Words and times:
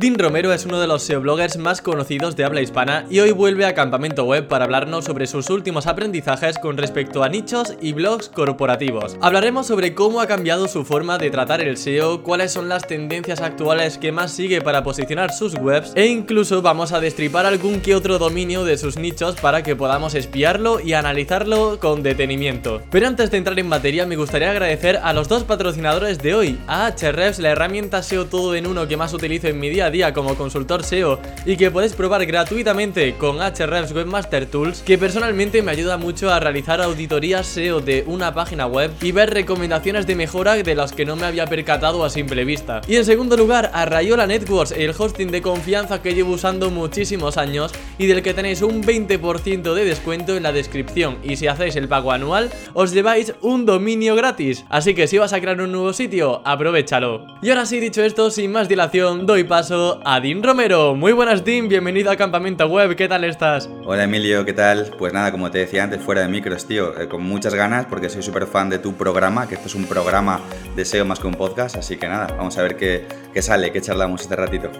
Dean 0.00 0.16
Romero 0.16 0.52
es 0.52 0.64
uno 0.64 0.78
de 0.78 0.86
los 0.86 1.02
SEO 1.02 1.20
bloggers 1.20 1.56
más 1.56 1.82
conocidos 1.82 2.36
de 2.36 2.44
habla 2.44 2.60
hispana 2.60 3.04
y 3.10 3.18
hoy 3.18 3.32
vuelve 3.32 3.66
a 3.66 3.74
Campamento 3.74 4.22
Web 4.22 4.46
para 4.46 4.64
hablarnos 4.64 5.04
sobre 5.04 5.26
sus 5.26 5.50
últimos 5.50 5.88
aprendizajes 5.88 6.56
con 6.60 6.76
respecto 6.76 7.24
a 7.24 7.28
nichos 7.28 7.74
y 7.80 7.94
blogs 7.94 8.28
corporativos. 8.28 9.16
Hablaremos 9.20 9.66
sobre 9.66 9.96
cómo 9.96 10.20
ha 10.20 10.28
cambiado 10.28 10.68
su 10.68 10.84
forma 10.84 11.18
de 11.18 11.32
tratar 11.32 11.62
el 11.62 11.76
SEO, 11.76 12.22
cuáles 12.22 12.52
son 12.52 12.68
las 12.68 12.86
tendencias 12.86 13.40
actuales 13.40 13.98
que 13.98 14.12
más 14.12 14.30
sigue 14.30 14.60
para 14.60 14.84
posicionar 14.84 15.32
sus 15.32 15.54
webs 15.54 15.90
e 15.96 16.06
incluso 16.06 16.62
vamos 16.62 16.92
a 16.92 17.00
destripar 17.00 17.44
algún 17.44 17.80
que 17.80 17.96
otro 17.96 18.18
dominio 18.18 18.62
de 18.64 18.78
sus 18.78 18.98
nichos 18.98 19.34
para 19.34 19.64
que 19.64 19.74
podamos 19.74 20.14
espiarlo 20.14 20.78
y 20.78 20.92
analizarlo 20.92 21.80
con 21.80 22.04
detenimiento. 22.04 22.82
Pero 22.92 23.08
antes 23.08 23.32
de 23.32 23.38
entrar 23.38 23.58
en 23.58 23.66
materia 23.66 24.06
me 24.06 24.14
gustaría 24.14 24.52
agradecer 24.52 25.00
a 25.02 25.12
los 25.12 25.26
dos 25.26 25.42
patrocinadores 25.42 26.18
de 26.18 26.36
hoy, 26.36 26.58
a 26.68 26.86
Ahrefs, 26.86 27.40
la 27.40 27.50
herramienta 27.50 28.04
SEO 28.04 28.26
todo 28.26 28.54
en 28.54 28.68
uno 28.68 28.86
que 28.86 28.96
más 28.96 29.12
utilizo 29.12 29.48
en 29.48 29.58
mi 29.58 29.68
día 29.68 29.87
día 29.90 30.12
como 30.12 30.34
consultor 30.34 30.84
SEO 30.84 31.20
y 31.44 31.56
que 31.56 31.70
puedes 31.70 31.94
probar 31.94 32.24
gratuitamente 32.26 33.14
con 33.16 33.40
Ahrefs 33.40 33.92
Webmaster 33.92 34.46
Tools, 34.46 34.82
que 34.82 34.98
personalmente 34.98 35.62
me 35.62 35.70
ayuda 35.70 35.96
mucho 35.96 36.30
a 36.30 36.40
realizar 36.40 36.80
auditorías 36.80 37.46
SEO 37.46 37.80
de 37.80 38.04
una 38.06 38.34
página 38.34 38.66
web 38.66 38.90
y 39.02 39.12
ver 39.12 39.30
recomendaciones 39.30 40.06
de 40.06 40.14
mejora 40.14 40.54
de 40.54 40.74
las 40.74 40.92
que 40.92 41.04
no 41.04 41.16
me 41.16 41.26
había 41.26 41.46
percatado 41.46 42.04
a 42.04 42.10
simple 42.10 42.44
vista. 42.44 42.80
Y 42.88 42.96
en 42.96 43.04
segundo 43.04 43.36
lugar, 43.36 43.70
a 43.72 43.84
Rayola 43.84 44.26
Networks, 44.26 44.72
el 44.72 44.94
hosting 44.96 45.30
de 45.30 45.42
confianza 45.42 46.02
que 46.02 46.14
llevo 46.14 46.32
usando 46.32 46.70
muchísimos 46.70 47.36
años 47.36 47.72
y 47.98 48.06
del 48.06 48.22
que 48.22 48.34
tenéis 48.34 48.62
un 48.62 48.82
20% 48.82 49.74
de 49.74 49.84
descuento 49.84 50.36
en 50.36 50.42
la 50.42 50.52
descripción 50.52 51.18
y 51.22 51.36
si 51.36 51.46
hacéis 51.46 51.76
el 51.76 51.88
pago 51.88 52.12
anual 52.12 52.50
os 52.74 52.92
lleváis 52.92 53.34
un 53.42 53.66
dominio 53.66 54.14
gratis. 54.16 54.64
Así 54.68 54.94
que 54.94 55.06
si 55.06 55.18
vas 55.18 55.32
a 55.32 55.40
crear 55.40 55.60
un 55.60 55.72
nuevo 55.72 55.92
sitio, 55.92 56.42
aprovechalo. 56.44 57.26
Y 57.42 57.50
ahora 57.50 57.66
sí, 57.66 57.80
dicho 57.80 58.02
esto, 58.02 58.30
sin 58.30 58.52
más 58.52 58.68
dilación, 58.68 59.26
doy 59.26 59.44
paso 59.44 59.77
a 60.04 60.20
Dean 60.20 60.42
Romero. 60.42 60.94
Muy 60.94 61.12
buenas, 61.12 61.44
Dean, 61.44 61.68
bienvenido 61.68 62.10
a 62.10 62.16
Campamento 62.16 62.66
Web, 62.66 62.96
¿qué 62.96 63.08
tal 63.08 63.24
estás? 63.24 63.70
Hola 63.84 64.04
Emilio, 64.04 64.44
¿qué 64.44 64.52
tal? 64.52 64.90
Pues 64.98 65.12
nada, 65.12 65.30
como 65.30 65.50
te 65.50 65.58
decía 65.58 65.84
antes, 65.84 66.00
fuera 66.00 66.22
de 66.22 66.28
micros, 66.28 66.66
tío, 66.66 66.98
eh, 67.00 67.08
con 67.08 67.22
muchas 67.22 67.54
ganas 67.54 67.86
porque 67.86 68.08
soy 68.08 68.22
súper 68.22 68.46
fan 68.46 68.70
de 68.70 68.78
tu 68.78 68.94
programa, 68.94 69.46
que 69.48 69.54
esto 69.54 69.68
es 69.68 69.74
un 69.74 69.86
programa 69.86 70.40
de 70.74 70.84
SEO 70.84 71.04
más 71.04 71.20
que 71.20 71.26
un 71.26 71.34
podcast, 71.34 71.76
así 71.76 71.96
que 71.96 72.08
nada, 72.08 72.26
vamos 72.36 72.58
a 72.58 72.62
ver 72.62 72.76
qué, 72.76 73.06
qué 73.32 73.40
sale, 73.42 73.72
qué 73.72 73.80
charlamos 73.80 74.22
este 74.22 74.36
ratito. 74.36 74.70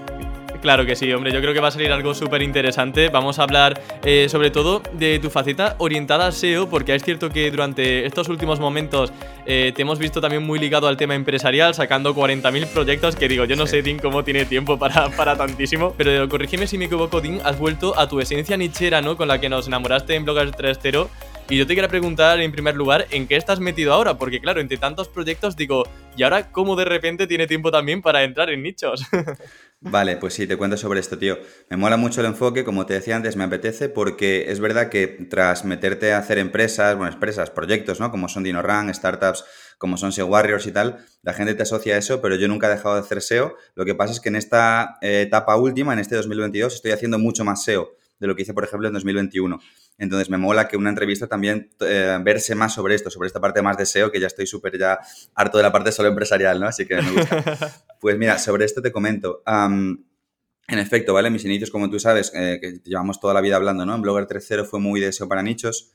Claro 0.61 0.85
que 0.85 0.97
sí, 0.97 1.13
hombre, 1.13 1.33
yo 1.33 1.41
creo 1.41 1.55
que 1.55 1.61
va 1.61 1.69
a 1.69 1.71
salir 1.71 1.93
algo 1.93 2.15
súper 2.15 2.43
interesante. 2.43 3.11
Vamos 3.11 3.39
a 3.39 3.45
hablar 3.45 3.81
eh, 4.05 4.29
sobre 4.29 4.51
todo 4.51 4.83
de 4.95 5.21
tu 5.21 5.31
faceta 5.31 5.77
orientada 5.79 6.27
a 6.27 6.33
SEO, 6.33 6.69
porque 6.69 6.95
es 6.97 7.05
cierto 7.05 7.31
que 7.31 7.49
durante 7.51 8.05
estos 8.07 8.29
últimos 8.29 8.59
momentos 8.59 9.13
eh, 9.47 9.73
te 9.75 9.83
hemos 9.83 10.01
visto 10.01 10.21
también 10.21 10.43
muy 10.43 10.59
ligado 10.59 10.89
al 10.89 10.97
tema 10.97 11.15
empresarial, 11.15 11.75
sacando 11.75 12.13
40.000 12.13 12.67
proyectos, 12.67 13.15
que 13.15 13.29
digo, 13.29 13.45
yo 13.45 13.55
no 13.55 13.69
sé, 13.69 13.83
Dean, 13.83 13.99
cómo 13.99 14.25
tiene 14.25 14.47
tiempo 14.47 14.79
para, 14.79 15.11
para 15.17 15.37
tantísimo, 15.37 15.95
pero 15.97 16.29
corrígeme 16.29 16.67
si 16.67 16.77
me 16.77 16.87
equivoco, 16.87 17.21
Dean, 17.21 17.41
has 17.45 17.57
vuelto 17.57 17.97
a 17.97 18.09
tu 18.09 18.19
esencia 18.19 18.57
nichera, 18.57 19.01
¿no? 19.01 19.17
Con 19.17 19.29
la 19.29 19.41
que 19.41 19.49
nos 19.49 19.69
enamoraste 19.69 20.17
en 20.17 20.25
Blogger 20.25 20.51
3.0. 20.51 21.09
Y 21.51 21.57
yo 21.57 21.67
te 21.67 21.75
quería 21.75 21.89
preguntar 21.89 22.41
en 22.41 22.53
primer 22.53 22.75
lugar, 22.75 23.07
¿en 23.11 23.27
qué 23.27 23.37
estás 23.37 23.59
metido 23.59 23.95
ahora? 23.95 24.19
Porque 24.19 24.39
claro, 24.39 24.61
entre 24.61 24.77
tantos 24.77 25.09
proyectos 25.09 25.57
digo, 25.57 25.85
¿y 26.15 26.23
ahora 26.23 26.51
cómo 26.51 26.77
de 26.77 26.85
repente 26.85 27.27
tiene 27.27 27.47
tiempo 27.47 27.71
también 27.71 28.03
para 28.03 28.23
entrar 28.23 28.51
en 28.51 28.63
nichos? 28.63 29.03
Vale, 29.81 30.17
pues 30.17 30.35
sí, 30.35 30.49
te 30.49 30.57
cuento 30.57 30.77
sobre 30.77 30.99
esto, 30.99 31.19
tío. 31.19 31.39
Me 31.71 31.77
mola 31.77 31.97
mucho 31.97 32.21
el 32.21 32.27
enfoque, 32.27 32.65
como 32.65 32.85
te 32.85 32.95
decía 32.95 33.15
antes, 33.15 33.37
me 33.37 33.45
apetece 33.45 33.89
porque 33.89 34.51
es 34.51 34.59
verdad 34.59 34.89
que 34.89 35.07
tras 35.31 35.65
meterte 35.65 36.13
a 36.13 36.19
hacer 36.19 36.39
empresas, 36.39 36.97
bueno, 36.97 37.13
empresas, 37.13 37.51
proyectos, 37.51 38.01
¿no? 38.01 38.11
Como 38.11 38.29
son 38.29 38.43
DinoRun, 38.43 38.93
startups, 38.93 39.45
como 39.79 39.97
son 39.97 40.11
SEO 40.11 40.27
Warriors 40.27 40.67
y 40.67 40.73
tal, 40.73 41.07
la 41.23 41.33
gente 41.33 41.55
te 41.55 41.63
asocia 41.63 41.95
a 41.95 41.99
eso, 41.99 42.21
pero 42.21 42.35
yo 42.35 42.49
nunca 42.49 42.67
he 42.67 42.71
dejado 42.71 42.97
de 42.97 43.03
hacer 43.03 43.23
SEO. 43.23 43.55
Lo 43.77 43.85
que 43.85 43.95
pasa 43.95 44.13
es 44.13 44.21
que 44.21 44.31
en 44.31 44.37
esta 44.37 44.99
eh, 45.01 45.23
etapa 45.23 45.57
última, 45.57 45.93
en 45.93 46.01
este 46.01 46.17
2022, 46.17 46.75
estoy 46.75 46.91
haciendo 46.91 47.21
mucho 47.21 47.45
más 47.45 47.63
SEO 47.63 47.93
de 48.19 48.27
lo 48.27 48.35
que 48.35 48.43
hice, 48.43 48.55
por 48.55 48.65
ejemplo, 48.65 48.89
en 48.89 48.95
2021. 48.95 49.61
Entonces 49.99 50.31
me 50.31 50.39
mola 50.39 50.69
que 50.69 50.77
una 50.77 50.91
entrevista 50.91 51.27
también 51.27 51.71
eh, 51.81 52.19
verse 52.23 52.55
más 52.55 52.73
sobre 52.73 52.95
esto, 52.95 53.11
sobre 53.11 53.27
esta 53.27 53.41
parte 53.41 53.61
más 53.63 53.77
de 53.77 53.85
SEO, 53.85 54.13
que 54.13 54.21
ya 54.21 54.29
estoy 54.29 54.47
súper 54.47 54.79
ya 54.79 55.01
harto 55.35 55.59
de 55.59 55.65
la 55.65 55.73
parte 55.73 55.91
solo 55.91 56.09
empresarial, 56.09 56.61
¿no? 56.61 56.69
Así 56.69 56.87
que 56.87 57.03
me 57.03 57.11
gusta. 57.11 57.45
pues 58.01 58.17
mira, 58.17 58.39
sobre 58.39 58.65
esto 58.65 58.81
te 58.81 58.93
comento. 58.93 59.43
en 59.47 60.79
efecto, 60.79 61.15
¿vale? 61.15 61.31
Mis 61.31 61.45
inicios, 61.45 61.71
como 61.71 61.91
tú 61.91 61.99
sabes, 61.99 62.31
eh, 62.35 62.59
que 62.61 62.81
llevamos 62.85 63.19
toda 63.19 63.35
la 63.35 63.41
vida 63.41 63.57
hablando, 63.57 63.85
¿no? 63.85 63.97
En 63.97 64.03
Blogger 64.03 64.29
3.0 64.29 64.67
fue 64.67 64.79
muy 64.79 65.01
de 65.01 65.13
SEO 65.13 65.29
para 65.29 65.43
nichos. 65.43 65.91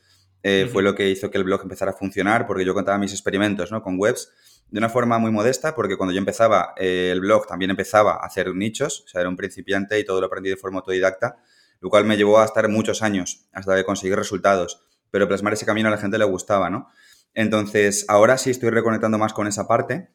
Eh, 0.46 0.68
fue 0.70 0.84
lo 0.84 0.94
que 0.94 1.10
hizo 1.10 1.32
que 1.32 1.38
el 1.38 1.46
blog 1.46 1.62
empezara 1.64 1.92
a 1.92 1.94
funcionar, 1.94 2.46
porque 2.46 2.66
yo 2.66 2.74
contaba 2.74 2.98
mis 2.98 3.14
experimentos, 3.14 3.72
¿no? 3.72 3.82
Con 3.82 3.98
webs 3.98 4.30
de 4.70 4.80
una 4.80 4.90
forma 4.90 5.18
muy 5.18 5.32
modesta, 5.32 5.76
porque 5.76 5.96
cuando 5.96 6.12
yo 6.12 6.20
empezaba 6.20 6.74
el 6.76 7.22
blog 7.22 7.48
también 7.48 7.72
empezaba 7.72 8.16
a 8.16 8.26
hacer 8.26 8.54
nichos, 8.54 9.04
o 9.06 9.08
sea, 9.08 9.22
era 9.22 9.30
un 9.30 9.38
principiante 9.38 9.98
y 9.98 10.04
todo 10.04 10.20
lo 10.20 10.28
aprendí 10.28 10.50
de 10.50 10.58
forma 10.58 10.80
autodidacta 10.80 11.38
lo 11.84 11.90
cual 11.90 12.06
me 12.06 12.16
llevó 12.16 12.40
a 12.40 12.46
estar 12.46 12.70
muchos 12.70 13.04
años 13.04 13.46
hasta 13.52 13.76
de 13.76 13.84
conseguir 13.84 14.16
resultados, 14.16 14.80
pero 15.12 15.28
plasmar 15.28 15.52
ese 15.52 15.66
camino 15.66 15.90
a 15.90 15.92
la 15.92 15.98
gente 15.98 16.18
le 16.18 16.24
gustaba, 16.24 16.70
¿no? 16.70 16.88
Entonces, 17.34 18.06
ahora 18.08 18.38
sí 18.38 18.52
estoy 18.52 18.70
reconectando 18.70 19.18
más 19.18 19.34
con 19.34 19.48
esa 19.48 19.68
parte, 19.68 20.08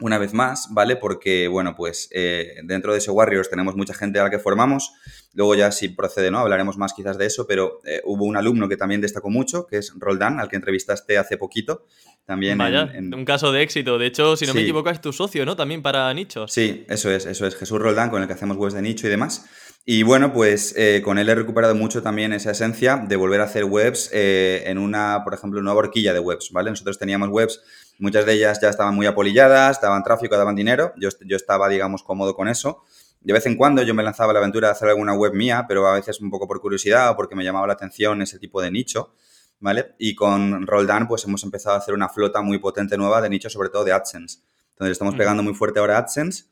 una 0.00 0.18
vez 0.18 0.34
más, 0.34 0.68
¿vale? 0.72 0.96
Porque, 0.96 1.46
bueno, 1.46 1.76
pues 1.76 2.08
eh, 2.12 2.56
dentro 2.64 2.92
de 2.92 2.98
ese 2.98 3.12
Warriors 3.12 3.48
tenemos 3.48 3.76
mucha 3.76 3.94
gente 3.94 4.18
a 4.18 4.24
la 4.24 4.30
que 4.30 4.40
formamos. 4.40 4.92
Luego 5.34 5.54
ya 5.54 5.70
si 5.70 5.88
procede, 5.88 6.32
¿no? 6.32 6.40
Hablaremos 6.40 6.76
más 6.78 6.92
quizás 6.94 7.16
de 7.16 7.26
eso, 7.26 7.46
pero 7.46 7.80
eh, 7.84 8.00
hubo 8.04 8.24
un 8.24 8.36
alumno 8.36 8.68
que 8.68 8.76
también 8.76 9.00
destacó 9.00 9.30
mucho, 9.30 9.68
que 9.68 9.78
es 9.78 9.92
Roldán, 9.96 10.40
al 10.40 10.48
que 10.48 10.56
entrevistaste 10.56 11.16
hace 11.16 11.36
poquito. 11.36 11.86
También 12.24 12.58
Vaya, 12.58 12.90
en, 12.92 13.14
un 13.14 13.24
caso 13.24 13.52
de 13.52 13.62
éxito. 13.62 13.98
De 13.98 14.06
hecho, 14.06 14.36
si 14.36 14.46
no 14.46 14.54
me 14.54 14.62
equivoco, 14.62 14.90
es 14.90 15.00
tu 15.00 15.12
socio, 15.12 15.46
¿no? 15.46 15.54
También 15.54 15.80
para 15.80 16.12
nichos. 16.12 16.52
Sí, 16.52 16.84
eso 16.88 17.08
es, 17.10 17.24
eso 17.24 17.46
es. 17.46 17.54
Jesús 17.54 17.78
Roldán, 17.78 18.10
con 18.10 18.20
el 18.20 18.26
que 18.26 18.34
hacemos 18.34 18.56
webs 18.56 18.74
de 18.74 18.82
nicho 18.82 19.06
y 19.06 19.10
demás. 19.10 19.48
Y 19.90 20.02
bueno, 20.02 20.34
pues 20.34 20.74
eh, 20.76 21.00
con 21.02 21.16
él 21.16 21.30
he 21.30 21.34
recuperado 21.34 21.74
mucho 21.74 22.02
también 22.02 22.34
esa 22.34 22.50
esencia 22.50 22.98
de 22.98 23.16
volver 23.16 23.40
a 23.40 23.44
hacer 23.44 23.64
webs 23.64 24.10
eh, 24.12 24.64
en 24.66 24.76
una, 24.76 25.22
por 25.24 25.32
ejemplo, 25.32 25.58
una 25.60 25.72
horquilla 25.72 26.12
de 26.12 26.20
webs, 26.20 26.50
¿vale? 26.52 26.68
Nosotros 26.68 26.98
teníamos 26.98 27.30
webs, 27.30 27.62
muchas 27.98 28.26
de 28.26 28.34
ellas 28.34 28.60
ya 28.60 28.68
estaban 28.68 28.94
muy 28.94 29.06
apolilladas, 29.06 29.80
daban 29.80 30.02
tráfico, 30.02 30.36
daban 30.36 30.56
dinero, 30.56 30.92
yo, 30.98 31.08
yo 31.24 31.36
estaba, 31.36 31.70
digamos, 31.70 32.02
cómodo 32.02 32.34
con 32.34 32.48
eso. 32.48 32.84
De 33.22 33.32
vez 33.32 33.46
en 33.46 33.56
cuando 33.56 33.82
yo 33.82 33.94
me 33.94 34.02
lanzaba 34.02 34.34
la 34.34 34.40
aventura 34.40 34.68
de 34.68 34.72
hacer 34.72 34.90
alguna 34.90 35.14
web 35.14 35.32
mía, 35.32 35.64
pero 35.66 35.86
a 35.86 35.94
veces 35.94 36.20
un 36.20 36.28
poco 36.28 36.46
por 36.46 36.60
curiosidad 36.60 37.12
o 37.12 37.16
porque 37.16 37.34
me 37.34 37.42
llamaba 37.42 37.66
la 37.66 37.72
atención 37.72 38.20
ese 38.20 38.38
tipo 38.38 38.60
de 38.60 38.70
nicho, 38.70 39.14
¿vale? 39.58 39.94
Y 39.98 40.14
con 40.14 40.66
Roldan, 40.66 41.08
pues 41.08 41.24
hemos 41.24 41.42
empezado 41.44 41.76
a 41.76 41.78
hacer 41.78 41.94
una 41.94 42.10
flota 42.10 42.42
muy 42.42 42.58
potente 42.58 42.98
nueva 42.98 43.22
de 43.22 43.30
nicho, 43.30 43.48
sobre 43.48 43.70
todo 43.70 43.84
de 43.84 43.92
AdSense. 43.92 44.40
Entonces 44.72 44.92
estamos 44.92 45.14
pegando 45.14 45.42
muy 45.42 45.54
fuerte 45.54 45.80
ahora 45.80 45.96
AdSense 45.96 46.44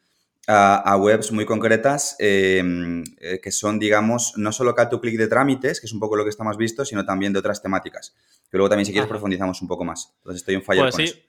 a, 0.46 0.96
webs 0.96 1.32
muy 1.32 1.44
concretas 1.44 2.16
em, 2.18 3.02
eh, 3.20 3.40
que 3.42 3.50
son, 3.50 3.78
digamos, 3.78 4.34
no 4.36 4.52
solo 4.52 4.74
call 4.74 4.88
to 4.88 5.00
click 5.00 5.16
de 5.16 5.26
trámites, 5.26 5.80
que 5.80 5.86
es 5.86 5.92
un 5.92 6.00
poco 6.00 6.16
lo 6.16 6.24
que 6.24 6.30
estamos 6.30 6.56
visto, 6.56 6.84
sino 6.84 7.04
también 7.04 7.32
de 7.32 7.40
otras 7.40 7.62
temáticas. 7.62 8.14
Que 8.50 8.56
luego 8.56 8.68
también, 8.68 8.86
si 8.86 8.92
quieres, 8.92 9.08
profundizamos 9.08 9.60
un 9.62 9.68
poco 9.68 9.84
más. 9.84 10.14
Entonces 10.18 10.42
estoy 10.42 10.54
en 10.54 10.62
fire 10.62 10.82
pues 10.90 10.94
sí. 10.94 11.24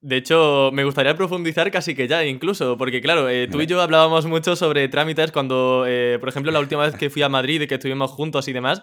De 0.00 0.16
hecho, 0.16 0.70
me 0.72 0.82
gustaría 0.82 1.16
profundizar 1.16 1.70
casi 1.70 1.94
que 1.94 2.08
ya, 2.08 2.24
incluso, 2.24 2.76
porque 2.76 3.00
claro, 3.00 3.28
eh, 3.28 3.46
tú 3.46 3.60
y 3.60 3.66
yo 3.66 3.80
hablábamos 3.80 4.26
mucho 4.26 4.56
sobre 4.56 4.88
trámites 4.88 5.30
cuando, 5.30 5.84
eh, 5.86 6.18
por 6.18 6.28
ejemplo, 6.28 6.50
la 6.50 6.58
última 6.58 6.84
vez 6.84 6.96
que 6.96 7.08
fui 7.08 7.22
a 7.22 7.28
Madrid 7.28 7.60
y 7.60 7.66
que 7.68 7.76
estuvimos 7.76 8.10
juntos 8.10 8.48
y 8.48 8.52
demás, 8.52 8.82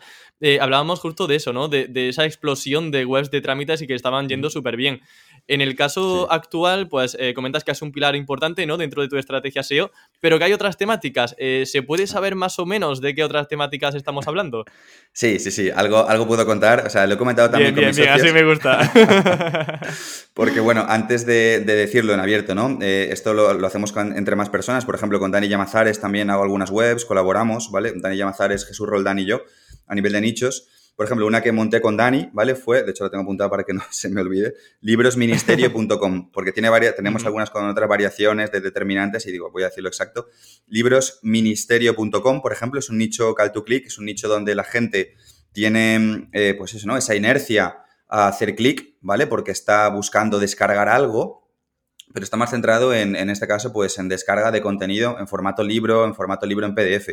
hablábamos 0.61 1.01
justo 1.01 1.27
de 1.27 1.35
eso, 1.35 1.51
¿no? 1.51 1.67
De, 1.67 1.87
de, 1.87 2.07
esa 2.07 2.23
explosión 2.23 2.89
de 2.89 3.03
webs 3.03 3.31
de 3.31 3.41
trámites 3.41 3.81
y 3.81 3.87
que 3.87 3.95
estaban 3.95 4.29
yendo 4.29 4.49
súper 4.49 4.77
bien. 4.77 5.01
En 5.49 5.61
el 5.61 5.75
caso 5.75 6.31
actual, 6.31 6.87
pues 6.89 7.17
eh, 7.19 7.33
comentas 7.33 7.63
que 7.63 7.71
es 7.71 7.81
un 7.81 7.91
pilar 7.91 8.15
importante 8.15 8.67
¿no? 8.67 8.77
dentro 8.77 9.01
de 9.01 9.07
tu 9.07 9.17
estrategia 9.17 9.63
SEO, 9.63 9.89
pero 10.19 10.37
que 10.37 10.43
hay 10.45 10.53
otras 10.53 10.77
temáticas. 10.77 11.35
Eh, 11.39 11.63
¿Se 11.65 11.81
puede 11.81 12.05
saber 12.05 12.35
más 12.35 12.59
o 12.59 12.67
menos 12.67 13.01
de 13.01 13.15
qué 13.15 13.23
otras 13.23 13.47
temáticas 13.47 13.95
estamos 13.95 14.27
hablando? 14.27 14.63
Sí, 15.11 15.39
sí, 15.39 15.51
sí, 15.51 15.69
algo, 15.69 16.07
algo 16.07 16.27
puedo 16.27 16.45
contar. 16.45 16.85
O 16.85 16.89
sea, 16.89 17.05
lo 17.07 17.15
he 17.15 17.17
comentado 17.17 17.49
también 17.49 17.73
bien, 17.73 17.87
con 17.87 17.95
bien, 17.95 18.09
bien, 18.09 18.25
así 18.25 18.31
me 18.31 18.43
gusta. 18.43 18.89
Porque, 20.33 20.59
bueno, 20.61 20.85
antes 20.87 21.25
de, 21.25 21.59
decirlo 21.61 22.13
en 22.13 22.19
abierto, 22.21 22.55
¿no? 22.55 22.77
Eh, 22.79 23.09
esto 23.11 23.33
lo, 23.33 23.49
hacemos 23.65 23.93
entre 23.97 24.35
más 24.35 24.49
personas. 24.49 24.85
Por 24.85 24.95
ejemplo, 24.95 25.19
con 25.19 25.31
Dani 25.31 25.49
Llamazares 25.49 25.99
también 25.99 26.29
hago 26.29 26.43
algunas 26.43 26.69
webs, 26.69 27.05
colaboramos, 27.05 27.69
¿vale? 27.71 27.91
Dani 27.95 28.15
Llamazares, 28.15 28.65
Jesús 28.65 28.87
Roldán 28.87 29.19
y 29.19 29.25
yo, 29.25 29.41
a 29.87 29.95
nivel 29.95 30.13
de 30.13 30.21
nichos. 30.21 30.69
Por 30.99 31.05
ejemplo, 31.05 31.25
una 31.25 31.41
que 31.41 31.53
monté 31.53 31.79
con 31.79 31.95
Dani, 31.95 32.29
¿vale? 32.33 32.55
Fue, 32.55 32.83
de 32.83 32.91
hecho 32.91 33.05
lo 33.05 33.09
tengo 33.09 33.23
apuntado 33.23 33.49
para 33.49 33.63
que 33.63 33.73
no 33.73 33.81
se 33.89 34.09
me 34.09 34.19
olvide, 34.19 34.55
librosministerio.com, 34.81 36.29
porque 36.29 36.51
tiene 36.51 36.67
varias, 36.67 36.93
tenemos 36.93 37.23
algunas 37.23 37.49
con 37.49 37.63
otras 37.69 37.87
variaciones 37.87 38.51
de 38.51 38.59
determinantes 38.59 39.25
y 39.25 39.31
digo, 39.31 39.49
voy 39.49 39.63
a 39.63 39.67
decirlo 39.67 39.87
exacto. 39.87 40.27
Librosministerio.com, 40.67 42.41
por 42.41 42.51
ejemplo, 42.51 42.81
es 42.81 42.89
un 42.89 42.97
nicho 42.97 43.33
call 43.33 43.53
to 43.53 43.63
click, 43.63 43.85
es 43.85 43.97
un 43.97 44.07
nicho 44.07 44.27
donde 44.27 44.55
la 44.55 44.65
gente 44.65 45.15
tiene, 45.53 46.27
eh, 46.33 46.53
pues 46.57 46.73
eso, 46.73 46.85
¿no? 46.85 46.97
Esa 46.97 47.15
inercia 47.15 47.77
a 48.09 48.27
hacer 48.27 48.53
clic, 48.53 48.97
¿vale? 48.99 49.25
Porque 49.25 49.51
está 49.51 49.87
buscando 49.87 50.37
descargar 50.37 50.89
algo, 50.89 51.49
pero 52.13 52.25
está 52.25 52.35
más 52.35 52.49
centrado 52.49 52.93
en, 52.93 53.15
en 53.15 53.29
este 53.29 53.47
caso, 53.47 53.71
pues 53.71 53.97
en 53.99 54.09
descarga 54.09 54.51
de 54.51 54.61
contenido 54.61 55.15
en 55.17 55.29
formato 55.29 55.63
libro, 55.63 56.03
en 56.03 56.13
formato 56.13 56.45
libro 56.45 56.65
en 56.65 56.75
PDF. 56.75 57.07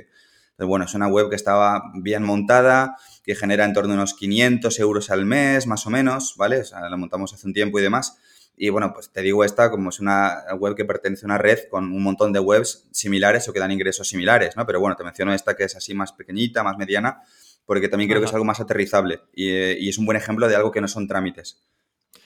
Entonces, 0.56 0.70
bueno, 0.70 0.86
es 0.86 0.94
una 0.94 1.06
web 1.06 1.28
que 1.28 1.36
estaba 1.36 1.82
bien 1.92 2.22
montada, 2.22 2.96
que 3.22 3.34
genera 3.34 3.66
en 3.66 3.74
torno 3.74 3.92
a 3.92 3.96
unos 3.96 4.14
500 4.14 4.78
euros 4.80 5.10
al 5.10 5.26
mes, 5.26 5.66
más 5.66 5.86
o 5.86 5.90
menos, 5.90 6.34
¿vale? 6.38 6.60
O 6.60 6.64
sea, 6.64 6.88
la 6.88 6.96
montamos 6.96 7.34
hace 7.34 7.46
un 7.46 7.52
tiempo 7.52 7.78
y 7.78 7.82
demás. 7.82 8.16
Y 8.56 8.70
bueno, 8.70 8.94
pues 8.94 9.10
te 9.12 9.20
digo 9.20 9.44
esta 9.44 9.70
como 9.70 9.90
es 9.90 10.00
una 10.00 10.44
web 10.58 10.74
que 10.74 10.86
pertenece 10.86 11.26
a 11.26 11.28
una 11.28 11.36
red 11.36 11.58
con 11.70 11.92
un 11.92 12.02
montón 12.02 12.32
de 12.32 12.40
webs 12.40 12.88
similares 12.90 13.46
o 13.46 13.52
que 13.52 13.60
dan 13.60 13.70
ingresos 13.70 14.08
similares, 14.08 14.56
¿no? 14.56 14.64
Pero 14.64 14.80
bueno, 14.80 14.96
te 14.96 15.04
menciono 15.04 15.34
esta 15.34 15.54
que 15.54 15.64
es 15.64 15.76
así 15.76 15.92
más 15.92 16.14
pequeñita, 16.14 16.62
más 16.62 16.78
mediana, 16.78 17.20
porque 17.66 17.90
también 17.90 18.08
creo 18.08 18.22
que 18.22 18.26
es 18.26 18.32
algo 18.32 18.46
más 18.46 18.58
aterrizable 18.58 19.20
y, 19.34 19.50
eh, 19.50 19.76
y 19.78 19.90
es 19.90 19.98
un 19.98 20.06
buen 20.06 20.16
ejemplo 20.16 20.48
de 20.48 20.56
algo 20.56 20.72
que 20.72 20.80
no 20.80 20.88
son 20.88 21.06
trámites. 21.06 21.66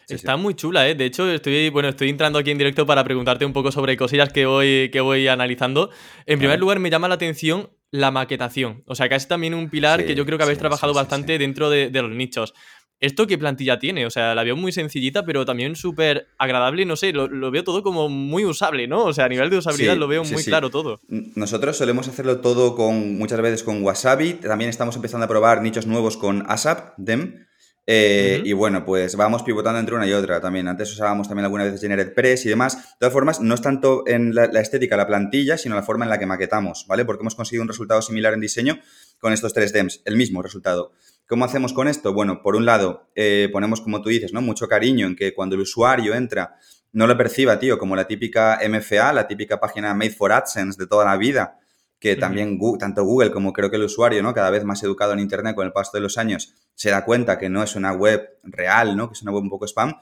Está 0.07 0.37
muy 0.37 0.55
chula, 0.55 0.89
¿eh? 0.89 0.95
De 0.95 1.05
hecho, 1.05 1.29
estoy, 1.29 1.69
bueno, 1.71 1.89
estoy 1.89 2.11
entrando 2.11 2.39
aquí 2.39 2.53
en 2.53 2.59
directo 2.59 2.87
para 2.87 3.03
preguntarte 3.03 3.45
un 3.45 3.53
poco 3.53 3.73
sobre 3.73 3.97
cosillas 3.97 4.33
que 4.33 4.47
voy, 4.47 4.89
que 4.93 5.01
voy 5.01 5.27
analizando. 5.27 5.91
En 6.27 6.39
primer 6.39 6.61
lugar, 6.61 6.79
me 6.79 6.91
llama 6.91 7.09
la 7.09 7.15
atención 7.15 7.71
la 7.91 8.11
maquetación. 8.11 8.83
O 8.87 8.95
sea, 8.95 9.09
que 9.09 9.15
es 9.15 9.29
también 9.29 9.55
un 9.55 9.69
pilar 9.69 10.05
que 10.05 10.15
yo 10.15 10.25
creo 10.25 10.39
que 10.39 10.45
habéis 10.45 10.59
trabajado 10.59 10.95
bastante 10.95 11.39
dentro 11.39 11.71
de, 11.71 11.91
los 11.91 12.11
nichos. 12.11 12.55
¿Esto 13.01 13.27
qué 13.27 13.39
plantilla 13.39 13.79
tiene? 13.79 14.05
O 14.05 14.11
sea, 14.11 14.35
la 14.35 14.45
veo 14.45 14.57
muy 14.57 14.73
sencillita, 14.73 15.25
pero 15.25 15.47
también 15.47 15.75
súper 15.75 16.29
agradable. 16.39 16.85
No 16.85 16.97
sé, 16.97 17.13
lo, 17.13 17.51
veo 17.51 17.65
todo 17.65 17.83
como 17.83 18.11
muy 18.11 18.45
usable, 18.45 18.87
¿no? 18.87 19.05
O 19.05 19.13
sea, 19.13 19.25
a 19.25 19.29
nivel 19.29 19.49
de 19.49 19.57
usabilidad 19.57 19.97
lo 19.97 20.07
veo 20.07 20.23
muy 20.23 20.45
claro 20.45 20.69
todo. 20.71 21.01
Nosotros 21.09 21.77
solemos 21.79 22.09
hacerlo 22.09 22.41
todo 22.41 22.75
con 22.77 23.17
muchas 23.17 23.41
veces 23.41 23.63
con 23.63 23.83
Wasabi. 23.83 24.35
También 24.35 24.69
estamos 24.69 24.97
empezando 24.97 25.25
a 25.25 25.29
probar 25.29 25.63
nichos 25.63 25.87
nuevos 25.87 26.17
con 26.19 26.45
ASAP, 26.47 26.95
DEM. 26.99 27.47
Eh, 27.87 28.43
y 28.45 28.53
bueno, 28.53 28.85
pues 28.85 29.17
vamos 29.17 29.43
pivotando 29.43 29.81
entre 29.81 29.95
una 29.95 30.07
y 30.07 30.13
otra 30.13 30.41
también. 30.41 30.69
Antes 30.69 30.93
usábamos 30.93 31.29
también 31.29 31.45
algunas 31.45 31.67
veces 31.67 31.81
GeneratePress 31.81 32.47
y 32.47 32.49
demás. 32.51 32.77
De 32.77 32.99
todas 33.01 33.13
formas, 33.13 33.41
no 33.41 33.55
es 33.55 33.63
tanto 33.63 34.05
en 34.07 34.35
la, 34.35 34.45
estética, 34.61 34.97
la 34.97 35.07
plantilla, 35.07 35.59
sino 35.59 35.75
la 35.75 35.83
forma 35.83 36.05
en 36.05 36.11
la 36.11 36.19
que 36.19 36.27
maquetamos, 36.27 36.87
¿vale? 36.87 37.05
Porque 37.05 37.23
hemos 37.23 37.35
conseguido 37.35 37.63
un 37.63 37.69
resultado 37.69 38.03
similar 38.03 38.35
en 38.35 38.41
diseño 38.41 38.79
con 39.19 39.33
estos 39.33 39.53
tres 39.53 39.73
DEMs, 39.73 40.03
el 40.05 40.17
mismo 40.17 40.43
resultado. 40.43 40.93
¿Cómo 41.27 41.45
hacemos 41.45 41.73
con 41.73 41.89
esto? 41.89 42.13
Bueno, 42.13 42.43
por 42.43 42.57
un 42.57 42.65
lado, 42.65 43.11
eh, 43.15 43.49
ponemos, 43.53 43.81
como 43.81 44.03
tú 44.03 44.09
dices, 44.09 44.33
¿no? 44.33 44.41
Mucho 44.41 44.69
cariño 44.69 45.07
en 45.07 45.17
que 45.17 45.35
cuando 45.35 45.55
el 45.55 45.63
usuario 45.63 46.15
entra, 46.15 46.57
no 46.93 47.07
lo 47.07 47.17
perciba, 47.17 47.59
tío, 47.59 47.79
como 47.79 47.95
la 47.97 48.07
típica 48.07 48.59
MFA, 48.69 49.13
la 49.13 49.29
típica 49.29 49.61
página 49.61 49.95
Made 49.95 50.11
for 50.11 50.33
AdSense 50.33 50.81
de 50.81 50.87
toda 50.89 51.05
la 51.05 51.17
vida, 51.17 51.59
que 52.01 52.17
también 52.17 52.59
tanto 52.79 53.05
Google 53.05 53.31
como 53.31 53.53
creo 53.53 53.71
que 53.71 53.77
el 53.77 53.85
usuario, 53.85 54.23
¿no? 54.23 54.33
Cada 54.33 54.49
vez 54.49 54.65
más 54.65 54.83
educado 54.83 55.13
en 55.13 55.21
Internet 55.21 55.55
con 55.55 55.67
el 55.67 55.73
paso 55.73 55.91
de 55.93 56.01
los 56.01 56.17
años, 56.17 56.55
se 56.75 56.91
da 56.91 57.05
cuenta 57.05 57.39
que 57.39 57.51
no 57.51 57.63
es 57.63 57.77
una 57.77 57.93
web 57.93 58.39
real, 58.43 58.97
¿no? 58.97 59.09
Que 59.09 59.13
es 59.13 59.23
una 59.23 59.33
web 59.33 59.43
un 59.43 59.51
poco 59.51 59.67
spam. 59.67 59.95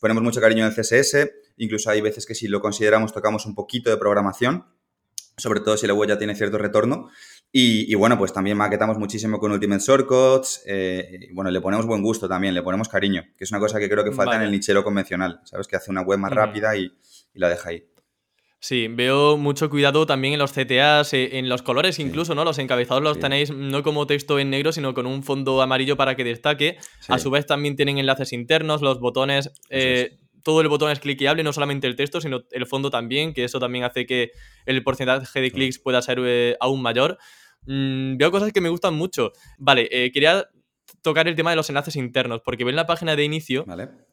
Ponemos 0.00 0.22
mucho 0.24 0.40
cariño 0.40 0.66
en 0.66 0.72
el 0.72 0.74
CSS, 0.74 1.30
incluso 1.58 1.90
hay 1.90 2.00
veces 2.00 2.26
que 2.26 2.34
si 2.34 2.48
lo 2.48 2.60
consideramos 2.60 3.12
tocamos 3.12 3.46
un 3.46 3.54
poquito 3.54 3.88
de 3.88 3.96
programación, 3.96 4.66
sobre 5.36 5.60
todo 5.60 5.76
si 5.76 5.86
la 5.86 5.94
web 5.94 6.08
ya 6.08 6.18
tiene 6.18 6.34
cierto 6.34 6.58
retorno. 6.58 7.08
Y, 7.56 7.94
bueno, 7.94 8.18
pues 8.18 8.32
también 8.32 8.56
maquetamos 8.56 8.98
muchísimo 8.98 9.38
con 9.38 9.52
Ultimate 9.52 9.80
Shortcuts. 9.80 10.62
Eh, 10.66 11.28
y 11.30 11.32
bueno, 11.32 11.52
le 11.52 11.60
ponemos 11.60 11.86
buen 11.86 12.02
gusto 12.02 12.28
también, 12.28 12.52
le 12.52 12.62
ponemos 12.62 12.88
cariño, 12.88 13.22
que 13.38 13.44
es 13.44 13.50
una 13.52 13.60
cosa 13.60 13.78
que 13.78 13.88
creo 13.88 14.02
que 14.02 14.10
falta 14.10 14.34
en 14.34 14.42
el 14.42 14.50
nichero 14.50 14.82
convencional, 14.82 15.40
¿sabes? 15.44 15.68
Que 15.68 15.76
hace 15.76 15.92
una 15.92 16.02
web 16.02 16.18
más 16.18 16.32
rápida 16.32 16.76
y, 16.76 16.92
y 17.32 17.38
la 17.38 17.48
deja 17.48 17.68
ahí. 17.68 17.93
Sí, 18.64 18.88
veo 18.88 19.36
mucho 19.36 19.68
cuidado 19.68 20.06
también 20.06 20.32
en 20.32 20.38
los 20.38 20.52
CTAs, 20.52 21.12
eh, 21.12 21.36
en 21.36 21.50
los 21.50 21.60
colores 21.60 21.98
incluso, 21.98 22.34
¿no? 22.34 22.46
Los 22.46 22.58
encabezados 22.58 23.02
los 23.02 23.18
tenéis 23.18 23.50
no 23.50 23.82
como 23.82 24.06
texto 24.06 24.38
en 24.38 24.48
negro, 24.48 24.72
sino 24.72 24.94
con 24.94 25.04
un 25.04 25.22
fondo 25.22 25.60
amarillo 25.60 25.98
para 25.98 26.16
que 26.16 26.24
destaque. 26.24 26.78
A 27.08 27.18
su 27.18 27.30
vez 27.30 27.44
también 27.44 27.76
tienen 27.76 27.98
enlaces 27.98 28.32
internos, 28.32 28.80
los 28.80 29.00
botones, 29.00 29.52
eh, 29.68 30.16
todo 30.42 30.62
el 30.62 30.68
botón 30.68 30.90
es 30.90 30.98
cliqueable, 30.98 31.42
no 31.42 31.52
solamente 31.52 31.86
el 31.86 31.94
texto, 31.94 32.22
sino 32.22 32.44
el 32.52 32.64
fondo 32.64 32.88
también, 32.88 33.34
que 33.34 33.44
eso 33.44 33.60
también 33.60 33.84
hace 33.84 34.06
que 34.06 34.30
el 34.64 34.82
porcentaje 34.82 35.42
de 35.42 35.50
clics 35.50 35.78
pueda 35.78 36.00
ser 36.00 36.20
eh, 36.24 36.56
aún 36.58 36.80
mayor. 36.80 37.18
Mm, 37.66 38.16
veo 38.16 38.30
cosas 38.30 38.50
que 38.50 38.62
me 38.62 38.70
gustan 38.70 38.94
mucho. 38.94 39.32
Vale, 39.58 39.90
quería 40.10 40.48
tocar 41.02 41.28
el 41.28 41.34
tema 41.34 41.50
de 41.50 41.56
los 41.56 41.68
enlaces 41.68 41.96
internos, 41.96 42.40
porque 42.42 42.64
veo 42.64 42.70
en 42.70 42.76
la 42.76 42.86
página 42.86 43.14
de 43.14 43.24
inicio 43.24 43.66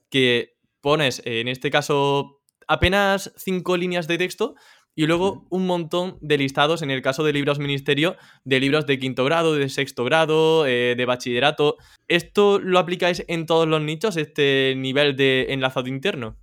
que 0.09 0.57
pones, 0.81 1.21
en 1.23 1.47
este 1.47 1.71
caso, 1.71 2.40
apenas 2.71 3.33
cinco 3.35 3.75
líneas 3.75 4.07
de 4.07 4.17
texto 4.17 4.55
y 4.95 5.05
luego 5.05 5.45
un 5.49 5.65
montón 5.65 6.17
de 6.21 6.37
listados, 6.37 6.81
en 6.81 6.89
el 6.89 7.01
caso 7.01 7.23
de 7.23 7.33
libros 7.33 7.59
ministerio, 7.59 8.15
de 8.45 8.59
libros 8.61 8.85
de 8.85 8.97
quinto 8.97 9.25
grado, 9.25 9.53
de 9.55 9.67
sexto 9.67 10.05
grado, 10.05 10.65
eh, 10.65 10.95
de 10.95 11.05
bachillerato. 11.05 11.77
¿Esto 12.07 12.59
lo 12.59 12.79
aplicáis 12.79 13.25
en 13.27 13.45
todos 13.45 13.67
los 13.67 13.81
nichos, 13.81 14.15
este 14.15 14.73
nivel 14.77 15.17
de 15.17 15.47
enlazado 15.49 15.87
interno? 15.87 16.37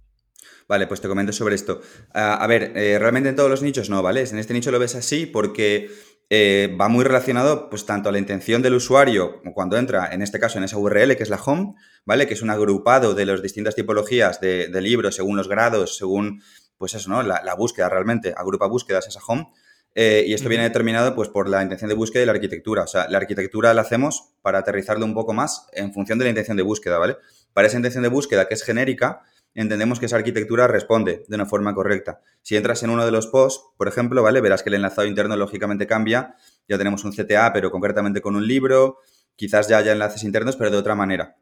Vale, 0.69 0.87
pues 0.87 1.01
te 1.01 1.09
comento 1.09 1.33
sobre 1.33 1.55
esto. 1.55 1.81
Ah, 2.13 2.35
a 2.35 2.47
ver, 2.47 2.73
eh, 2.77 2.99
realmente 2.99 3.31
en 3.31 3.37
todos 3.37 3.49
los 3.49 3.63
nichos 3.63 3.89
no, 3.89 4.03
¿vale? 4.03 4.21
En 4.21 4.39
este 4.39 4.53
nicho 4.53 4.71
lo 4.71 4.79
ves 4.79 4.95
así 4.97 5.25
porque 5.25 5.91
eh, 6.31 6.77
va 6.79 6.89
muy 6.89 7.05
relacionado 7.05 7.71
pues 7.71 7.87
tanto 7.87 8.11
a 8.11 8.13
la 8.13 8.19
intención 8.19 8.61
del 8.61 8.75
usuario 8.75 9.41
cuando 9.55 9.79
entra, 9.79 10.13
en 10.13 10.21
este 10.21 10.39
caso 10.39 10.59
en 10.59 10.65
esa 10.65 10.77
URL 10.77 11.17
que 11.17 11.23
es 11.23 11.31
la 11.31 11.41
home, 11.43 11.75
¿vale? 12.05 12.27
Que 12.27 12.35
es 12.35 12.43
un 12.43 12.51
agrupado 12.51 13.15
de 13.15 13.25
las 13.25 13.41
distintas 13.41 13.75
tipologías 13.75 14.39
de, 14.41 14.69
libros 14.83 15.17
según 15.17 15.39
los 15.39 15.49
grados, 15.49 15.97
según, 15.97 16.43
pues 16.77 16.95
eso, 16.95 17.09
¿no? 17.09 17.23
La, 17.23 17.55
búsqueda 17.55 17.89
realmente, 17.89 18.35
agrupa 18.37 18.67
búsquedas 18.67 19.09
esa 19.09 19.21
home. 19.27 19.49
Eh, 19.95 20.25
y 20.27 20.35
esto 20.35 20.51
viene 20.51 20.65
determinado 20.65 21.15
pues 21.15 21.31
por 21.31 21.49
la 21.49 21.63
intención 21.63 21.89
de 21.89 21.95
búsqueda 21.95 22.23
y 22.23 22.27
la 22.27 22.33
arquitectura. 22.33 22.83
O 22.83 22.87
sea, 22.87 23.09
la 23.09 23.19
arquitectura 23.19 23.73
la 23.73 23.81
hacemos 23.81 24.35
para 24.43 24.59
aterrizarlo 24.59 25.05
un 25.07 25.15
poco 25.15 25.33
más 25.33 25.67
en 25.73 25.95
función 25.95 26.19
de 26.19 26.27
la 26.27 26.29
intención 26.29 26.59
de 26.59 26.63
búsqueda, 26.63 26.99
¿vale? 26.99 27.17
Para 27.55 27.69
esa 27.69 27.79
intención 27.79 28.03
de 28.03 28.11
búsqueda 28.11 28.47
que 28.47 28.55
es 28.55 28.63
genérica, 28.63 29.23
entendemos 29.61 29.99
que 29.99 30.07
esa 30.07 30.17
arquitectura 30.17 30.67
responde 30.67 31.25
de 31.27 31.35
una 31.35 31.47
forma 31.47 31.75
correcta. 31.75 32.21
Si 32.43 32.57
entras 32.57 32.83
en 32.83 32.91
uno 32.91 33.05
de 33.05 33.11
los 33.11 33.27
posts, 33.27 33.63
por 33.77 33.89
ejemplo, 33.89 34.23
¿vale? 34.23 34.41
Verás 34.41 34.63
que 34.63 34.69
el 34.69 34.75
enlazado 34.75 35.07
interno 35.07 35.37
lógicamente 35.37 35.87
cambia. 35.87 36.35
Ya 36.69 36.79
tenemos 36.79 37.05
un 37.05 37.13
CTA, 37.13 37.53
pero 37.53 37.71
concretamente 37.71 38.21
con 38.21 38.37
un 38.37 38.47
libro. 38.47 38.99
Quizás 39.37 39.69
ya 39.69 39.79
haya 39.79 39.93
enlaces 39.93 40.25
internos, 40.25 40.57
pero 40.57 40.71
de 40.71 40.77
otra 40.77 40.95
manera. 40.95 41.37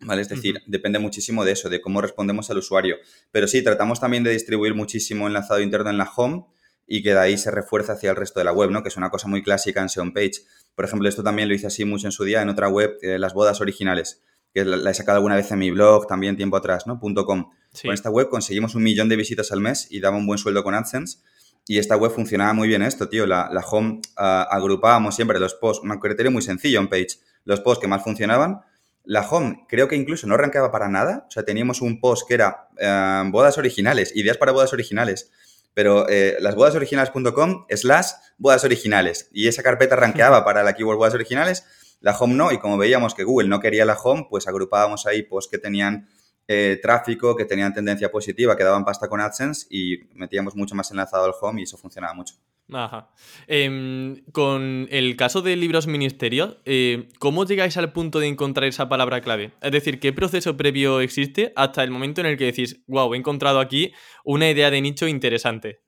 ¿Vale? 0.00 0.22
Es 0.22 0.28
decir, 0.28 0.60
depende 0.66 0.98
muchísimo 0.98 1.44
de 1.44 1.52
eso, 1.52 1.68
de 1.68 1.80
cómo 1.80 2.00
respondemos 2.00 2.50
al 2.50 2.58
usuario. 2.58 2.96
Pero 3.32 3.48
sí, 3.48 3.62
tratamos 3.62 4.00
también 4.00 4.22
de 4.22 4.30
distribuir 4.30 4.74
muchísimo 4.74 5.26
enlazado 5.26 5.60
interno 5.60 5.90
en 5.90 5.98
la 5.98 6.08
home 6.14 6.44
y 6.86 7.02
que 7.02 7.10
de 7.10 7.18
ahí 7.18 7.36
se 7.36 7.50
refuerza 7.50 7.94
hacia 7.94 8.10
el 8.10 8.16
resto 8.16 8.40
de 8.40 8.44
la 8.44 8.52
web, 8.52 8.70
¿no? 8.70 8.82
Que 8.82 8.88
es 8.88 8.96
una 8.96 9.10
cosa 9.10 9.28
muy 9.28 9.42
clásica 9.42 9.82
en 9.82 9.88
SEO 9.88 10.12
Page. 10.14 10.42
Por 10.74 10.84
ejemplo, 10.84 11.08
esto 11.08 11.22
también 11.22 11.48
lo 11.48 11.54
hice 11.54 11.66
así 11.66 11.84
mucho 11.84 12.06
en 12.06 12.12
su 12.12 12.24
día 12.24 12.40
en 12.40 12.48
otra 12.48 12.68
web, 12.68 12.96
eh, 13.02 13.18
las 13.18 13.34
bodas 13.34 13.60
originales, 13.60 14.22
que 14.52 14.64
la, 14.64 14.90
he 14.90 14.94
sacado 14.94 15.16
alguna 15.16 15.36
vez 15.36 15.50
en 15.50 15.58
mi 15.58 15.70
blog, 15.70 16.06
también 16.06 16.36
tiempo 16.36 16.56
atrás, 16.56 16.86
¿no? 16.86 16.98
.com. 17.00 17.50
Con 17.82 17.92
esta 17.92 18.10
web 18.10 18.28
conseguimos 18.28 18.74
un 18.74 18.82
millón 18.82 19.08
de 19.08 19.16
visitas 19.16 19.52
al 19.52 19.60
mes 19.60 19.86
y 19.90 20.00
daba 20.00 20.16
un 20.16 20.26
buen 20.26 20.38
sueldo 20.38 20.64
con 20.64 20.74
AdSense. 20.74 21.18
Y 21.66 21.78
esta 21.78 21.96
web 21.96 22.10
funcionaba 22.10 22.54
muy 22.54 22.66
bien 22.66 22.82
esto, 22.82 23.08
tío. 23.08 23.26
La, 23.26 23.48
home 23.70 24.00
ah, 24.16 24.48
agrupábamos 24.50 25.14
siempre 25.14 25.38
los 25.38 25.54
posts, 25.54 25.84
un 25.84 25.98
criterio 25.98 26.32
muy 26.32 26.42
sencillo 26.42 26.80
en 26.80 26.88
Page. 26.88 27.18
Los 27.44 27.60
posts 27.60 27.82
que 27.82 27.88
más 27.88 28.02
funcionaban 28.02 28.62
la 29.08 29.22
home 29.22 29.64
creo 29.68 29.88
que 29.88 29.96
incluso 29.96 30.26
no 30.26 30.34
arrancaba 30.34 30.70
para 30.70 30.88
nada. 30.88 31.24
O 31.26 31.30
sea, 31.30 31.42
teníamos 31.42 31.80
un 31.80 31.98
post 31.98 32.28
que 32.28 32.34
era 32.34 32.68
eh, 32.76 33.22
bodas 33.30 33.56
originales, 33.56 34.14
ideas 34.14 34.36
para 34.36 34.52
bodas 34.52 34.74
originales. 34.74 35.30
Pero 35.72 36.06
eh, 36.10 36.36
las 36.40 36.54
bodasoriginales.com 36.54 37.64
slash 37.70 38.10
bodas 38.36 38.64
originales. 38.64 39.30
Y 39.32 39.48
esa 39.48 39.62
carpeta 39.62 39.94
arranqueaba 39.94 40.44
para 40.44 40.62
la 40.62 40.74
keyword 40.74 40.98
bodas 40.98 41.14
originales. 41.14 41.64
La 42.00 42.16
home 42.16 42.34
no. 42.34 42.52
Y 42.52 42.58
como 42.58 42.78
veíamos 42.78 43.14
que 43.14 43.24
Google 43.24 43.48
no 43.48 43.60
quería 43.60 43.84
la 43.84 43.94
home, 43.94 44.26
pues 44.28 44.46
agrupábamos 44.48 45.06
ahí 45.06 45.22
posts 45.22 45.50
que 45.50 45.58
tenían 45.58 46.08
eh, 46.46 46.78
tráfico, 46.80 47.36
que 47.36 47.44
tenían 47.44 47.74
tendencia 47.74 48.10
positiva, 48.10 48.56
que 48.56 48.64
daban 48.64 48.84
pasta 48.84 49.08
con 49.08 49.20
AdSense 49.20 49.66
y 49.68 49.98
metíamos 50.14 50.56
mucho 50.56 50.74
más 50.74 50.90
enlazado 50.90 51.24
al 51.24 51.34
home 51.38 51.60
y 51.60 51.64
eso 51.64 51.76
funcionaba 51.76 52.14
mucho. 52.14 52.36
Ajá. 52.72 53.10
Em, 53.46 54.22
con 54.32 54.88
el 54.90 55.16
caso 55.16 55.42
de 55.42 55.56
libros 55.56 55.86
ministerios, 55.86 56.56
eh, 56.64 57.08
¿cómo 57.18 57.44
llegáis 57.44 57.76
al 57.76 57.92
punto 57.92 58.18
de 58.18 58.28
encontrar 58.28 58.66
esa 58.66 58.88
palabra 58.88 59.20
clave? 59.20 59.52
Es 59.60 59.72
decir, 59.72 60.00
¿qué 60.00 60.12
proceso 60.12 60.56
previo 60.56 61.00
existe 61.00 61.52
hasta 61.56 61.82
el 61.82 61.90
momento 61.90 62.20
en 62.20 62.26
el 62.28 62.36
que 62.36 62.44
decís, 62.46 62.82
wow, 62.86 63.14
he 63.14 63.18
encontrado 63.18 63.60
aquí 63.60 63.92
una 64.24 64.50
idea 64.50 64.70
de 64.70 64.80
nicho 64.80 65.06
interesante? 65.06 65.82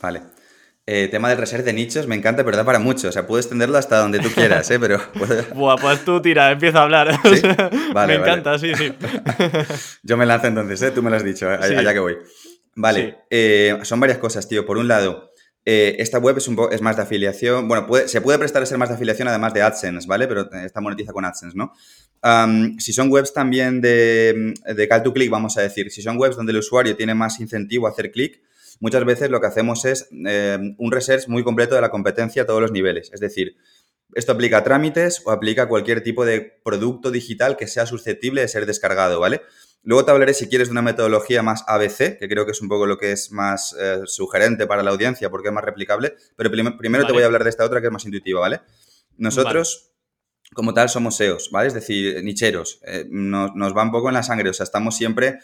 Vale. 0.00 0.22
Eh, 0.86 1.08
tema 1.08 1.30
del 1.30 1.38
reset 1.38 1.64
de 1.64 1.72
nichos 1.72 2.06
me 2.06 2.14
encanta, 2.14 2.44
pero 2.44 2.58
da 2.58 2.64
para 2.64 2.78
mucho. 2.78 3.08
O 3.08 3.12
sea, 3.12 3.26
puedes 3.26 3.46
extenderlo 3.46 3.78
hasta 3.78 3.98
donde 3.98 4.18
tú 4.18 4.28
quieras, 4.28 4.70
¿eh? 4.70 4.78
Pero... 4.78 5.00
Buah, 5.54 5.76
pues 5.76 6.04
tú 6.04 6.20
tira, 6.20 6.50
empieza 6.50 6.80
a 6.80 6.82
hablar. 6.82 7.18
me 8.06 8.14
encanta, 8.14 8.58
sí, 8.58 8.74
sí. 8.74 8.92
Yo 10.02 10.16
me 10.16 10.26
lanzo 10.26 10.48
entonces, 10.48 10.82
¿eh? 10.82 10.90
Tú 10.90 11.02
me 11.02 11.08
lo 11.10 11.16
has 11.16 11.24
dicho, 11.24 11.48
allá 11.48 11.92
que 11.92 12.00
voy. 12.00 12.18
Vale, 12.76 13.18
eh, 13.30 13.78
son 13.82 14.00
varias 14.00 14.18
cosas, 14.18 14.46
tío. 14.48 14.66
Por 14.66 14.76
un 14.76 14.88
lado, 14.88 15.30
eh, 15.64 15.96
esta 16.00 16.18
web 16.18 16.36
es, 16.36 16.48
un 16.48 16.58
es 16.70 16.82
más 16.82 16.96
de 16.96 17.02
afiliación. 17.02 17.66
Bueno, 17.66 17.86
se 18.06 18.20
puede 18.20 18.38
prestar 18.38 18.62
a 18.62 18.66
ser 18.66 18.76
más 18.76 18.90
de 18.90 18.96
afiliación 18.96 19.28
además 19.28 19.54
de 19.54 19.62
AdSense, 19.62 20.06
¿vale? 20.06 20.26
Pero 20.26 20.50
está 20.52 20.80
monetiza 20.80 21.12
con 21.12 21.24
AdSense, 21.24 21.56
¿no? 21.56 21.72
si 22.78 22.94
son 22.94 23.10
webs 23.10 23.34
también 23.34 23.82
de, 23.82 24.54
de 24.74 24.88
call 24.88 25.02
to 25.02 25.12
click, 25.12 25.28
vamos 25.28 25.58
a 25.58 25.60
decir, 25.60 25.90
si 25.90 26.00
son 26.00 26.16
webs 26.18 26.36
donde 26.36 26.52
el 26.52 26.58
usuario 26.58 26.96
tiene 26.96 27.14
más 27.14 27.38
incentivo 27.38 27.86
a 27.86 27.90
hacer 27.90 28.10
clic, 28.10 28.40
muchas 28.80 29.04
veces 29.04 29.30
lo 29.30 29.40
que 29.40 29.46
hacemos 29.46 29.84
es 29.84 30.08
eh, 30.26 30.58
un 30.78 30.92
research 30.92 31.28
muy 31.28 31.44
completo 31.44 31.74
de 31.74 31.80
la 31.80 31.90
competencia 31.90 32.42
a 32.42 32.46
todos 32.46 32.60
los 32.60 32.72
niveles. 32.72 33.10
Es 33.12 33.20
decir, 33.20 33.56
esto 34.14 34.32
aplica 34.32 34.58
a 34.58 34.64
trámites 34.64 35.22
o 35.24 35.30
aplica 35.30 35.62
a 35.62 35.68
cualquier 35.68 36.02
tipo 36.02 36.24
de 36.24 36.60
producto 36.64 37.10
digital 37.10 37.56
que 37.56 37.66
sea 37.66 37.86
susceptible 37.86 38.40
de 38.40 38.48
ser 38.48 38.66
descargado, 38.66 39.20
¿vale? 39.20 39.42
Luego 39.82 40.04
te 40.04 40.12
hablaré, 40.12 40.32
si 40.32 40.48
quieres, 40.48 40.68
de 40.68 40.72
una 40.72 40.82
metodología 40.82 41.42
más 41.42 41.62
ABC, 41.66 42.18
que 42.18 42.28
creo 42.28 42.46
que 42.46 42.52
es 42.52 42.62
un 42.62 42.68
poco 42.68 42.86
lo 42.86 42.96
que 42.96 43.12
es 43.12 43.32
más 43.32 43.76
eh, 43.78 44.00
sugerente 44.06 44.66
para 44.66 44.82
la 44.82 44.90
audiencia 44.90 45.28
porque 45.30 45.48
es 45.48 45.54
más 45.54 45.64
replicable. 45.64 46.14
Pero 46.36 46.50
primero 46.50 47.06
te 47.06 47.12
voy 47.12 47.22
a 47.22 47.26
hablar 47.26 47.44
de 47.44 47.50
esta 47.50 47.64
otra 47.64 47.80
que 47.80 47.88
es 47.88 47.92
más 47.92 48.04
intuitiva, 48.06 48.40
¿vale? 48.40 48.62
Nosotros, 49.18 49.92
como 50.54 50.72
tal, 50.72 50.88
somos 50.88 51.16
SEOs, 51.16 51.50
¿vale? 51.50 51.68
Es 51.68 51.74
decir, 51.74 52.24
nicheros. 52.24 52.80
Eh, 52.86 53.06
nos, 53.10 53.54
nos, 53.54 53.76
va 53.76 53.82
un 53.82 53.92
poco 53.92 54.08
en 54.08 54.14
la 54.14 54.22
sangre, 54.22 54.48
o 54.48 54.54
sea, 54.54 54.64
estamos 54.64 54.96
siempre 54.96 55.40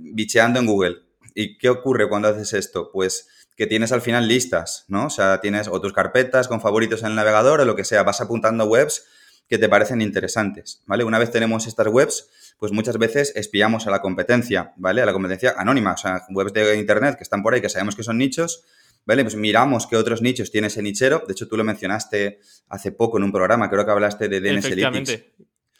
bicheando 0.00 0.58
en 0.58 0.66
Google. 0.66 1.05
¿Y 1.38 1.58
qué 1.58 1.68
ocurre 1.68 2.08
cuando 2.08 2.28
haces 2.28 2.54
esto? 2.54 2.90
Pues 2.90 3.28
que 3.56 3.66
tienes 3.66 3.92
al 3.92 4.00
final 4.00 4.26
listas, 4.26 4.86
¿no? 4.88 5.06
O 5.06 5.10
sea, 5.10 5.40
tienes 5.42 5.68
o 5.68 5.78
tus 5.82 5.92
carpetas 5.92 6.48
con 6.48 6.62
favoritos 6.62 7.02
en 7.02 7.08
el 7.08 7.14
navegador 7.14 7.60
o 7.60 7.64
lo 7.66 7.76
que 7.76 7.84
sea, 7.84 8.02
vas 8.02 8.22
apuntando 8.22 8.64
webs 8.64 9.04
que 9.46 9.58
te 9.58 9.68
parecen 9.68 10.00
interesantes, 10.00 10.82
¿vale? 10.86 11.04
Una 11.04 11.18
vez 11.18 11.30
tenemos 11.30 11.66
estas 11.66 11.88
webs, 11.88 12.28
pues 12.58 12.72
muchas 12.72 12.96
veces 12.96 13.34
espiamos 13.36 13.86
a 13.86 13.90
la 13.90 14.00
competencia, 14.00 14.72
¿vale? 14.76 15.02
A 15.02 15.06
la 15.06 15.12
competencia 15.12 15.54
anónima, 15.58 15.92
o 15.92 15.96
sea, 15.98 16.22
webs 16.30 16.54
de 16.54 16.78
internet 16.78 17.16
que 17.16 17.22
están 17.22 17.42
por 17.42 17.52
ahí, 17.52 17.60
que 17.60 17.68
sabemos 17.68 17.94
que 17.94 18.02
son 18.02 18.16
nichos, 18.16 18.64
¿vale? 19.04 19.22
Pues 19.22 19.36
miramos 19.36 19.86
qué 19.86 19.96
otros 19.96 20.22
nichos 20.22 20.50
tiene 20.50 20.68
ese 20.68 20.82
nichero. 20.82 21.22
De 21.26 21.32
hecho, 21.32 21.46
tú 21.46 21.58
lo 21.58 21.64
mencionaste 21.64 22.40
hace 22.70 22.92
poco 22.92 23.18
en 23.18 23.24
un 23.24 23.32
programa, 23.32 23.68
creo 23.68 23.84
que 23.84 23.90
hablaste 23.90 24.28
de 24.28 24.40
DNS 24.40 24.64
Efectivamente. 24.64 25.34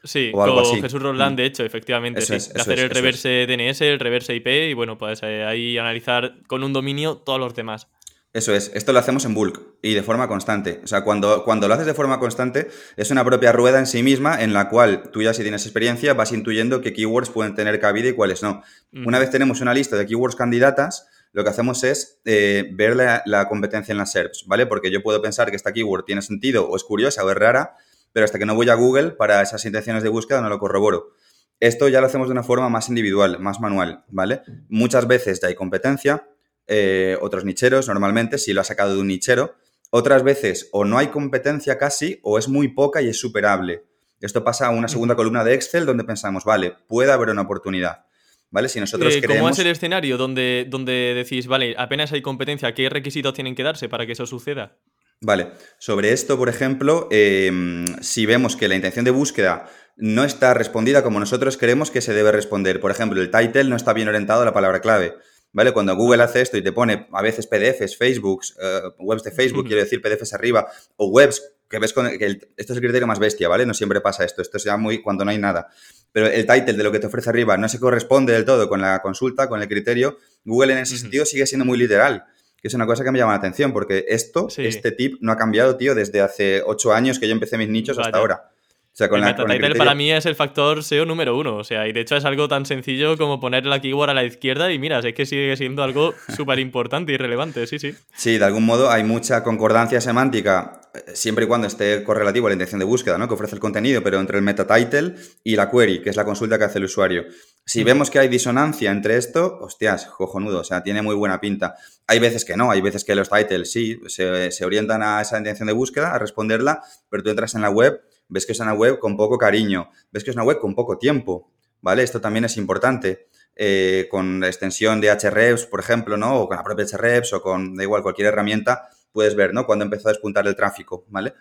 Sí, 0.07 0.33
con 0.33 0.81
Jesús 0.81 1.03
Roland, 1.03 1.35
mm. 1.35 1.37
de 1.37 1.45
hecho, 1.45 1.65
efectivamente. 1.65 2.21
sí. 2.23 2.33
de 2.33 2.61
hacer 2.61 2.79
el 2.79 2.91
reverse 2.91 3.47
DNS, 3.47 3.81
el 3.83 4.01
reverse 4.01 4.35
IP 4.35 4.47
y 4.71 4.75
bueno, 4.75 4.97
pues 4.97 5.21
eh, 5.23 5.45
ahí 5.45 5.77
analizar 5.79 6.37
con 6.47 6.65
un 6.65 6.73
dominio 6.73 7.17
todos 7.19 7.39
los 7.39 7.55
demás. 7.55 7.89
Eso 8.33 8.55
es, 8.55 8.71
esto 8.75 8.93
lo 8.93 8.99
hacemos 8.99 9.25
en 9.25 9.33
bulk 9.33 9.63
y 9.81 9.95
de 9.95 10.03
forma 10.03 10.29
constante. 10.29 10.83
O 10.85 10.87
sea, 10.87 11.05
cuando, 11.05 11.43
cuando 11.43 11.69
lo 11.69 11.75
haces 11.75 11.87
de 11.87 11.95
forma 11.95 12.19
constante, 12.19 12.69
es 12.97 13.11
una 13.11 13.25
propia 13.25 13.51
rueda 13.51 13.79
en 13.79 13.87
sí 13.87 14.03
misma 14.03 14.43
en 14.43 14.53
la 14.53 14.69
cual 14.69 15.11
tú 15.11 15.23
ya 15.23 15.33
si 15.33 15.41
tienes 15.41 15.65
experiencia 15.65 16.13
vas 16.13 16.33
intuyendo 16.33 16.83
qué 16.83 16.93
keywords 16.93 17.31
pueden 17.31 17.55
tener 17.55 17.81
cabida 17.81 18.11
y 18.11 18.13
cuáles 18.13 18.43
no. 18.43 18.63
Una 18.93 19.19
vez 19.19 19.31
tenemos 19.31 19.63
una 19.63 19.73
lista 19.73 19.97
de 19.97 20.07
keywords 20.07 20.37
candidatas, 20.37 21.09
lo 21.33 21.45
que 21.45 21.51
hacemos 21.51 21.83
es 21.85 22.21
eh, 22.25 22.69
ver 22.73 22.97
la, 22.97 23.49
competencia 23.49 23.93
en 23.93 23.99
las 23.99 24.13
SERPs, 24.13 24.45
¿vale? 24.47 24.67
Porque 24.67 24.91
yo 24.91 25.03
puedo 25.03 25.21
pensar 25.23 25.51
que 25.51 25.57
esta 25.57 25.73
keyword 25.73 26.05
tiene 26.05 26.23
sentido 26.23 26.69
o 26.69 26.77
es 26.77 26.85
curiosa 26.85 27.25
o 27.25 27.31
es 27.31 27.37
rara, 27.37 27.77
pero 28.17 28.25
hasta 28.25 28.39
que 28.39 28.47
no 28.47 28.55
voy 28.55 28.71
a 28.71 28.75
Google 28.75 29.11
para 29.11 29.43
esas 29.43 29.63
intenciones 29.67 30.03
de 30.03 30.09
búsqueda 30.09 30.41
no 30.41 30.49
lo 30.49 30.59
corroboro. 30.59 31.13
Esto 31.61 31.87
ya 31.91 32.01
lo 32.01 32.07
hacemos 32.07 32.29
de 32.29 32.33
una 32.33 32.43
forma 32.43 32.71
más 32.71 32.89
individual, 32.89 33.39
más 33.41 33.61
manual, 33.61 34.05
¿vale? 34.09 34.41
Muchas 34.71 35.07
veces 35.07 35.39
ya 35.39 35.49
hay 35.49 35.55
competencia, 35.55 36.27
eh, 36.67 37.19
otros 37.21 37.45
nicheros 37.45 37.89
normalmente, 37.89 38.39
si 38.39 38.55
lo 38.55 38.63
ha 38.63 38.65
sacado 38.65 38.95
de 38.95 39.03
un 39.03 39.09
nichero. 39.09 39.57
Otras 39.91 40.23
veces 40.23 40.71
o 40.73 40.87
no 40.87 40.97
hay 40.97 41.09
competencia 41.09 41.77
casi 41.77 42.19
o 42.23 42.39
es 42.39 42.49
muy 42.49 42.69
poca 42.69 43.03
y 43.03 43.09
es 43.09 43.21
superable. 43.21 43.85
Esto 44.23 44.43
pasa 44.43 44.69
a 44.69 44.71
una 44.71 44.89
segunda 44.89 45.15
columna 45.15 45.45
de 45.45 45.53
Excel 45.53 45.85
donde 45.85 46.05
pensamos, 46.05 46.45
vale, 46.45 46.73
puede 46.89 47.13
haber 47.13 47.29
una 47.29 47.43
oportunidad. 47.43 48.07
¿Vale? 48.49 48.71
Si 48.71 48.81
nosotros 48.81 49.15
eh, 49.15 49.21
¿Cómo 49.27 49.51
es 49.51 49.59
el 49.59 49.67
escenario 49.67 50.17
donde, 50.17 50.65
donde 50.71 51.13
decís, 51.15 51.49
vale, 51.49 51.75
apenas 51.77 52.13
hay 52.13 52.23
competencia, 52.23 52.73
qué 52.73 52.89
requisitos 52.89 53.35
tienen 53.35 53.55
que 53.55 53.63
darse 53.63 53.91
para 53.91 54.07
que 54.07 54.13
eso 54.13 54.25
suceda? 54.25 54.79
Vale, 55.21 55.53
sobre 55.79 56.13
esto, 56.13 56.37
por 56.37 56.49
ejemplo, 56.49 57.09
em, 57.11 57.87
si 58.03 58.27
vemos 58.27 58.55
que 58.55 58.69
la 58.69 58.75
intención 58.75 59.05
de 59.05 59.11
búsqueda 59.11 59.67
no 59.97 60.25
está 60.25 60.53
respondida 60.53 61.03
como 61.03 61.19
nosotros 61.19 61.57
queremos 61.57 61.91
que 61.91 62.03
se 62.03 62.13
debe 62.13 62.33
responder, 62.33 62.81
por 62.81 62.91
ejemplo, 62.91 63.21
el 63.21 63.31
title 63.31 63.65
no 63.65 63.77
está 63.77 63.95
bien 63.95 64.09
orientado 64.09 64.43
a 64.43 64.45
la 64.45 64.53
palabra 64.53 64.81
clave, 64.81 65.15
¿vale? 65.53 65.73
Cuando 65.73 65.97
Google 65.97 66.23
hace 66.23 66.43
esto 66.43 66.59
y 66.59 66.63
te 66.63 66.71
pone 66.71 67.09
a 67.13 67.23
veces 67.23 67.47
PDFs, 67.47 67.97
Facebooks, 67.97 68.57
eh, 68.63 68.81
webs 68.99 69.23
de 69.23 69.33
Facebook, 69.33 69.67
quiero 69.67 69.83
decir 69.83 70.03
PDFs 70.03 70.35
arriba, 70.35 70.67
o 70.97 71.09
webs 71.09 71.43
que 71.69 71.79
ves 71.79 71.93
con 71.93 72.07
que 72.19 72.27
esto 72.27 72.73
es 72.73 72.77
el 72.77 72.81
criterio 72.81 73.07
más 73.07 73.19
bestia, 73.19 73.49
¿vale? 73.49 73.67
No 73.67 73.75
siempre 73.75 74.01
pasa 74.01 74.25
esto, 74.25 74.43
esto 74.43 74.59
se 74.59 74.77
muy 74.77 75.03
cuando 75.03 75.25
no 75.25 75.31
hay 75.31 75.39
nada. 75.39 75.69
Pero 76.13 76.27
el 76.27 76.47
title 76.47 76.75
de 76.75 76.85
lo 76.85 76.93
que 76.93 76.99
te 76.99 77.07
ofrece 77.07 77.31
arriba 77.31 77.57
no 77.57 77.69
se 77.69 77.81
corresponde 77.81 78.33
del 78.33 78.45
todo 78.45 78.69
con 78.69 78.81
la 78.81 79.01
consulta, 79.01 79.49
con 79.49 79.61
el 79.61 79.69
criterio. 79.69 80.19
Google 80.45 80.75
en 80.75 80.79
ese 80.81 80.99
sentido 80.99 81.25
sigue 81.25 81.47
siendo 81.47 81.65
muy 81.65 81.79
literal, 81.79 82.25
que 82.67 82.69
es 82.69 82.75
una 82.75 82.87
cosa 82.87 83.05
que 83.05 83.13
me 83.13 83.19
llama 83.19 83.31
la 83.31 83.39
atención, 83.39 83.73
porque 83.73 84.07
esto, 84.09 84.49
este 84.59 84.91
tip, 84.91 85.19
no 85.21 85.31
ha 85.31 85.37
cambiado, 85.37 85.77
tío, 85.77 85.95
desde 85.95 86.21
hace 86.21 86.63
ocho 86.67 86.93
años 86.93 87.21
que 87.21 87.29
yo 87.29 87.33
empecé 87.33 87.57
mis 87.57 87.69
nichos 87.69 87.97
hasta 87.97 88.19
ahora 88.19 88.51
el 88.99 89.77
para 89.77 89.95
mí 89.95 90.11
es 90.11 90.25
el 90.25 90.35
factor 90.35 90.83
SEO 90.83 91.05
número 91.05 91.37
uno. 91.37 91.57
O 91.57 91.65
sea, 91.65 91.87
y 91.87 91.93
de 91.93 92.01
hecho 92.01 92.17
es 92.17 92.25
algo 92.25 92.49
tan 92.49 92.65
sencillo 92.65 93.19
como 93.19 93.41
poner 93.41 93.67
la 93.67 93.81
keyword 93.81 94.11
a 94.11 94.15
la 94.15 94.25
izquierda 94.25 94.73
y 94.73 94.79
mira, 94.79 95.01
es 95.01 95.15
que 95.15 95.27
sigue 95.27 95.57
siendo 95.57 95.83
algo 95.83 96.15
súper 96.35 96.59
importante 96.59 97.13
y 97.13 97.17
relevante, 97.17 97.67
sí, 97.67 97.79
sí. 97.79 97.95
Sí, 98.15 98.39
de 98.39 98.45
algún 98.45 98.65
modo 98.65 98.91
hay 98.91 99.05
mucha 99.05 99.43
concordancia 99.43 100.01
semántica, 100.01 100.81
eh, 100.95 101.13
siempre 101.15 101.45
y 101.45 101.49
cuando 101.49 101.67
esté 101.67 102.03
correlativo 102.05 102.47
a 102.47 102.51
la 102.51 102.55
intención 102.55 102.79
de 102.79 102.87
búsqueda, 102.87 103.19
¿no? 103.19 103.29
Que 103.29 103.35
ofrece 103.35 103.55
el 103.55 103.61
contenido, 103.61 104.03
pero 104.03 104.19
entre 104.19 104.39
el 104.39 104.45
meta 104.45 104.67
title 104.67 105.15
y 105.45 105.57
la 105.57 105.71
query, 105.71 106.01
que 106.01 106.11
es 106.11 106.17
la 106.17 106.25
consulta 106.25 106.59
que 106.59 106.65
hace 106.65 106.79
el 106.79 106.85
usuario. 106.85 107.25
Si 107.67 107.83
vemos 107.83 108.11
que 108.11 108.21
hay 108.21 108.29
disonancia 108.29 108.93
entre 108.93 109.17
esto, 109.17 109.59
hostias, 109.61 110.07
cojonudo, 110.07 110.61
o 110.61 110.65
sea, 110.65 110.83
tiene 110.83 111.03
muy 111.03 111.17
buena 111.17 111.41
pinta. 111.41 111.75
Hay 112.07 112.21
veces 112.21 112.45
que 112.45 112.57
no, 112.57 112.71
hay 112.71 112.81
veces 112.81 113.05
que 113.05 113.15
los 113.17 113.29
titles 113.29 113.73
sí 113.73 114.01
se, 114.07 114.53
se 114.53 114.65
orientan 114.65 115.03
a 115.03 115.21
esa 115.21 115.37
intención 115.37 115.67
de 115.67 115.73
búsqueda, 115.73 116.15
a 116.15 116.19
responderla, 116.19 116.83
pero 117.11 117.25
tú 117.25 117.31
entras 117.31 117.55
en 117.57 117.63
la 117.63 117.71
web 117.71 118.01
ves 118.29 118.47
que 118.47 118.53
es 118.53 118.61
una 118.61 118.75
web 118.75 118.99
con 118.99 119.17
poco 119.17 119.39
cariño, 119.39 119.91
ves 120.11 120.25
que 120.25 120.31
es 120.31 120.37
una 120.37 120.45
web 120.45 120.59
con 120.59 120.75
poco 120.75 120.99
tiempo, 120.99 121.51
¿vale? 121.81 122.03
Esto 122.03 122.21
también 122.21 122.45
es 122.45 122.57
importante. 122.57 123.29
Eh, 123.59 124.07
con 124.11 124.41
la 124.41 124.49
extensión 124.49 125.01
de 125.01 125.11
HREVs, 125.11 125.65
por 125.65 125.81
ejemplo, 125.81 126.19
¿no? 126.19 126.41
O 126.41 126.49
con 126.49 126.59
la 126.59 126.63
propia 126.63 126.85
HREVs 126.85 127.33
o 127.33 127.43
con, 127.43 127.75
da 127.75 127.83
igual, 127.83 128.03
cualquier 128.03 128.29
herramienta, 128.29 128.91
puedes 129.13 129.35
ver, 129.35 129.55
¿no? 129.55 129.65
Cuando 129.65 129.85
empezó 129.87 130.09
a 130.09 130.13
despuntar 130.13 130.47
el 130.47 130.57
tráfico, 130.57 131.05
¿vale? 131.09 131.35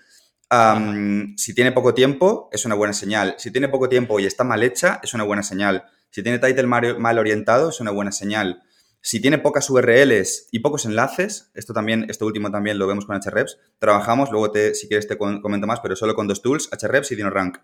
si 1.35 1.53
tiene 1.53 1.73
poco 1.73 1.93
tiempo, 1.93 2.49
es 2.53 2.63
una 2.63 2.75
buena 2.75 2.93
señal. 2.93 3.35
Si 3.37 3.51
tiene 3.51 3.67
poco 3.67 3.89
tiempo 3.89 4.21
y 4.21 4.25
está 4.25 4.45
mal 4.45 4.63
hecha, 4.63 5.01
es 5.03 5.13
una 5.13 5.25
buena 5.25 5.43
señal. 5.43 5.83
Si 6.15 6.23
tiene 6.23 6.39
title 6.39 6.65
mal 6.65 7.19
orientado, 7.19 7.67
es 7.67 7.81
una 7.81 7.91
buena 7.91 8.13
señal. 8.13 8.63
Si 9.01 9.19
tiene 9.19 9.37
pocas 9.37 9.69
URLs 9.69 10.47
y 10.49 10.59
pocos 10.59 10.85
enlaces, 10.85 11.51
esto 11.55 11.73
también, 11.73 12.05
esto 12.09 12.25
último 12.25 12.49
también 12.51 12.79
lo 12.79 12.87
vemos 12.87 13.05
con 13.05 13.19
HREPS, 13.21 13.57
trabajamos, 13.79 14.31
luego 14.31 14.49
te, 14.49 14.75
si 14.75 14.87
quieres 14.87 15.09
te 15.09 15.17
comento 15.17 15.67
más, 15.67 15.81
pero 15.81 15.97
solo 15.97 16.15
con 16.15 16.25
dos 16.25 16.41
tools, 16.41 16.69
HREPS 16.71 17.11
y 17.11 17.15
DinoRank. 17.17 17.57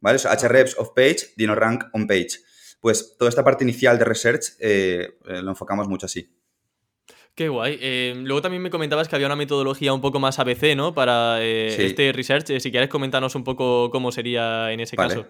¿Vale? 0.00 0.18
HREPS 0.18 0.76
off 0.76 0.88
page, 0.92 1.34
DinoRank 1.36 1.84
on 1.92 2.08
page. 2.08 2.40
Pues 2.80 3.14
toda 3.16 3.28
esta 3.28 3.44
parte 3.44 3.62
inicial 3.62 3.96
de 3.96 4.06
research 4.06 4.56
eh, 4.58 5.16
eh, 5.28 5.40
lo 5.40 5.50
enfocamos 5.50 5.86
mucho 5.86 6.06
así. 6.06 6.34
Qué 7.36 7.48
guay. 7.48 7.78
Eh, 7.80 8.14
luego 8.24 8.42
también 8.42 8.60
me 8.60 8.70
comentabas 8.70 9.06
que 9.06 9.14
había 9.14 9.28
una 9.28 9.36
metodología 9.36 9.92
un 9.92 10.00
poco 10.00 10.18
más 10.18 10.40
ABC, 10.40 10.74
¿no? 10.74 10.94
Para 10.94 11.40
este 11.44 12.10
research. 12.10 12.58
si 12.58 12.72
quieres 12.72 12.88
comentarnos 12.88 13.36
un 13.36 13.44
poco 13.44 13.88
cómo 13.92 14.10
sería 14.10 14.72
en 14.72 14.80
ese 14.80 14.96
caso. 14.96 15.28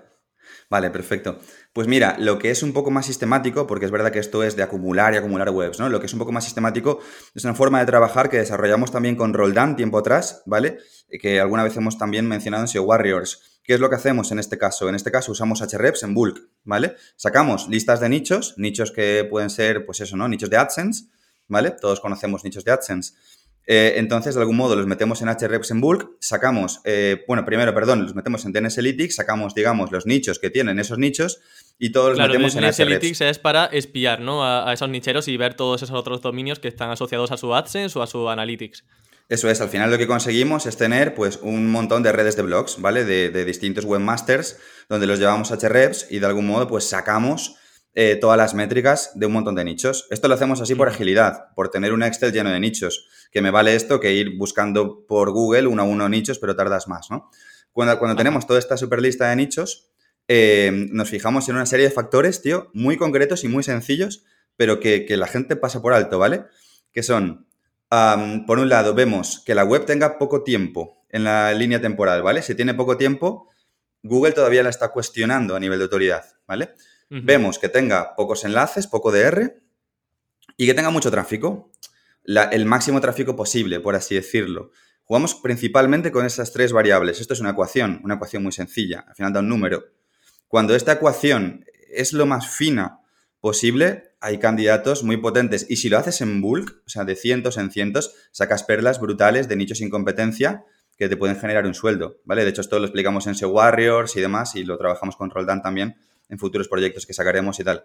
Vale, 0.70 0.90
perfecto. 0.90 1.38
Pues 1.72 1.86
mira, 1.86 2.16
lo 2.18 2.38
que 2.38 2.50
es 2.50 2.62
un 2.62 2.72
poco 2.72 2.90
más 2.90 3.06
sistemático, 3.06 3.66
porque 3.66 3.84
es 3.84 3.90
verdad 3.90 4.10
que 4.10 4.18
esto 4.18 4.42
es 4.42 4.56
de 4.56 4.62
acumular 4.62 5.14
y 5.14 5.16
acumular 5.16 5.50
webs, 5.50 5.78
¿no? 5.78 5.88
Lo 5.88 6.00
que 6.00 6.06
es 6.06 6.12
un 6.12 6.18
poco 6.18 6.32
más 6.32 6.44
sistemático 6.44 7.00
es 7.34 7.44
una 7.44 7.54
forma 7.54 7.80
de 7.80 7.86
trabajar 7.86 8.30
que 8.30 8.38
desarrollamos 8.38 8.90
también 8.90 9.16
con 9.16 9.34
Roldan 9.34 9.76
tiempo 9.76 9.98
atrás, 9.98 10.42
¿vale? 10.46 10.78
Que 11.20 11.40
alguna 11.40 11.64
vez 11.64 11.76
hemos 11.76 11.98
también 11.98 12.26
mencionado 12.26 12.64
en 12.64 12.68
SEO 12.68 12.84
Warriors. 12.84 13.60
¿Qué 13.62 13.74
es 13.74 13.80
lo 13.80 13.88
que 13.88 13.96
hacemos 13.96 14.30
en 14.32 14.38
este 14.38 14.58
caso? 14.58 14.88
En 14.88 14.94
este 14.94 15.10
caso 15.10 15.32
usamos 15.32 15.60
HREPs 15.62 16.02
en 16.02 16.14
bulk, 16.14 16.48
¿vale? 16.64 16.96
Sacamos 17.16 17.68
listas 17.68 18.00
de 18.00 18.08
nichos, 18.08 18.54
nichos 18.58 18.92
que 18.92 19.26
pueden 19.28 19.50
ser, 19.50 19.86
pues 19.86 20.00
eso, 20.00 20.16
¿no? 20.16 20.28
Nichos 20.28 20.50
de 20.50 20.56
AdSense, 20.56 21.06
¿vale? 21.48 21.70
Todos 21.70 22.00
conocemos 22.00 22.44
nichos 22.44 22.64
de 22.64 22.72
AdSense. 22.72 23.14
Eh, 23.66 23.94
entonces, 23.96 24.34
de 24.34 24.40
algún 24.42 24.56
modo, 24.56 24.76
los 24.76 24.86
metemos 24.86 25.22
en 25.22 25.28
HREPs 25.28 25.70
en 25.70 25.80
bulk, 25.80 26.10
sacamos, 26.20 26.80
eh, 26.84 27.24
bueno, 27.26 27.44
primero, 27.46 27.72
perdón, 27.72 28.02
los 28.02 28.14
metemos 28.14 28.44
en 28.44 28.52
DNS 28.52 28.78
Analytics, 28.78 29.14
sacamos, 29.14 29.54
digamos, 29.54 29.90
los 29.90 30.04
nichos 30.04 30.38
que 30.38 30.50
tienen 30.50 30.78
esos 30.78 30.98
nichos 30.98 31.40
y 31.78 31.90
todos 31.90 32.10
los 32.10 32.18
metemos 32.18 32.54
en 32.56 32.64
Analytics 32.64 33.22
es 33.22 33.38
para 33.38 33.66
espiar, 33.66 34.20
¿no? 34.20 34.44
A, 34.44 34.72
esos 34.72 34.88
nicheros 34.88 35.28
y 35.28 35.36
ver 35.36 35.54
todos 35.54 35.82
esos 35.82 35.96
otros 35.96 36.20
dominios 36.20 36.58
que 36.58 36.68
están 36.68 36.90
asociados 36.90 37.32
a 37.32 37.36
su 37.36 37.54
AdSense 37.54 37.98
o 37.98 38.02
a 38.02 38.06
su 38.06 38.28
Analytics. 38.28 38.84
Eso 39.28 39.48
es, 39.48 39.60
al 39.62 39.70
final 39.70 39.90
lo 39.90 39.96
que 39.96 40.06
conseguimos 40.06 40.66
es 40.66 40.76
tener 40.76 41.14
pues 41.14 41.38
un 41.40 41.70
montón 41.70 42.02
de 42.02 42.12
redes 42.12 42.36
de 42.36 42.42
blogs, 42.42 42.80
¿vale? 42.80 43.04
De, 43.04 43.44
distintos 43.46 43.84
webmasters 43.86 44.58
donde 44.90 45.06
los 45.06 45.18
llevamos 45.18 45.50
a 45.50 45.56
HREPs 45.56 46.08
y 46.10 46.18
de 46.18 46.26
algún 46.26 46.46
modo 46.46 46.68
pues 46.68 46.84
sacamos 46.84 47.56
eh, 47.94 48.16
todas 48.20 48.36
las 48.36 48.54
métricas 48.54 49.12
de 49.14 49.26
un 49.26 49.32
montón 49.32 49.54
de 49.54 49.64
nichos. 49.64 50.06
Esto 50.10 50.28
lo 50.28 50.34
hacemos 50.34 50.60
así 50.60 50.74
por 50.74 50.88
agilidad, 50.88 51.54
por 51.54 51.70
tener 51.70 51.92
un 51.92 52.02
Excel 52.02 52.32
lleno 52.32 52.50
de 52.50 52.60
nichos 52.60 53.08
que 53.30 53.42
me 53.42 53.50
vale 53.50 53.74
esto 53.74 54.00
que 54.00 54.12
ir 54.12 54.36
buscando 54.36 55.06
por 55.06 55.30
Google 55.30 55.66
uno 55.66 55.82
a 55.82 55.84
uno 55.84 56.08
nichos, 56.08 56.38
pero 56.38 56.56
tardas 56.56 56.88
más, 56.88 57.10
¿no? 57.10 57.30
Cuando, 57.72 57.98
cuando 57.98 58.16
tenemos 58.16 58.46
toda 58.46 58.58
esta 58.58 58.76
super 58.76 59.02
lista 59.02 59.28
de 59.28 59.36
nichos, 59.36 59.90
eh, 60.26 60.88
nos 60.90 61.10
fijamos 61.10 61.48
en 61.48 61.56
una 61.56 61.66
serie 61.66 61.86
de 61.86 61.92
factores, 61.92 62.40
tío, 62.40 62.70
muy 62.72 62.96
concretos 62.96 63.44
y 63.44 63.48
muy 63.48 63.62
sencillos, 63.62 64.24
pero 64.56 64.80
que, 64.80 65.06
la 65.16 65.26
gente 65.26 65.56
pasa 65.56 65.82
por 65.82 65.92
alto, 65.92 66.18
¿vale? 66.18 66.44
Que 66.92 67.02
son, 67.02 67.46
por 68.46 68.58
un 68.58 68.68
lado, 68.68 68.94
vemos 68.94 69.42
que 69.44 69.54
la 69.54 69.64
web 69.64 69.84
tenga 69.84 70.18
poco 70.18 70.42
tiempo 70.42 71.04
en 71.10 71.24
la 71.24 71.52
línea 71.52 71.80
temporal, 71.80 72.22
¿vale? 72.22 72.42
Si 72.42 72.54
tiene 72.54 72.74
poco 72.74 72.96
tiempo, 72.96 73.50
Google 74.02 74.32
todavía 74.32 74.62
la 74.62 74.70
está 74.70 74.88
cuestionando 74.88 75.56
a 75.56 75.60
nivel 75.60 75.78
de 75.78 75.84
autoridad, 75.84 76.24
¿vale? 76.46 76.70
Vemos 77.22 77.58
que 77.58 77.68
tenga 77.68 78.16
pocos 78.16 78.44
enlaces, 78.44 78.88
poco 78.88 79.12
DR 79.12 79.60
y 80.56 80.66
que 80.66 80.74
tenga 80.74 80.90
mucho 80.90 81.10
tráfico 81.12 81.70
el 82.24 82.64
máximo 82.66 83.00
tráfico 83.00 83.36
posible, 83.36 83.80
por 83.80 83.94
así 83.94 84.14
decirlo. 84.14 84.70
Jugamos 85.04 85.34
principalmente 85.34 86.10
con 86.10 86.24
esas 86.24 86.52
tres 86.52 86.72
variables. 86.72 87.20
Esto 87.20 87.34
es 87.34 87.40
una 87.40 87.50
ecuación, 87.50 88.00
una 88.02 88.14
ecuación 88.14 88.42
muy 88.42 88.52
sencilla. 88.52 89.04
Al 89.06 89.14
final 89.14 89.32
da 89.32 89.40
un 89.40 89.48
número. 89.48 89.84
Cuando 90.48 90.74
esta 90.74 90.92
ecuación 90.92 91.66
es 91.92 92.12
lo 92.12 92.26
más 92.26 92.48
fina 92.48 93.00
posible, 93.40 94.14
hay 94.20 94.38
candidatos 94.38 95.04
muy 95.04 95.18
potentes. 95.18 95.66
Y 95.68 95.76
si 95.76 95.90
lo 95.90 95.98
haces 95.98 96.22
en 96.22 96.40
bulk, 96.40 96.82
o 96.86 96.88
sea, 96.88 97.04
de 97.04 97.16
cientos 97.16 97.58
en 97.58 97.70
cientos, 97.70 98.14
sacas 98.32 98.62
perlas 98.62 98.98
brutales 98.98 99.46
de 99.48 99.56
nichos 99.56 99.78
sin 99.78 99.90
competencia 99.90 100.64
que 100.96 101.08
te 101.08 101.16
pueden 101.16 101.36
generar 101.36 101.66
un 101.66 101.74
sueldo, 101.74 102.20
¿vale? 102.24 102.44
De 102.44 102.50
hecho, 102.50 102.62
esto 102.62 102.78
lo 102.78 102.86
explicamos 102.86 103.26
en 103.26 103.34
SEO 103.34 103.50
Warriors 103.50 104.16
y 104.16 104.20
demás, 104.20 104.54
y 104.54 104.64
lo 104.64 104.78
trabajamos 104.78 105.16
con 105.16 105.28
Roldán 105.28 105.60
también 105.60 105.96
en 106.28 106.38
futuros 106.38 106.68
proyectos 106.68 107.06
que 107.06 107.12
sacaremos 107.12 107.58
y 107.60 107.64
tal. 107.64 107.84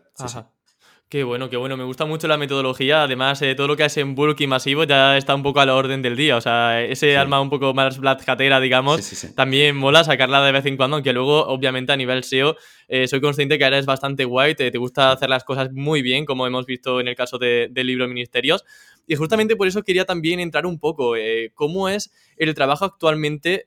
Qué 1.09 1.23
bueno, 1.23 1.49
qué 1.49 1.57
bueno. 1.57 1.75
Me 1.75 1.85
gusta 1.85 2.05
mucho 2.05 2.27
la 2.27 2.37
metodología. 2.37 3.01
Además, 3.01 3.41
eh, 3.41 3.55
todo 3.55 3.65
lo 3.65 3.75
que 3.75 3.83
hace 3.83 4.01
en 4.01 4.13
bulk 4.13 4.39
y 4.41 4.45
masivo 4.45 4.83
ya 4.83 5.17
está 5.17 5.33
un 5.33 5.41
poco 5.41 5.59
a 5.59 5.65
la 5.65 5.73
orden 5.73 6.03
del 6.03 6.15
día. 6.15 6.37
O 6.37 6.41
sea, 6.41 6.83
ese 6.83 7.17
alma 7.17 7.41
un 7.41 7.49
poco 7.49 7.73
más 7.73 7.97
black 7.97 8.29
hatera, 8.29 8.59
digamos, 8.59 9.33
también 9.35 9.75
mola 9.75 10.03
sacarla 10.03 10.43
de 10.43 10.51
vez 10.51 10.67
en 10.67 10.77
cuando, 10.77 10.97
aunque 10.97 11.11
luego, 11.11 11.47
obviamente, 11.47 11.91
a 11.91 11.97
nivel 11.97 12.23
SEO, 12.23 12.57
eh, 12.87 13.07
soy 13.07 13.21
consciente 13.21 13.57
que 13.57 13.63
eres 13.63 13.87
bastante 13.87 14.23
guay, 14.23 14.53
te, 14.53 14.69
gusta 14.77 15.11
hacer 15.11 15.31
las 15.31 15.43
cosas 15.43 15.71
muy 15.71 16.03
bien, 16.03 16.25
como 16.25 16.45
hemos 16.45 16.67
visto 16.67 16.99
en 16.99 17.07
el 17.07 17.15
caso 17.15 17.39
del 17.39 17.73
libro 17.73 18.07
Ministerios. 18.07 18.63
Y 19.07 19.15
justamente 19.15 19.55
por 19.55 19.67
eso 19.67 19.81
quería 19.81 20.05
también 20.05 20.39
entrar 20.39 20.67
un 20.67 20.77
poco, 20.77 21.15
eh, 21.15 21.51
¿cómo 21.55 21.89
es 21.89 22.11
el 22.37 22.53
trabajo 22.53 22.85
actualmente, 22.85 23.65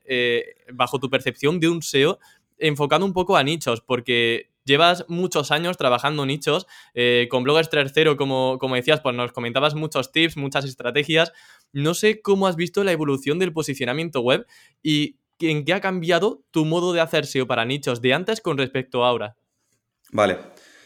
bajo 0.71 0.97
tu 0.97 1.09
percepción, 1.09 1.59
de 1.59 1.67
un 1.67 1.81
SEO 1.81 2.19
enfocando 2.57 3.05
un 3.05 3.11
poco 3.11 3.35
a 3.35 3.43
nichos? 3.43 3.81
Porque 3.81 4.52
llevas 4.65 5.05
muchos 5.07 5.51
años 5.51 5.77
trabajando 5.77 6.25
nichos, 6.25 6.67
eh, 6.93 7.27
con 7.29 7.43
Bloggers 7.43 7.69
3.0, 7.69 8.15
como, 8.15 8.57
como 8.59 8.75
decías, 8.75 9.01
pues 9.01 9.15
nos 9.15 9.31
comentabas 9.31 9.75
muchos 9.75 10.11
tips, 10.11 10.37
muchas 10.37 10.65
estrategias. 10.65 11.31
No 11.71 11.93
sé 11.93 12.21
cómo 12.21 12.47
has 12.47 12.55
visto 12.55 12.83
la 12.83 12.91
evolución 12.91 13.39
del 13.39 13.53
posicionamiento 13.53 14.21
web 14.21 14.45
y 14.81 15.17
en 15.39 15.65
qué 15.65 15.73
ha 15.73 15.81
cambiado 15.81 16.43
tu 16.51 16.65
modo 16.65 16.93
de 16.93 17.01
hacer 17.01 17.25
SEO 17.25 17.47
para 17.47 17.65
nichos 17.65 18.01
de 18.01 18.13
antes 18.13 18.41
con 18.41 18.57
respecto 18.57 19.03
a 19.03 19.09
ahora. 19.09 19.35
Vale. 20.11 20.37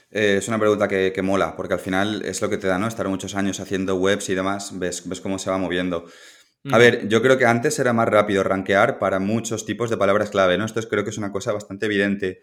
Eh, 0.10 0.38
es 0.38 0.48
una 0.48 0.58
pregunta 0.58 0.88
que, 0.88 1.22
mola, 1.22 1.56
porque 1.56 1.74
al 1.74 1.80
final 1.80 2.24
es 2.24 2.42
lo 2.42 2.50
que 2.50 2.58
te 2.58 2.68
da, 2.68 2.78
¿no? 2.80 2.88
Estar 2.88 3.08
muchos 3.10 3.36
años 3.36 3.60
haciendo 3.60 3.96
webs 3.96 4.30
y 4.30 4.36
demás, 4.36 4.78
ves, 4.80 5.08
ves 5.08 5.22
cómo 5.22 5.38
se 5.38 5.50
va 5.50 5.58
moviendo. 5.58 6.06
A 6.72 6.78
ver, 6.78 7.08
yo 7.08 7.22
creo 7.22 7.38
que 7.38 7.46
antes 7.46 7.80
era 7.80 7.94
más 7.94 8.10
rápido 8.10 8.44
rankear 8.44 9.00
para 9.00 9.20
muchos 9.20 9.66
tipos 9.66 9.90
de 9.90 9.96
palabras 9.96 10.32
clave, 10.32 10.58
¿no? 10.58 10.66
Esto 10.66 10.82
creo 10.90 11.04
que 11.04 11.12
es 11.12 11.18
una 11.18 11.32
cosa 11.32 11.54
bastante 11.54 11.86
evidente. 11.86 12.42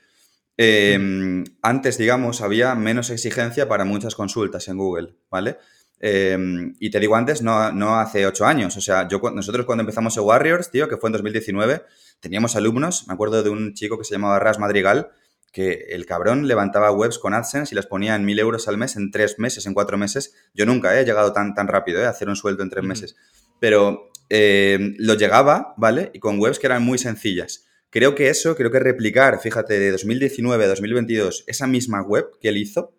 Em, 0.57 1.45
antes, 1.63 1.99
digamos, 1.99 2.41
había 2.41 2.75
menos 2.75 3.11
exigencia 3.11 3.69
para 3.69 3.85
muchas 3.85 4.15
consultas 4.15 4.69
en 4.69 4.79
Google, 4.79 5.15
¿vale? 5.31 5.59
Em, 6.01 6.75
y 6.79 6.91
te 6.91 7.01
digo 7.01 7.17
antes, 7.17 7.43
no, 7.43 7.73
no, 7.73 7.99
hace 7.99 8.27
ocho 8.27 8.47
años. 8.47 8.77
O 8.77 8.81
sea, 8.81 9.09
yo, 9.09 9.21
nosotros 9.35 9.67
cuando 9.67 9.83
empezamos 9.83 10.17
en 10.17 10.25
Warriors, 10.25 10.71
tío, 10.71 10.89
que 10.89 10.97
fue 10.97 11.09
en 11.09 11.15
2019, 11.15 11.83
teníamos 12.21 12.57
alumnos, 12.57 13.07
me 13.09 13.15
acuerdo 13.15 13.43
de 13.43 13.51
un 13.51 13.75
chico 13.75 13.99
que 13.99 14.05
se 14.05 14.15
llamaba 14.15 14.39
Ras 14.39 14.59
Madrigal, 14.59 15.11
que 15.51 15.87
el 15.91 16.05
cabrón 16.05 16.49
levantaba 16.49 16.91
webs 16.91 17.19
con 17.19 17.33
AdSense 17.33 17.75
y 17.75 17.77
las 17.77 17.87
ponía 17.87 18.17
en 18.17 18.25
mil 18.25 18.39
euros 18.41 18.67
al 18.67 18.77
mes 18.77 18.97
en 18.97 19.13
tres 19.13 19.39
meses, 19.39 19.67
en 19.67 19.75
cuatro 19.75 19.97
meses. 19.97 20.35
Yo 20.53 20.67
nunca 20.67 20.99
he 20.99 21.05
llegado 21.05 21.33
tan, 21.33 21.55
tan 21.55 21.69
rápido 21.69 22.01
¿eh? 22.01 22.07
a 22.07 22.11
hacer 22.11 22.29
un 22.29 22.35
sueldo 22.35 22.65
en 22.65 22.71
tres 22.71 22.85
meses. 22.85 23.17
Pero 23.61 24.11
eh, 24.31 24.95
lo 24.99 25.15
llegaba, 25.15 25.75
¿vale? 25.77 26.11
Y 26.13 26.19
con 26.19 26.41
webs 26.41 26.59
que 26.59 26.67
eran 26.67 26.83
muy 26.83 26.99
sencillas. 26.99 27.67
Creo 27.95 28.17
que 28.17 28.29
eso, 28.29 28.57
creo 28.57 28.73
que 28.73 28.81
replicar, 28.81 29.41
fíjate, 29.41 29.79
de 29.79 29.93
2019 29.93 30.65
a 30.65 30.67
2022, 30.67 31.45
esa 31.47 31.69
misma 31.69 32.03
web 32.03 32.29
que 32.41 32.49
él 32.49 32.57
hizo, 32.57 32.93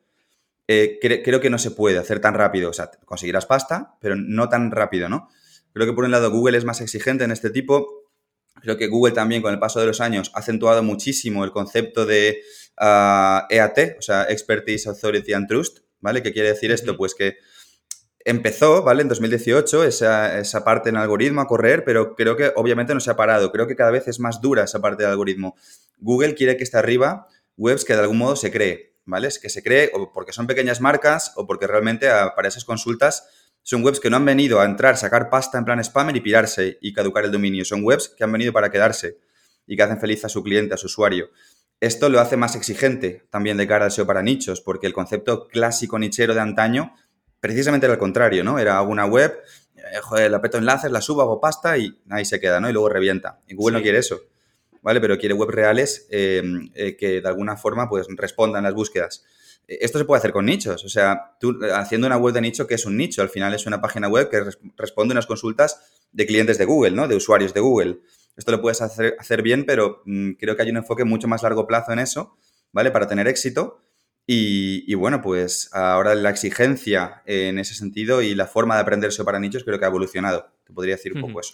eh, 0.70 1.00
creo 1.02 1.42
que 1.42 1.50
no 1.50 1.58
se 1.58 1.72
puede 1.72 1.98
hacer 1.98 2.22
tan 2.22 2.34
rápido. 2.34 2.70
O 2.70 2.74
sea, 2.74 2.90
conseguirás 3.04 3.46
pasta, 3.46 3.98
pero 4.00 4.16
no 4.16 4.48
tan 4.48 4.72
rápido, 4.72 5.10
¿no? 5.10 5.28
Creo 5.74 5.86
que 5.86 5.92
por 5.92 6.06
un 6.06 6.12
lado 6.12 6.32
Google 6.32 6.58
es 6.58 6.64
más 6.64 6.80
exigente 6.80 7.26
en 7.26 7.32
este 7.32 7.50
tipo. 7.50 8.06
Creo 8.62 8.78
que 8.78 8.88
Google 8.88 9.14
también 9.14 9.42
con 9.42 9.54
el 9.54 9.60
paso 9.60 9.82
de 9.82 9.86
los 9.86 10.00
años 10.00 10.32
ha 10.34 10.40
acentuado 10.40 10.82
muchísimo 10.82 11.44
el 11.44 11.52
concepto 11.52 12.06
de 12.06 12.42
ah, 12.78 13.48
EAT, 13.50 13.98
o 14.00 14.02
sea, 14.02 14.24
Expertise, 14.30 14.88
Authority 14.88 15.34
and 15.34 15.50
Trust, 15.50 15.80
¿vale? 16.00 16.24
¿Qué 16.24 16.32
quiere 16.32 16.48
decir 16.48 16.72
esto? 16.72 16.96
Pues 16.96 17.16
que 17.16 17.36
empezó, 18.26 18.84
¿vale? 18.84 19.04
En 19.04 19.08
2018 19.08 19.84
esa, 19.84 20.40
esa, 20.40 20.64
parte 20.64 20.90
en 20.90 20.98
algoritmo 20.98 21.42
a 21.42 21.48
correr, 21.48 21.86
pero 21.86 22.16
creo 22.16 22.36
que 22.36 22.52
obviamente 22.56 22.94
no 22.94 23.00
se 23.00 23.12
ha 23.12 23.16
parado. 23.16 23.52
Creo 23.52 23.68
que 23.68 23.76
cada 23.76 23.92
vez 23.92 24.08
es 24.08 24.20
más 24.20 24.42
dura 24.42 24.64
esa 24.64 24.82
parte 24.82 25.04
del 25.04 25.12
algoritmo. 25.12 25.56
Google 26.00 26.34
quiere 26.36 26.58
que 26.58 26.64
esté 26.64 26.78
arriba 26.78 27.28
webs 27.56 27.86
que 27.86 27.94
de 27.94 28.02
algún 28.02 28.18
modo 28.18 28.36
se 28.36 28.52
cree, 28.52 28.96
¿vale? 29.06 29.28
Es 29.28 29.40
que 29.40 29.50
se 29.50 29.64
cree 29.64 29.92
o 29.94 30.12
porque 30.12 30.34
son 30.34 30.48
pequeñas 30.48 30.82
marcas 30.82 31.32
o 31.36 31.48
porque 31.48 31.68
realmente 31.68 32.10
para 32.36 32.48
esas 32.48 32.66
consultas 32.66 33.28
son 33.62 33.84
webs 33.84 34.00
que 34.00 34.10
no 34.10 34.18
han 34.18 34.26
venido 34.26 34.60
a 34.60 34.66
entrar, 34.66 34.98
sacar 34.98 35.30
pasta 35.30 35.58
en 35.58 35.66
plan 35.66 35.84
spammer 35.84 36.16
y 36.18 36.22
pirarse 36.22 36.78
y 36.82 36.94
caducar 36.94 37.26
el 37.26 37.32
dominio. 37.32 37.64
Son 37.64 37.84
webs 37.84 38.10
que 38.10 38.24
han 38.24 38.32
venido 38.32 38.52
para 38.52 38.70
quedarse 38.70 39.20
y 39.66 39.76
que 39.78 39.84
hacen 39.84 40.00
feliz 40.00 40.26
a 40.26 40.30
su 40.30 40.44
cliente, 40.44 40.74
a 40.74 40.78
su 40.78 40.88
usuario. 40.88 41.30
Esto 41.80 42.10
lo 42.10 42.20
hace 42.20 42.38
más 42.38 42.56
exigente 42.56 43.28
también 43.30 43.58
de 43.58 43.68
cara 43.68 43.86
al 43.86 43.92
SEO 43.92 44.06
para 44.06 44.22
nichos, 44.22 44.62
porque 44.62 44.88
el 44.88 44.94
concepto 44.94 45.48
clásico 45.48 46.00
nichero 46.00 46.34
de 46.34 46.42
antaño 46.42 46.94
precisamente 47.40 47.86
era 47.86 47.94
al 47.94 48.00
contrario, 48.00 48.44
¿no? 48.44 48.60
Era 48.60 48.82
una 48.82 49.06
web, 49.06 49.38
eh, 49.76 50.00
joder, 50.02 50.32
la 50.32 50.42
peto 50.42 50.58
enlaces, 50.58 50.92
la 50.92 51.02
subo, 51.02 51.22
hago 51.22 51.40
pasta 51.40 51.78
y 51.78 52.00
ahí 52.10 52.26
se 52.26 52.40
queda, 52.40 52.60
¿no? 52.60 52.70
Y 52.70 52.74
luego 52.74 52.90
revienta. 52.90 53.40
Y 53.48 53.56
Google 53.56 53.78
no 53.78 53.84
quiere 53.84 54.00
eso, 54.00 54.22
¿vale? 54.82 55.00
Pero 55.02 55.18
quiere 55.18 55.34
webs 55.34 55.54
reales 55.54 56.08
em, 56.10 56.70
eh, 56.74 56.96
que 56.96 57.22
de 57.22 57.28
alguna 57.28 57.58
forma 57.58 57.90
pues 57.90 58.08
respondan 58.10 58.64
las 58.64 58.74
búsquedas. 58.74 59.26
Eh, 59.68 59.80
esto 59.82 59.98
se 60.00 60.06
puede 60.06 60.20
hacer 60.20 60.32
con 60.32 60.46
nichos, 60.46 60.84
o 60.84 60.90
sea, 60.90 61.36
tú 61.40 61.60
haciendo 61.74 62.08
una 62.08 62.18
web 62.18 62.34
de 62.34 62.42
nicho, 62.42 62.68
que 62.68 62.76
es 62.76 62.86
un 62.86 62.98
nicho? 62.98 63.22
Al 63.22 63.30
final 63.30 63.54
es 63.54 63.66
una 63.66 63.82
página 63.82 64.08
web 64.08 64.30
que 64.30 64.44
responde 64.78 65.14
a 65.14 65.16
unas 65.16 65.28
consultas 65.28 65.80
de 66.12 66.26
clientes 66.26 66.58
de 66.58 66.66
Google, 66.66 66.92
¿no? 66.92 67.08
De 67.08 67.16
usuarios 67.16 67.54
de 67.54 67.60
Google. 67.60 68.00
Esto 68.38 68.52
lo 68.52 68.62
puedes 68.62 68.82
hacer, 68.82 69.16
hacer 69.20 69.42
bien, 69.42 69.66
pero 69.66 70.02
mm, 70.06 70.32
creo 70.34 70.56
que 70.56 70.64
hay 70.64 70.70
un 70.70 70.78
enfoque 70.78 71.06
mucho 71.06 71.28
más 71.28 71.44
largo 71.44 71.68
plazo 71.68 71.94
en 71.94 72.00
eso, 72.00 72.38
¿vale? 72.72 72.92
Para 72.92 73.08
tener 73.08 73.28
éxito 73.28 73.85
y, 74.28 74.94
bueno, 74.96 75.22
pues 75.22 75.70
ahora 75.74 76.16
la 76.16 76.32
exigencia 76.32 77.22
en 77.26 77.60
ese 77.60 77.76
sentido 77.76 78.22
y 78.22 78.34
la 78.34 78.48
forma 78.48 78.76
de 78.76 78.82
aprenderse 78.82 79.24
para 79.24 79.40
nichos 79.40 79.64
creo 79.64 79.78
que 79.80 79.86
ha 79.86 79.90
evolucionado. 79.90 80.48
Te 80.66 80.74
podría 80.74 80.96
decir 80.96 81.14
un 81.14 81.22
poco 81.22 81.42
eso. 81.42 81.54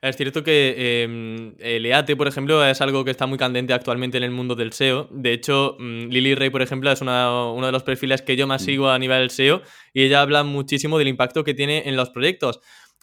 Es 0.00 0.16
cierto 0.16 0.44
que 0.44 1.02
em, 1.02 1.54
el 1.58 1.84
EAT, 1.84 2.14
por 2.16 2.28
ejemplo, 2.28 2.64
es 2.64 2.80
algo 2.80 3.04
que 3.04 3.10
está 3.10 3.26
muy 3.26 3.36
candente 3.36 3.72
actualmente 3.72 4.16
en 4.16 4.22
el 4.22 4.30
mundo 4.30 4.54
del 4.54 4.72
SEO. 4.72 5.08
De 5.10 5.32
hecho, 5.32 5.76
mm, 5.78 6.08
Lily 6.08 6.34
Ray, 6.36 6.50
por 6.50 6.62
ejemplo, 6.62 6.92
es 6.92 7.00
uno 7.00 7.66
de 7.66 7.72
los 7.72 7.82
perfiles 7.82 8.22
que 8.22 8.36
yo 8.36 8.46
más 8.46 8.62
mm. 8.62 8.64
sigo 8.64 8.90
a 8.90 8.98
nivel 8.98 9.30
SEO 9.30 9.62
y 9.92 10.04
ella 10.04 10.20
habla 10.22 10.44
muchísimo 10.44 10.98
del 10.98 11.08
impacto 11.08 11.42
que 11.42 11.54
tiene 11.54 11.88
en 11.88 11.96
los 11.96 12.10
proyectos 12.10 12.60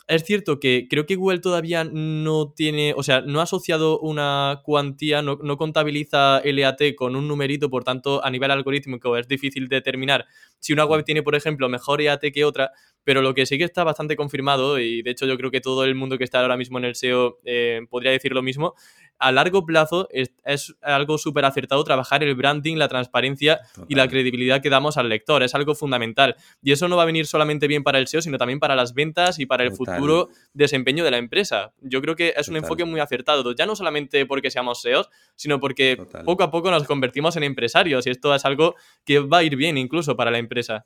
es 0.08 0.24
cierto 0.24 0.60
que 0.60 0.88
creo 0.90 1.06
que 1.06 1.16
Google 1.16 1.40
todavía 1.40 1.84
no 1.84 2.54
tiene, 2.56 2.94
o 2.96 3.02
sea, 3.02 3.22
no 3.22 3.40
ha 3.40 3.44
asociado 3.44 4.00
una 4.00 4.62
cuantía, 4.64 5.22
no, 5.24 5.38
contabiliza 5.58 6.42
LAT 6.44 6.96
con 6.96 7.16
un 7.16 7.28
numerito, 7.28 7.70
por 7.70 7.84
tanto, 7.84 8.24
a 8.24 8.30
nivel 8.30 8.52
algorítmico 8.52 9.18
es 9.18 9.28
difícil 9.28 9.68
determinar 9.68 10.28
si 10.60 10.74
una 10.74 10.86
web 10.86 11.04
tiene, 11.04 11.24
por 11.24 11.36
ejemplo, 11.36 11.70
mejor 11.70 12.02
EAT 12.02 12.22
que 12.34 12.46
otra, 12.46 12.72
pero 13.04 13.22
lo 13.22 13.34
que 13.34 13.46
sí 13.46 13.58
que 13.58 13.64
está 13.64 13.84
bastante 13.84 14.16
confirmado, 14.16 14.80
y 14.80 15.02
de 15.02 15.12
hecho 15.12 15.26
yo 15.26 15.38
creo 15.38 15.52
que 15.52 15.62
todo 15.62 15.84
el 15.86 15.96
mundo 15.96 16.18
que 16.18 16.24
está 16.24 16.42
ahora 16.42 16.58
mismo 16.58 16.78
en 16.78 16.86
el 16.86 16.96
SEO 16.96 17.40
eh, 17.44 17.82
podría 17.90 18.12
decir 18.12 18.34
lo 18.34 18.44
mismo, 18.44 18.76
a 19.20 19.32
largo 19.32 19.66
plazo 19.66 20.08
es, 20.12 20.76
algo 20.82 21.18
súper 21.18 21.46
acertado 21.46 21.84
trabajar 21.84 22.24
el 22.24 22.36
branding, 22.36 22.78
la 22.78 22.88
transparencia 22.88 23.62
y 23.88 23.96
la 23.96 24.08
credibilidad 24.08 24.62
que 24.62 24.70
damos 24.70 24.98
al 24.98 25.10
lector. 25.10 25.44
Es 25.44 25.56
algo 25.56 25.76
fundamental. 25.76 26.36
Y 26.62 26.72
eso 26.72 26.88
no 26.88 26.98
va 26.98 27.04
a 27.04 27.06
venir 27.06 27.26
solamente 27.26 27.68
bien 27.68 27.84
para 27.84 28.00
el 28.00 28.08
SEO, 28.08 28.22
sino 28.22 28.38
también 28.38 28.60
para 28.60 28.76
las 28.76 28.94
ventas 28.94 29.40
y 29.40 29.46
para 29.46 29.64
el 29.64 29.72
futuro 29.72 30.30
desempeño 30.54 31.04
de 31.04 31.12
la 31.12 31.18
empresa. 31.18 31.74
Yo 31.82 32.02
creo 32.02 32.16
que 32.16 32.34
es 32.36 32.48
un 32.48 32.58
enfoque 32.58 32.86
muy 32.86 33.00
acertado, 33.00 33.54
ya 33.54 33.66
no 33.66 33.76
solamente 33.76 34.26
porque 34.26 34.52
seamos 34.52 34.82
SEOs, 34.82 35.10
sino 35.36 35.60
porque 35.60 35.98
poco 36.26 36.44
a 36.44 36.52
poco 36.52 36.72
nos 36.72 36.84
convertimos 36.84 37.36
en 37.38 37.44
empresarios 37.44 38.08
y 38.08 38.10
esto 38.10 38.34
es 38.34 38.46
algo 38.46 38.76
que 39.06 39.20
va 39.20 39.40
a 39.40 39.44
ir 39.44 39.56
bien 39.56 39.78
incluso 39.78 40.16
para 40.16 40.32
la 40.32 40.38
empresa. 40.38 40.86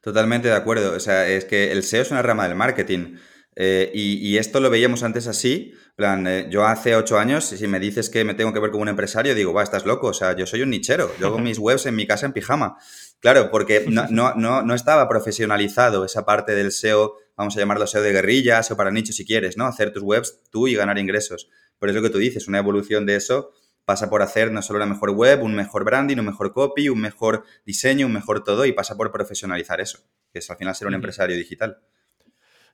Totalmente 0.00 0.48
de 0.48 0.54
acuerdo. 0.54 0.94
O 0.94 1.00
sea, 1.00 1.28
es 1.28 1.44
que 1.44 1.72
el 1.72 1.82
SEO 1.82 2.02
es 2.02 2.10
una 2.10 2.22
rama 2.22 2.48
del 2.48 2.56
marketing. 2.56 3.16
Eh, 3.56 3.90
y, 3.92 4.38
esto 4.38 4.60
lo 4.60 4.70
veíamos 4.70 5.02
antes 5.02 5.26
así, 5.26 5.74
plan, 5.96 6.26
eh, 6.26 6.46
yo 6.50 6.64
hace 6.64 6.94
ocho 6.94 7.18
años, 7.18 7.44
si 7.44 7.66
me 7.66 7.80
dices 7.80 8.08
que 8.08 8.24
me 8.24 8.34
tengo 8.34 8.52
que 8.52 8.60
ver 8.60 8.70
como 8.70 8.82
un 8.82 8.88
empresario, 8.88 9.34
digo, 9.34 9.52
va, 9.52 9.62
estás 9.62 9.84
loco, 9.84 10.06
o 10.08 10.14
sea, 10.14 10.36
yo 10.36 10.46
soy 10.46 10.62
un 10.62 10.70
nichero, 10.70 11.12
yo 11.18 11.26
hago 11.26 11.38
mis 11.40 11.58
webs 11.58 11.86
en 11.86 11.96
mi 11.96 12.06
casa 12.06 12.26
en 12.26 12.32
pijama. 12.32 12.78
Claro, 13.18 13.50
porque 13.50 13.84
no, 13.88 14.06
no, 14.08 14.34
no, 14.34 14.62
no 14.62 14.74
estaba 14.74 15.08
profesionalizado 15.08 16.04
esa 16.04 16.24
parte 16.24 16.54
del 16.54 16.72
SEO, 16.72 17.16
vamos 17.36 17.56
a 17.56 17.60
llamarlo 17.60 17.86
SEO 17.86 18.02
de 18.02 18.12
guerrilla, 18.12 18.62
SEO 18.62 18.76
para 18.76 18.90
nicho 18.90 19.12
si 19.12 19.26
quieres, 19.26 19.56
¿no? 19.56 19.66
Hacer 19.66 19.92
tus 19.92 20.02
webs 20.02 20.40
tú 20.50 20.68
y 20.68 20.74
ganar 20.74 20.98
ingresos. 20.98 21.50
Por 21.78 21.90
eso 21.90 22.02
que 22.02 22.10
tú 22.10 22.18
dices, 22.18 22.46
una 22.48 22.58
evolución 22.58 23.04
de 23.04 23.16
eso 23.16 23.50
pasa 23.84 24.08
por 24.08 24.22
hacer 24.22 24.52
no 24.52 24.62
solo 24.62 24.76
una 24.76 24.86
mejor 24.86 25.10
web, 25.10 25.42
un 25.42 25.54
mejor 25.54 25.84
branding, 25.84 26.18
un 26.18 26.26
mejor 26.26 26.52
copy, 26.52 26.88
un 26.88 27.00
mejor 27.00 27.44
diseño, 27.66 28.06
un 28.06 28.12
mejor 28.12 28.44
todo, 28.44 28.64
y 28.64 28.72
pasa 28.72 28.96
por 28.96 29.10
profesionalizar 29.10 29.80
eso, 29.80 29.98
que 30.32 30.38
es 30.38 30.50
al 30.50 30.56
final 30.56 30.76
ser 30.76 30.86
un 30.86 30.94
empresario 30.94 31.36
digital. 31.36 31.80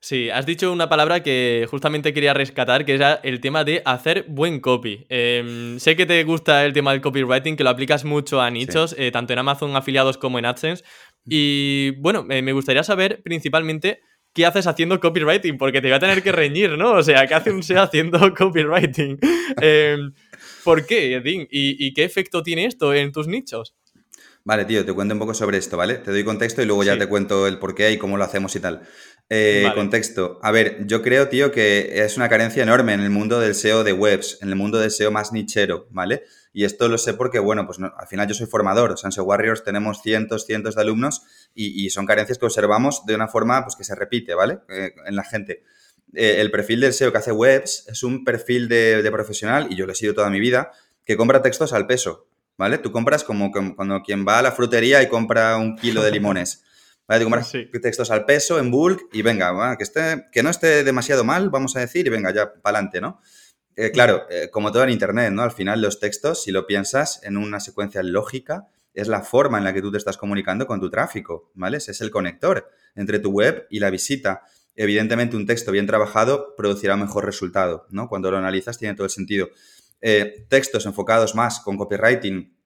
Sí, 0.08 0.30
has 0.30 0.46
dicho 0.46 0.70
una 0.70 0.88
palabra 0.88 1.24
que 1.24 1.66
justamente 1.68 2.14
quería 2.14 2.32
rescatar, 2.32 2.84
que 2.84 2.94
era 2.94 3.14
el 3.24 3.40
tema 3.40 3.64
de 3.64 3.82
hacer 3.84 4.24
buen 4.28 4.60
copy. 4.60 5.04
Em, 5.08 5.80
sé 5.80 5.96
que 5.96 6.06
te 6.06 6.22
gusta 6.22 6.64
el 6.64 6.72
tema 6.72 6.92
del 6.92 7.00
copywriting, 7.00 7.56
que 7.56 7.64
lo 7.64 7.70
aplicas 7.70 8.04
mucho 8.04 8.40
a 8.40 8.48
nichos, 8.48 8.94
eh, 8.98 9.10
tanto 9.10 9.32
en 9.32 9.40
Amazon 9.40 9.74
afiliados 9.74 10.16
como 10.16 10.38
en 10.38 10.44
AdSense. 10.44 10.84
Y 11.28 11.90
bueno, 11.98 12.22
me 12.22 12.52
gustaría 12.52 12.84
saber 12.84 13.20
principalmente 13.24 13.98
qué 14.32 14.46
haces 14.46 14.68
haciendo 14.68 15.00
copywriting, 15.00 15.58
porque 15.58 15.80
te 15.80 15.88
voy 15.88 15.96
a 15.96 15.98
tener 15.98 16.22
que 16.22 16.30
reñir, 16.30 16.78
¿no? 16.78 16.92
O 16.92 17.02
sea, 17.02 17.26
¿qué 17.26 17.34
hace 17.34 17.50
un 17.50 17.64
SEO 17.64 17.82
haciendo 17.82 18.20
copywriting? 18.38 19.18
Em, 19.60 20.12
¿Por 20.62 20.86
qué, 20.86 21.14
Edin? 21.16 21.48
¿Y, 21.50 21.84
¿Y 21.84 21.92
qué 21.94 22.04
efecto 22.04 22.44
tiene 22.44 22.66
esto 22.66 22.94
en 22.94 23.10
tus 23.10 23.26
nichos? 23.26 23.74
Vale, 24.46 24.64
tío, 24.64 24.84
te 24.86 24.92
cuento 24.92 25.12
un 25.12 25.18
poco 25.18 25.34
sobre 25.34 25.58
esto, 25.58 25.76
¿vale? 25.76 25.96
Te 25.96 26.12
doy 26.12 26.22
contexto 26.22 26.62
y 26.62 26.66
luego 26.66 26.84
ya 26.84 26.96
te 26.96 27.08
cuento 27.08 27.48
el 27.48 27.58
por 27.58 27.74
qué 27.74 27.90
y 27.90 27.98
cómo 27.98 28.16
lo 28.16 28.22
hacemos 28.22 28.54
y 28.54 28.60
tal. 28.60 28.86
Eh, 29.28 29.68
contexto. 29.74 30.38
A 30.40 30.52
ver, 30.52 30.86
yo 30.86 31.02
creo, 31.02 31.28
tío, 31.28 31.50
que 31.50 32.04
es 32.04 32.16
una 32.16 32.28
carencia 32.28 32.62
enorme 32.62 32.92
en 32.92 33.00
el 33.00 33.10
mundo 33.10 33.40
del 33.40 33.56
SEO 33.56 33.82
de 33.82 33.92
webs, 33.92 34.38
en 34.42 34.50
el 34.50 34.54
mundo 34.54 34.78
del 34.78 34.92
SEO 34.92 35.10
más 35.10 35.32
nichero, 35.32 35.88
¿vale? 35.90 36.22
Y 36.52 36.62
esto 36.62 36.86
lo 36.86 36.96
sé 36.96 37.14
porque, 37.14 37.40
bueno, 37.40 37.66
pues 37.66 37.80
al 37.80 38.06
final 38.06 38.28
yo 38.28 38.34
soy 38.34 38.46
formador. 38.46 38.92
O 38.92 38.96
sea, 38.96 39.08
en 39.08 39.12
SEO 39.12 39.24
Warriors 39.24 39.64
tenemos 39.64 40.00
cientos, 40.00 40.46
cientos 40.46 40.76
de 40.76 40.82
alumnos 40.82 41.22
y, 41.52 41.90
son 41.90 42.06
carencias 42.06 42.38
que 42.38 42.46
observamos 42.46 43.04
de 43.04 43.16
una 43.16 43.26
forma 43.26 43.64
pues, 43.64 43.74
que 43.74 43.82
se 43.82 43.96
repite, 43.96 44.34
¿vale? 44.34 44.60
Eh, 44.68 44.92
en 45.06 45.16
la 45.16 45.24
gente. 45.24 45.64
Eh, 46.14 46.36
el 46.38 46.52
perfil 46.52 46.82
del 46.82 46.92
SEO 46.92 47.10
que 47.10 47.18
hace 47.18 47.32
webs 47.32 47.84
es 47.88 48.04
un 48.04 48.22
perfil 48.22 48.68
de, 48.68 49.02
de 49.02 49.10
profesional, 49.10 49.66
y 49.70 49.74
yo 49.74 49.86
lo 49.86 49.92
he 49.92 49.96
sido 49.96 50.14
toda 50.14 50.30
mi 50.30 50.38
vida, 50.38 50.70
que 51.04 51.16
compra 51.16 51.42
textos 51.42 51.72
al 51.72 51.88
peso. 51.88 52.28
¿Vale? 52.56 52.78
Tú 52.78 52.92
compras 52.92 53.24
como, 53.24 53.50
cuando 53.50 54.02
quien 54.02 54.26
va 54.26 54.38
a 54.38 54.42
la 54.42 54.52
frutería 54.52 55.02
y 55.02 55.08
compra 55.08 55.56
un 55.56 55.76
kilo 55.76 56.02
de 56.02 56.10
limones. 56.10 56.62
¿Vale? 57.08 57.20
Tú 57.20 57.30
compras 57.30 57.52
textos 57.82 58.10
al 58.10 58.24
peso, 58.24 58.58
en 58.58 58.70
bulk, 58.70 59.08
y 59.12 59.22
venga, 59.22 59.76
que, 59.76 59.84
esté, 59.84 60.26
que 60.32 60.42
no 60.42 60.50
esté 60.50 60.82
demasiado 60.82 61.24
mal, 61.24 61.50
vamos 61.50 61.76
a 61.76 61.80
decir, 61.80 62.06
y 62.06 62.10
venga, 62.10 62.32
ya 62.32 62.52
para 62.54 62.78
adelante, 62.78 63.00
¿no? 63.00 63.20
Eh, 63.76 63.90
claro, 63.90 64.26
eh, 64.30 64.48
como 64.50 64.72
todo 64.72 64.84
en 64.84 64.90
Internet, 64.90 65.32
¿no? 65.32 65.42
Al 65.42 65.52
final 65.52 65.82
los 65.82 66.00
textos, 66.00 66.42
si 66.42 66.50
lo 66.50 66.66
piensas 66.66 67.20
en 67.22 67.36
una 67.36 67.60
secuencia 67.60 68.02
lógica, 68.02 68.68
es 68.94 69.06
la 69.06 69.20
forma 69.20 69.58
en 69.58 69.64
la 69.64 69.74
que 69.74 69.82
tú 69.82 69.92
te 69.92 69.98
estás 69.98 70.16
comunicando 70.16 70.66
con 70.66 70.80
tu 70.80 70.88
tráfico, 70.88 71.50
¿vale? 71.54 71.76
Ese 71.76 71.92
es 71.92 72.00
el 72.00 72.10
conector 72.10 72.70
entre 72.94 73.18
tu 73.18 73.30
web 73.30 73.66
y 73.68 73.78
la 73.78 73.90
visita. 73.90 74.42
Evidentemente, 74.74 75.36
un 75.36 75.46
texto 75.46 75.70
bien 75.72 75.86
trabajado 75.86 76.54
producirá 76.56 76.94
un 76.94 77.00
mejor 77.00 77.26
resultado, 77.26 77.86
¿no? 77.90 78.08
Cuando 78.08 78.30
lo 78.30 78.38
analizas 78.38 78.78
tiene 78.78 78.94
todo 78.94 79.04
el 79.04 79.10
sentido. 79.10 79.50
Eh, 80.08 80.46
textos 80.48 80.86
enfocados 80.86 81.34
más 81.34 81.58
con 81.58 81.76
copywriting, 81.76 82.56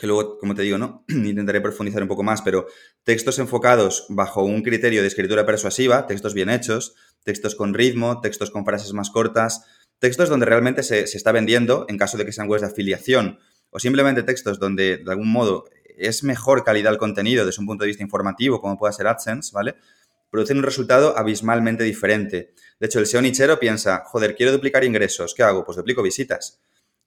que 0.00 0.06
luego, 0.06 0.38
como 0.38 0.54
te 0.54 0.62
digo, 0.62 0.78
¿no? 0.78 1.04
intentaré 1.08 1.60
profundizar 1.60 2.00
un 2.00 2.08
poco 2.08 2.22
más, 2.22 2.40
pero 2.40 2.66
textos 3.04 3.38
enfocados 3.38 4.06
bajo 4.08 4.42
un 4.42 4.62
criterio 4.62 5.02
de 5.02 5.08
escritura 5.08 5.44
persuasiva, 5.44 6.06
textos 6.06 6.32
bien 6.32 6.48
hechos, 6.48 6.94
textos 7.24 7.56
con 7.56 7.74
ritmo, 7.74 8.22
textos 8.22 8.50
con 8.50 8.64
frases 8.64 8.94
más 8.94 9.10
cortas, 9.10 9.66
textos 9.98 10.30
donde 10.30 10.46
realmente 10.46 10.82
se, 10.82 11.00
está 11.02 11.30
vendiendo 11.30 11.84
en 11.90 11.98
caso 11.98 12.16
de 12.16 12.24
que 12.24 12.32
sean 12.32 12.48
webs 12.48 12.62
de 12.62 12.68
afiliación, 12.68 13.38
o 13.68 13.78
simplemente 13.78 14.22
textos 14.22 14.58
donde 14.58 14.96
de 14.96 15.10
algún 15.10 15.30
modo 15.30 15.66
es 15.98 16.24
mejor 16.24 16.64
calidad 16.64 16.90
el 16.94 16.98
contenido 16.98 17.44
desde 17.44 17.60
un 17.60 17.66
punto 17.66 17.84
de 17.84 17.88
vista 17.88 18.02
informativo, 18.02 18.62
como 18.62 18.78
pueda 18.78 18.94
ser 18.94 19.08
AdSense, 19.08 19.50
¿vale? 19.52 19.74
Producen 20.30 20.56
un 20.56 20.62
resultado 20.62 21.18
abismalmente 21.18 21.84
diferente. 21.84 22.54
De 22.82 22.86
hecho, 22.86 22.98
el 22.98 23.06
SEO 23.06 23.22
nichero 23.22 23.60
piensa, 23.60 24.02
joder, 24.06 24.34
quiero 24.34 24.50
duplicar 24.50 24.82
ingresos, 24.82 25.36
¿qué 25.36 25.44
hago? 25.44 25.64
Pues 25.64 25.76
duplico 25.76 26.02
visitas. 26.02 26.58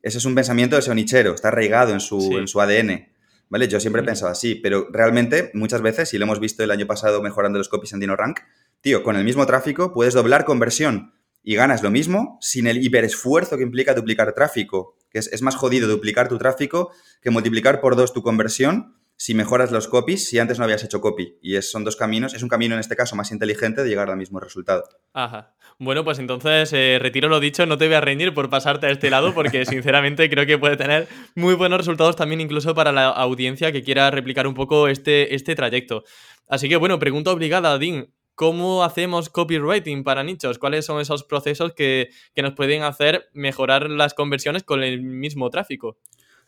Ese 0.01 0.19
es 0.19 0.23
un 0.23 0.33
pensamiento 0.33 0.77
del 0.77 0.83
SEO 0.83 0.95
nichero, 0.95 1.35
está 1.35 1.49
arraigado 1.49 1.91
en 1.91 1.99
su, 1.99 2.37
en 2.37 2.47
su 2.47 2.61
ADN. 2.61 3.09
¿Vale? 3.49 3.67
Yo 3.67 3.81
siempre 3.81 4.01
he 4.01 4.05
pensado 4.05 4.31
así, 4.31 4.55
pero 4.55 4.87
realmente 4.89 5.51
muchas 5.53 5.81
veces, 5.81 6.13
y 6.13 6.17
lo 6.17 6.23
hemos 6.23 6.39
visto 6.39 6.63
el 6.63 6.71
año 6.71 6.87
pasado 6.87 7.21
mejorando 7.21 7.57
los 7.57 7.67
copies 7.67 7.91
en 7.91 7.99
DinoRank, 7.99 8.39
tío, 8.79 9.03
con 9.03 9.17
el 9.17 9.25
mismo 9.25 9.45
tráfico 9.45 9.91
puedes 9.93 10.13
doblar 10.13 10.45
conversión 10.45 11.13
y 11.43 11.55
ganas 11.55 11.83
lo 11.83 11.91
mismo 11.91 12.37
sin 12.39 12.67
el 12.67 12.81
hiperesfuerzo 12.81 13.57
que 13.57 13.63
implica 13.63 13.93
duplicar 13.93 14.31
tráfico, 14.31 14.95
que 15.09 15.19
es, 15.19 15.27
es 15.33 15.41
más 15.41 15.57
jodido 15.57 15.89
duplicar 15.89 16.29
tu 16.29 16.37
tráfico 16.37 16.93
que 17.21 17.31
multiplicar 17.31 17.81
por 17.81 17.97
dos 17.97 18.13
tu 18.13 18.23
conversión 18.23 18.95
si 19.17 19.33
mejoras 19.33 19.71
los 19.71 19.87
copies 19.87 20.27
si 20.27 20.39
antes 20.39 20.59
no 20.59 20.65
habías 20.65 20.83
hecho 20.83 21.01
copy. 21.01 21.37
Y 21.41 21.55
es, 21.55 21.71
son 21.71 21.83
dos 21.83 21.95
caminos, 21.95 22.33
es 22.33 22.43
un 22.43 22.49
camino 22.49 22.75
en 22.75 22.79
este 22.79 22.95
caso 22.95 23.15
más 23.15 23.31
inteligente 23.31 23.83
de 23.83 23.89
llegar 23.89 24.09
al 24.09 24.17
mismo 24.17 24.39
resultado. 24.39 24.83
Ajá. 25.13 25.55
Bueno, 25.77 26.03
pues 26.03 26.19
entonces 26.19 26.71
eh, 26.73 26.99
retiro 27.01 27.29
lo 27.29 27.39
dicho, 27.39 27.65
no 27.65 27.77
te 27.77 27.87
voy 27.87 27.95
a 27.95 28.01
reñir 28.01 28.33
por 28.33 28.49
pasarte 28.49 28.87
a 28.87 28.91
este 28.91 29.09
lado 29.09 29.33
porque 29.33 29.65
sinceramente 29.65 30.29
creo 30.29 30.45
que 30.45 30.57
puede 30.57 30.77
tener 30.77 31.07
muy 31.35 31.53
buenos 31.55 31.79
resultados 31.79 32.15
también 32.15 32.41
incluso 32.41 32.73
para 32.75 32.91
la 32.91 33.07
audiencia 33.07 33.71
que 33.71 33.83
quiera 33.83 34.11
replicar 34.11 34.47
un 34.47 34.53
poco 34.53 34.87
este, 34.87 35.35
este 35.35 35.55
trayecto. 35.55 36.03
Así 36.47 36.69
que 36.69 36.75
bueno, 36.75 36.99
pregunta 36.99 37.31
obligada, 37.31 37.77
Dean. 37.77 38.09
¿Cómo 38.35 38.83
hacemos 38.83 39.29
copywriting 39.29 40.03
para 40.03 40.21
nichos? 40.21 40.59
¿Cuáles 40.59 40.85
son 40.85 40.99
esos 40.99 41.23
procesos 41.23 41.71
que, 41.71 42.09
que 42.33 42.41
nos 42.41 42.53
pueden 42.53 42.83
hacer 42.83 43.29
mejorar 43.31 43.89
las 43.89 44.13
conversiones 44.13 44.63
con 44.63 44.83
el 44.83 45.01
mismo 45.01 45.49
tráfico? 45.49 45.97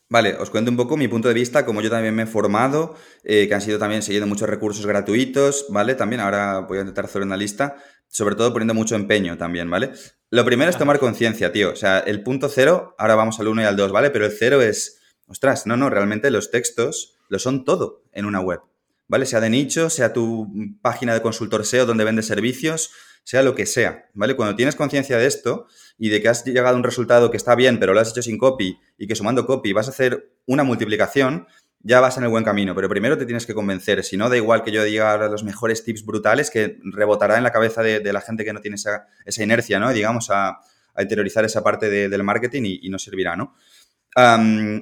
Vale, 0.10 0.36
os 0.40 0.50
cuento 0.50 0.72
un 0.72 0.78
poco 0.78 0.96
mi 0.96 1.10
punto 1.10 1.28
de 1.28 1.34
vista, 1.34 1.66
como 1.66 1.82
yo 1.82 1.90
también 1.90 2.16
me 2.16 2.24
he 2.24 2.28
formado, 2.28 2.96
eh, 3.26 3.46
que 3.48 3.54
han 3.54 3.60
sido 3.62 3.78
también 3.78 4.02
siguiendo 4.02 4.26
muchos 4.26 4.48
recursos 4.48 4.86
gratuitos, 4.86 5.66
¿vale? 5.70 5.96
También 5.96 6.22
ahora 6.22 6.60
voy 6.60 6.78
a 6.78 6.82
intentar 6.82 7.06
hacer 7.06 7.24
una 7.24 7.36
lista, 7.36 7.76
sobre 8.08 8.36
todo 8.36 8.54
poniendo 8.54 8.74
mucho 8.74 8.96
empeño 8.96 9.38
también, 9.38 9.70
¿vale? 9.70 9.92
Lo 10.30 10.46
primero 10.46 10.70
es 10.70 10.78
tomar 10.78 11.00
conciencia, 11.00 11.52
tío. 11.52 11.72
O 11.72 11.76
sea, 11.76 12.00
el 12.00 12.24
punto 12.24 12.48
cero, 12.48 12.96
ahora 12.98 13.16
vamos 13.16 13.42
al 13.42 13.50
uno 13.50 13.62
y 13.62 13.66
al 13.66 13.76
dos, 13.76 13.92
¿vale? 13.92 14.10
Pero 14.10 14.26
el 14.26 14.32
cero 14.32 14.62
es, 14.62 14.98
ostras, 15.28 15.68
no, 15.68 15.76
no, 15.76 15.90
realmente 15.90 16.32
los 16.32 16.52
textos 16.52 17.18
lo 17.28 17.38
son 17.38 17.66
todo 17.66 18.04
en 18.14 18.24
una 18.24 18.40
web, 18.40 18.62
¿vale? 19.10 19.26
Sea 19.26 19.42
de 19.42 19.50
nicho, 19.50 19.90
sea 19.90 20.14
tu 20.14 20.50
página 20.82 21.14
de 21.14 21.22
consultor 21.22 21.66
SEO 21.66 21.86
donde 21.86 22.06
vendes 22.06 22.28
servicios, 22.28 22.92
sea 23.28 23.44
lo 23.44 23.56
que 23.56 23.66
sea, 23.66 24.06
¿vale? 24.14 24.38
Cuando 24.38 24.56
tienes 24.56 24.78
conciencia 24.78 25.18
de 25.18 25.26
esto 25.26 25.68
y 25.98 26.08
de 26.08 26.22
que 26.22 26.30
has 26.30 26.46
llegado 26.46 26.76
a 26.76 26.78
un 26.78 26.84
resultado 26.86 27.30
que 27.30 27.36
está 27.36 27.56
bien, 27.56 27.78
pero 27.78 27.94
lo 27.94 28.00
has 28.00 28.12
hecho 28.12 28.22
sin 28.22 28.38
copy 28.38 28.80
y 28.98 29.06
que 29.06 29.16
sumando 29.16 29.46
copy 29.46 29.74
vas 29.74 29.88
a 29.88 29.90
hacer 29.90 30.32
una 30.46 30.64
multiplicación, 30.64 31.46
ya 31.82 32.00
vas 32.00 32.16
en 32.16 32.24
el 32.24 32.30
buen 32.30 32.46
camino. 32.46 32.74
Pero 32.74 32.88
primero 32.88 33.18
te 33.18 33.26
tienes 33.26 33.46
que 33.46 33.54
convencer. 33.54 34.02
Si 34.06 34.16
no, 34.16 34.30
da 34.30 34.38
igual 34.38 34.64
que 34.64 34.72
yo 34.72 34.82
diga 34.82 35.18
los 35.28 35.44
mejores 35.44 35.84
tips 35.84 36.06
brutales 36.06 36.50
que 36.50 36.80
rebotará 36.86 37.36
en 37.36 37.44
la 37.44 37.52
cabeza 37.52 37.84
de, 37.84 38.14
la 38.14 38.22
gente 38.22 38.46
que 38.46 38.54
no 38.54 38.62
tiene 38.62 38.76
esa, 38.76 39.44
inercia, 39.44 39.78
¿no? 39.78 39.92
Digamos, 39.92 40.30
a, 40.30 40.62
interiorizar 40.98 41.44
esa 41.44 41.62
parte 41.62 41.90
del 41.90 42.24
marketing 42.24 42.62
y, 42.82 42.88
no 42.88 42.98
servirá, 42.98 43.36
¿no? 43.36 43.56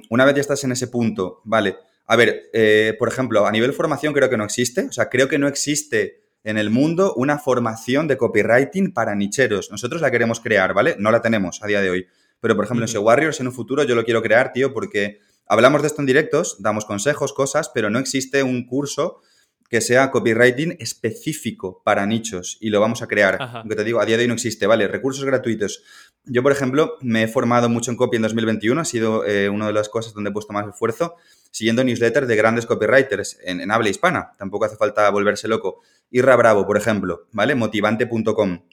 una 0.08 0.24
vez 0.24 0.36
ya 0.36 0.40
estás 0.40 0.62
en 0.62 0.70
ese 0.70 0.86
punto, 0.86 1.42
vale. 1.44 1.76
A 2.06 2.14
ver, 2.14 2.44
eh, 2.52 2.94
por 2.96 3.08
ejemplo, 3.08 3.44
a 3.44 3.50
nivel 3.50 3.72
formación 3.72 4.14
creo 4.14 4.30
que 4.30 4.36
no 4.36 4.44
existe. 4.44 4.82
O 4.82 4.92
sea, 4.92 5.08
creo 5.08 5.26
que 5.28 5.40
no 5.40 5.48
existe 5.48 6.25
en 6.44 6.58
el 6.58 6.70
mundo 6.70 7.14
una 7.14 7.38
formación 7.38 8.08
de 8.08 8.16
copywriting 8.16 8.92
para 8.92 9.14
nicheros. 9.14 9.70
Nosotros 9.70 10.00
la 10.00 10.10
queremos 10.10 10.40
crear, 10.40 10.74
¿vale? 10.74 10.96
No 10.98 11.10
la 11.10 11.20
tenemos 11.20 11.62
a 11.62 11.66
día 11.66 11.80
de 11.80 11.90
hoy. 11.90 12.06
Pero, 12.40 12.54
por 12.54 12.64
ejemplo, 12.64 12.84
en 12.84 12.88
SEO 12.88 13.02
Warriors 13.02 13.40
en 13.40 13.48
un 13.48 13.52
futuro 13.52 13.82
yo 13.82 13.94
lo 13.94 14.04
quiero 14.04 14.22
crear, 14.22 14.52
tío, 14.52 14.72
porque 14.72 15.20
hablamos 15.46 15.82
de 15.82 15.88
esto 15.88 16.02
en 16.02 16.06
directos, 16.06 16.56
damos 16.60 16.84
consejos, 16.84 17.32
cosas, 17.32 17.70
pero 17.74 17.90
no 17.90 17.98
existe 17.98 18.42
un 18.42 18.66
curso 18.66 19.20
que 19.68 19.80
sea 19.80 20.10
copywriting 20.10 20.76
específico 20.78 21.82
para 21.84 22.06
nichos 22.06 22.56
y 22.60 22.70
lo 22.70 22.80
vamos 22.80 23.02
a 23.02 23.08
crear. 23.08 23.38
Aunque 23.40 23.74
te 23.74 23.84
digo, 23.84 24.00
a 24.00 24.06
día 24.06 24.16
de 24.16 24.22
hoy 24.22 24.28
no 24.28 24.34
existe, 24.34 24.66
¿vale? 24.66 24.86
Recursos 24.86 25.24
gratuitos. 25.24 25.82
Yo, 26.26 26.42
por 26.42 26.52
ejemplo, 26.52 26.96
me 27.00 27.22
he 27.22 27.28
formado 27.28 27.68
mucho 27.68 27.90
en 27.90 27.96
copy 27.96 28.16
en 28.16 28.22
2021, 28.22 28.80
ha 28.80 28.84
sido 28.84 29.24
eh, 29.24 29.48
una 29.48 29.68
de 29.68 29.72
las 29.72 29.88
cosas 29.88 30.12
donde 30.12 30.30
he 30.30 30.32
puesto 30.32 30.52
más 30.52 30.66
esfuerzo, 30.66 31.14
siguiendo 31.50 31.84
newsletters 31.84 32.26
de 32.26 32.36
grandes 32.36 32.66
copywriters 32.66 33.38
en, 33.44 33.70
habla 33.70 33.88
hispana. 33.88 34.32
Tampoco 34.36 34.64
hace 34.64 34.76
falta 34.76 35.08
volverse 35.10 35.46
loco. 35.46 35.80
Irra 36.10 36.34
Bravo, 36.36 36.66
por 36.66 36.76
ejemplo, 36.76 37.28
¿vale? 37.32 37.54
Motivante.com. 37.54 38.66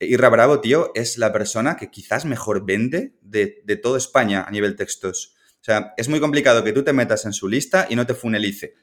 Irra 0.00 0.28
Bravo, 0.28 0.60
tío, 0.60 0.92
es 0.94 1.18
la 1.18 1.32
persona 1.32 1.76
que 1.76 1.90
quizás 1.90 2.24
mejor 2.24 2.64
vende 2.64 3.14
de, 3.22 3.62
de 3.64 3.76
toda 3.76 3.98
España 3.98 4.44
a 4.46 4.50
nivel 4.50 4.76
textos. 4.76 5.34
O 5.60 5.64
sea, 5.64 5.94
es 5.96 6.08
muy 6.08 6.20
complicado 6.20 6.62
que 6.62 6.72
tú 6.72 6.84
te 6.84 6.92
metas 6.92 7.24
en 7.24 7.32
su 7.32 7.48
lista 7.48 7.86
y 7.88 7.96
no 7.96 8.06
te 8.06 8.14
funelice. 8.14 8.74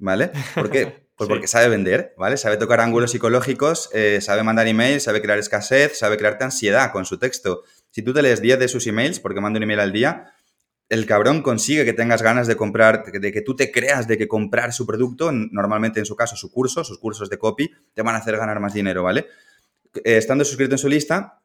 ¿vale? 0.00 0.32
¿Por 0.54 0.70
qué? 0.70 1.06
Pues 1.20 1.28
porque 1.28 1.48
sabe 1.48 1.68
vender, 1.68 2.14
¿vale? 2.16 2.38
Sabe 2.38 2.56
tocar 2.56 2.80
ángulos 2.80 3.10
psicológicos, 3.10 3.90
eh, 3.92 4.22
sabe 4.22 4.42
mandar 4.42 4.66
emails, 4.66 5.02
sabe 5.02 5.20
crear 5.20 5.38
escasez, 5.38 5.98
sabe 5.98 6.16
crearte 6.16 6.44
ansiedad 6.44 6.92
con 6.92 7.04
su 7.04 7.18
texto. 7.18 7.62
Si 7.90 8.00
tú 8.00 8.14
te 8.14 8.22
lees 8.22 8.40
10 8.40 8.58
de 8.58 8.68
sus 8.68 8.86
emails, 8.86 9.20
porque 9.20 9.38
manda 9.38 9.58
un 9.58 9.64
email 9.64 9.80
al 9.80 9.92
día, 9.92 10.32
el 10.88 11.04
cabrón 11.04 11.42
consigue 11.42 11.84
que 11.84 11.92
tengas 11.92 12.22
ganas 12.22 12.46
de 12.46 12.56
comprar, 12.56 13.04
de 13.04 13.32
que 13.32 13.42
tú 13.42 13.54
te 13.54 13.70
creas 13.70 14.08
de 14.08 14.16
que 14.16 14.28
comprar 14.28 14.72
su 14.72 14.86
producto, 14.86 15.30
normalmente 15.30 16.00
en 16.00 16.06
su 16.06 16.16
caso 16.16 16.36
su 16.36 16.50
curso, 16.50 16.84
sus 16.84 16.98
cursos 16.98 17.28
de 17.28 17.36
copy, 17.36 17.70
te 17.92 18.00
van 18.00 18.14
a 18.14 18.18
hacer 18.20 18.38
ganar 18.38 18.58
más 18.58 18.72
dinero, 18.72 19.02
¿vale? 19.02 19.26
Eh, 19.96 20.16
estando 20.16 20.42
suscrito 20.42 20.72
en 20.72 20.78
su 20.78 20.88
lista, 20.88 21.42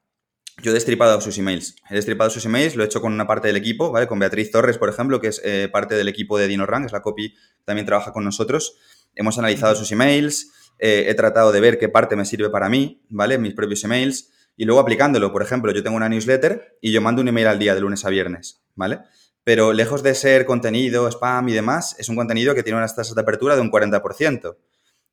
yo 0.63 0.71
he 0.71 0.73
destripado 0.73 1.19
sus 1.19 1.37
emails. 1.37 1.75
He 1.89 1.95
destripado 1.95 2.29
sus 2.29 2.45
emails, 2.45 2.77
lo 2.77 2.83
he 2.83 2.85
hecho 2.85 3.01
con 3.01 3.11
una 3.11 3.27
parte 3.27 3.49
del 3.49 3.57
equipo, 3.57 3.91
¿vale? 3.91 4.07
Con 4.07 4.19
Beatriz 4.19 4.51
Torres, 4.51 4.77
por 4.77 4.87
ejemplo, 4.87 5.19
que 5.19 5.27
es 5.27 5.41
eh, 5.43 5.67
parte 5.69 5.95
del 5.95 6.07
equipo 6.07 6.37
de 6.37 6.47
DinoRank, 6.47 6.85
es 6.85 6.93
la 6.93 7.01
copy, 7.01 7.35
también 7.65 7.85
trabaja 7.85 8.13
con 8.13 8.23
nosotros. 8.23 8.77
Hemos 9.15 9.37
analizado 9.39 9.75
sus 9.75 9.91
emails, 9.91 10.51
eh, 10.79 11.05
he 11.07 11.13
tratado 11.15 11.51
de 11.51 11.59
ver 11.61 11.79
qué 11.79 11.89
parte 11.89 12.15
me 12.15 12.25
sirve 12.25 12.49
para 12.49 12.69
mí, 12.69 13.01
¿vale? 13.09 13.37
Mis 13.37 13.53
propios 13.53 13.83
emails. 13.83 14.31
Y 14.57 14.65
luego 14.65 14.79
aplicándolo, 14.79 15.31
por 15.31 15.41
ejemplo, 15.41 15.71
yo 15.73 15.83
tengo 15.83 15.97
una 15.97 16.09
newsletter 16.09 16.77
y 16.81 16.91
yo 16.91 17.01
mando 17.01 17.21
un 17.21 17.27
email 17.27 17.47
al 17.47 17.59
día 17.59 17.75
de 17.75 17.81
lunes 17.81 18.05
a 18.05 18.09
viernes, 18.09 18.63
¿vale? 18.75 18.99
Pero 19.43 19.73
lejos 19.73 20.01
de 20.01 20.15
ser 20.15 20.45
contenido, 20.45 21.07
spam 21.07 21.49
y 21.49 21.53
demás, 21.53 21.95
es 21.99 22.09
un 22.09 22.15
contenido 22.15 22.55
que 22.55 22.63
tiene 22.63 22.77
unas 22.77 22.95
tasas 22.95 23.15
de 23.15 23.21
apertura 23.21 23.55
de 23.55 23.61
un 23.61 23.71
40%, 23.71 24.57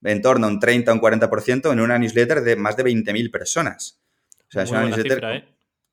en 0.04 0.22
torno 0.22 0.46
a 0.46 0.50
un 0.50 0.58
30 0.58 0.90
o 0.90 0.94
un 0.94 1.00
40% 1.00 1.72
en 1.72 1.80
una 1.80 1.98
newsletter 1.98 2.42
de 2.42 2.56
más 2.56 2.76
de 2.76 2.84
20.000 2.84 3.30
personas. 3.30 4.00
O 4.48 4.52
sea, 4.52 4.62
es 4.62 4.70
una 4.70 4.84
newsletter. 4.84 5.24
¿eh? 5.24 5.44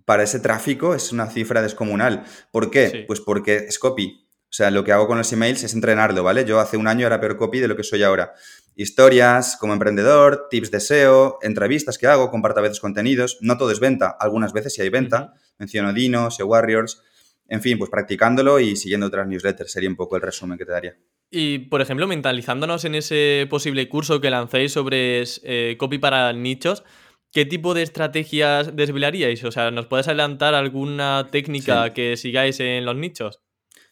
Para 0.05 0.23
ese 0.23 0.39
tráfico 0.39 0.95
es 0.95 1.11
una 1.11 1.27
cifra 1.27 1.61
descomunal. 1.61 2.23
¿Por 2.51 2.71
qué? 2.71 3.03
Pues 3.07 3.19
porque 3.19 3.55
es 3.57 3.77
copy. 3.77 4.27
O 4.49 4.53
sea, 4.59 4.71
lo 4.71 4.83
que 4.83 4.91
hago 4.91 5.05
con 5.05 5.19
los 5.19 5.31
emails 5.31 5.63
es 5.63 5.75
entrenarlo, 5.75 6.23
¿vale? 6.23 6.43
Yo 6.43 6.59
hace 6.59 6.75
un 6.75 6.87
año 6.87 7.05
era 7.05 7.19
peor 7.19 7.37
copy 7.37 7.59
de 7.59 7.67
lo 7.67 7.75
que 7.75 7.83
soy 7.83 8.01
ahora. 8.01 8.33
Historias 8.75 9.57
como 9.59 9.73
emprendedor, 9.73 10.47
tips 10.49 10.71
de 10.71 10.79
SEO, 10.79 11.37
entrevistas 11.43 11.99
que 11.99 12.07
hago, 12.07 12.31
comparto 12.31 12.59
a 12.59 12.63
veces 12.63 12.79
contenidos. 12.79 13.37
No 13.41 13.57
todo 13.57 13.71
es 13.71 13.79
venta, 13.79 14.15
algunas 14.19 14.51
veces 14.51 14.73
sí 14.73 14.81
hay 14.81 14.89
venta. 14.89 15.33
Menciono 15.59 15.93
Dino, 15.93 16.31
SEO 16.31 16.47
Warriors. 16.47 17.03
En 17.47 17.61
fin, 17.61 17.77
pues 17.77 17.91
practicándolo 17.91 18.59
y 18.59 18.75
siguiendo 18.75 19.07
otras 19.07 19.27
newsletters 19.27 19.71
sería 19.71 19.89
un 19.89 19.95
poco 19.95 20.15
el 20.15 20.21
resumen 20.21 20.57
que 20.57 20.65
te 20.65 20.71
daría. 20.71 20.97
Y, 21.31 21.59
por 21.59 21.81
ejemplo, 21.81 22.07
mentalizándonos 22.07 22.85
en 22.85 22.95
ese 22.95 23.45
posible 23.49 23.87
curso 23.87 24.21
que 24.21 24.31
lancéis 24.31 24.71
sobre 24.71 25.23
eh, 25.43 25.75
copy 25.77 25.99
para 25.99 26.33
nichos, 26.33 26.83
¿qué 27.31 27.45
tipo 27.45 27.75
de 27.75 27.83
estrategias 27.83 28.75
desvelaríais? 28.75 29.43
O 29.43 29.51
sea, 29.51 29.69
¿nos 29.69 29.85
puedes 29.85 30.07
adelantar 30.07 30.55
alguna 30.55 31.27
técnica 31.31 31.93
que 31.93 32.17
sigáis 32.17 32.59
en 32.59 32.85
los 32.85 32.95
nichos? 32.95 33.41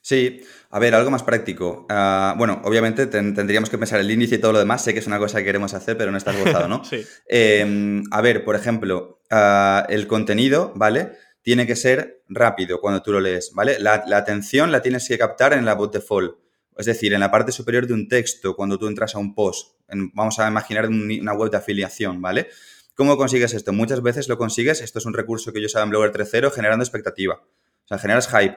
Sí, 0.07 0.39
a 0.69 0.79
ver, 0.79 0.95
algo 0.95 1.11
más 1.11 1.23
práctico. 1.23 1.85
Ah, 1.89 2.33
bueno, 2.37 2.61
obviamente 2.63 3.07
tendríamos 3.07 3.69
que 3.69 3.77
pensar 3.77 3.99
el 3.99 4.09
índice 4.09 4.35
y 4.35 4.37
todo 4.37 4.53
lo 4.53 4.59
demás. 4.59 4.81
Sé 4.81 4.93
que 4.93 4.99
es 4.99 5.07
una 5.07 5.19
cosa 5.19 5.39
que 5.39 5.43
queremos 5.43 5.73
hacer, 5.73 5.97
pero 5.97 6.11
no 6.11 6.17
está 6.17 6.31
esbozado, 6.31 6.69
¿no? 6.69 6.85
sí. 6.89 7.05
Em, 7.27 8.03
a 8.09 8.21
ver, 8.21 8.45
por 8.45 8.55
ejemplo, 8.55 9.19
ah, 9.29 9.85
el 9.89 10.07
contenido, 10.07 10.71
¿vale? 10.75 11.11
Tiene 11.41 11.67
que 11.67 11.75
ser 11.75 12.23
rápido 12.29 12.79
cuando 12.79 13.01
tú 13.01 13.11
lo 13.11 13.19
lees, 13.19 13.51
¿vale? 13.53 13.79
La, 13.79 14.05
la 14.07 14.15
atención 14.15 14.71
la 14.71 14.81
tienes 14.81 15.05
que 15.09 15.17
captar 15.17 15.51
en 15.51 15.65
la 15.65 15.75
bot 15.75 15.91
default. 15.91 16.37
Es 16.77 16.85
decir, 16.85 17.13
en 17.13 17.19
la 17.19 17.29
parte 17.29 17.51
superior 17.51 17.85
de 17.85 17.93
un 17.93 18.07
texto, 18.07 18.55
cuando 18.55 18.79
tú 18.79 18.87
entras 18.87 19.13
a 19.13 19.19
un 19.19 19.35
post, 19.35 19.75
vamos 20.13 20.39
a 20.39 20.47
imaginar 20.47 20.87
una 20.87 21.33
web 21.33 21.51
de 21.51 21.57
afiliación, 21.57 22.21
¿vale? 22.21 22.47
¿Cómo 22.95 23.17
consigues 23.17 23.53
esto? 23.53 23.73
Muchas 23.73 24.01
veces 24.01 24.29
lo 24.29 24.37
consigues, 24.37 24.79
esto 24.79 24.99
es 24.99 25.05
un 25.05 25.13
recurso 25.13 25.51
que 25.51 25.59
yo 25.59 25.65
usaba 25.65 25.83
en 25.83 25.89
Blogger 25.89 26.13
3.0, 26.13 26.49
generando 26.53 26.83
expectativa. 26.85 27.41
O 27.43 27.87
sea, 27.89 27.97
generas 27.97 28.29
hype. 28.29 28.55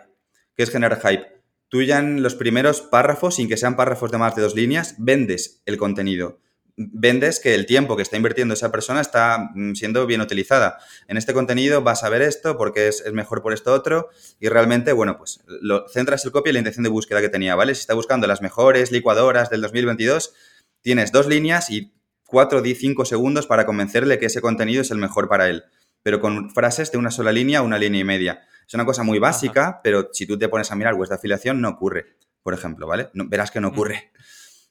¿Qué 0.54 0.62
es 0.62 0.70
generar 0.70 1.00
hype? 1.00 1.39
Tú 1.70 1.82
ya 1.82 1.98
en 1.98 2.22
los 2.22 2.34
primeros 2.34 2.82
párrafos, 2.82 3.36
sin 3.36 3.48
que 3.48 3.56
sean 3.56 3.76
párrafos 3.76 4.10
de 4.10 4.18
más 4.18 4.36
de 4.36 4.42
dos 4.42 4.54
líneas, 4.54 4.96
vendes 4.98 5.62
el 5.64 5.78
contenido 5.78 6.38
vendes 6.80 7.40
que 7.40 7.54
el 7.54 7.66
tiempo 7.66 7.96
que 7.96 8.02
está 8.02 8.16
invirtiendo 8.16 8.54
esa 8.54 8.72
persona 8.72 9.00
está 9.00 9.50
mm, 9.54 9.74
siendo 9.74 10.06
bien 10.06 10.20
utilizada. 10.20 10.78
En 11.08 11.16
este 11.16 11.34
contenido 11.34 11.82
vas 11.82 12.04
a 12.04 12.08
ver 12.08 12.22
esto 12.22 12.56
porque 12.56 12.88
es, 12.88 13.04
mejor 13.12 13.42
por 13.42 13.52
esto 13.52 13.72
otro 13.72 14.08
y 14.38 14.48
realmente, 14.48 14.92
bueno, 14.92 15.18
pues 15.18 15.40
lo, 15.46 15.88
centras 15.88 16.24
el 16.24 16.32
copy 16.32 16.50
en 16.50 16.54
la 16.54 16.60
intención 16.60 16.84
de 16.84 16.90
búsqueda 16.90 17.20
que 17.20 17.28
tenía, 17.28 17.54
¿vale? 17.54 17.74
Si 17.74 17.80
está 17.80 17.94
buscando 17.94 18.26
las 18.26 18.40
mejores 18.40 18.92
licuadoras 18.92 19.50
del 19.50 19.60
2022, 19.60 20.32
tienes 20.80 21.12
dos 21.12 21.26
líneas 21.26 21.70
y 21.70 21.92
cuatro, 22.26 22.62
cinco 22.62 23.04
segundos 23.04 23.46
para 23.46 23.66
convencerle 23.66 24.18
que 24.18 24.26
ese 24.26 24.40
contenido 24.40 24.82
es 24.82 24.90
el 24.90 24.98
mejor 24.98 25.28
para 25.28 25.48
él, 25.48 25.64
pero 26.02 26.20
con 26.20 26.50
frases 26.50 26.90
de 26.92 26.98
una 26.98 27.10
sola 27.10 27.32
línea, 27.32 27.62
una 27.62 27.78
línea 27.78 28.00
y 28.00 28.04
media. 28.04 28.46
Es 28.70 28.74
una 28.74 28.84
cosa 28.86 29.02
muy 29.02 29.18
básica, 29.18 29.80
pero 29.82 30.10
si 30.12 30.28
tú 30.28 30.38
te 30.38 30.48
pones 30.48 30.70
a 30.70 30.76
mirar 30.76 30.94
webs 30.94 31.08
de 31.08 31.16
afiliación, 31.16 31.60
no 31.60 31.70
ocurre, 31.70 32.06
por 32.40 32.54
ejemplo, 32.54 32.86
¿vale? 32.86 33.10
verás 33.14 33.50
que 33.50 33.60
no 33.60 33.68
mm. 33.68 33.72
ocurre. 33.72 34.12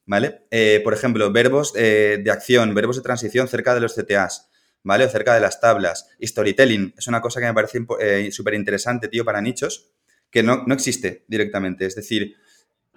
¿vale? 0.05 0.43
Eh, 0.51 0.79
por 0.85 0.93
ejemplo, 0.93 1.29
verbos 1.33 1.73
eh, 1.75 2.21
de 2.23 2.31
acción, 2.31 2.73
verbos 2.73 2.95
de 2.95 3.01
transición 3.01 3.49
cerca 3.49 3.75
de 3.75 3.81
los 3.81 3.95
CTAs, 3.95 4.49
¿vale? 4.83 5.03
O 5.03 5.09
cerca 5.09 5.35
de 5.35 5.41
las 5.41 5.59
tablas. 5.59 6.07
Storytelling 6.23 6.93
es 6.97 7.07
una 7.07 7.19
cosa 7.19 7.41
que 7.41 7.47
me 7.47 7.53
parece 7.53 7.85
eh, 7.99 8.29
súper 8.31 8.53
interesante, 8.53 9.09
tío, 9.09 9.25
para 9.25 9.41
nichos, 9.41 9.91
que 10.31 10.43
no, 10.43 10.63
existe 10.69 11.25
directamente. 11.27 11.85
Es 11.85 11.95
decir, 11.95 12.37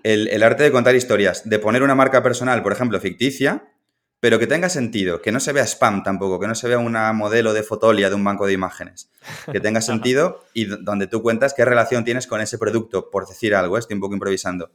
el, 0.04 0.40
arte 0.40 0.62
de 0.62 0.70
contar 0.70 0.94
historias, 0.94 1.48
de 1.50 1.58
poner 1.58 1.82
una 1.82 1.96
marca 1.96 2.22
personal, 2.22 2.62
por 2.62 2.74
ejemplo, 2.74 3.00
ficticia, 3.00 3.71
pero 4.22 4.38
que 4.38 4.46
tenga 4.46 4.68
sentido, 4.68 5.20
que 5.20 5.32
no 5.32 5.40
se 5.40 5.52
vea 5.52 5.64
spam 5.64 6.04
tampoco, 6.04 6.38
que 6.38 6.46
no 6.46 6.54
se 6.54 6.68
vea 6.68 6.78
una 6.78 7.12
modelo 7.12 7.52
de 7.52 7.64
fotolia 7.64 8.08
de 8.08 8.14
un 8.14 8.22
banco 8.22 8.46
de 8.46 8.52
imágenes, 8.52 9.10
que 9.50 9.58
tenga 9.58 9.80
sentido 9.80 10.44
y 10.54 10.66
donde 10.66 11.08
tú 11.08 11.22
cuentas 11.22 11.54
qué 11.54 11.64
relación 11.64 12.04
tienes 12.04 12.28
con 12.28 12.40
ese 12.40 12.56
producto, 12.56 13.10
por 13.10 13.26
decir 13.26 13.52
algo, 13.52 13.76
estoy 13.78 13.94
un 13.94 14.00
poco 14.00 14.14
improvisando. 14.14 14.70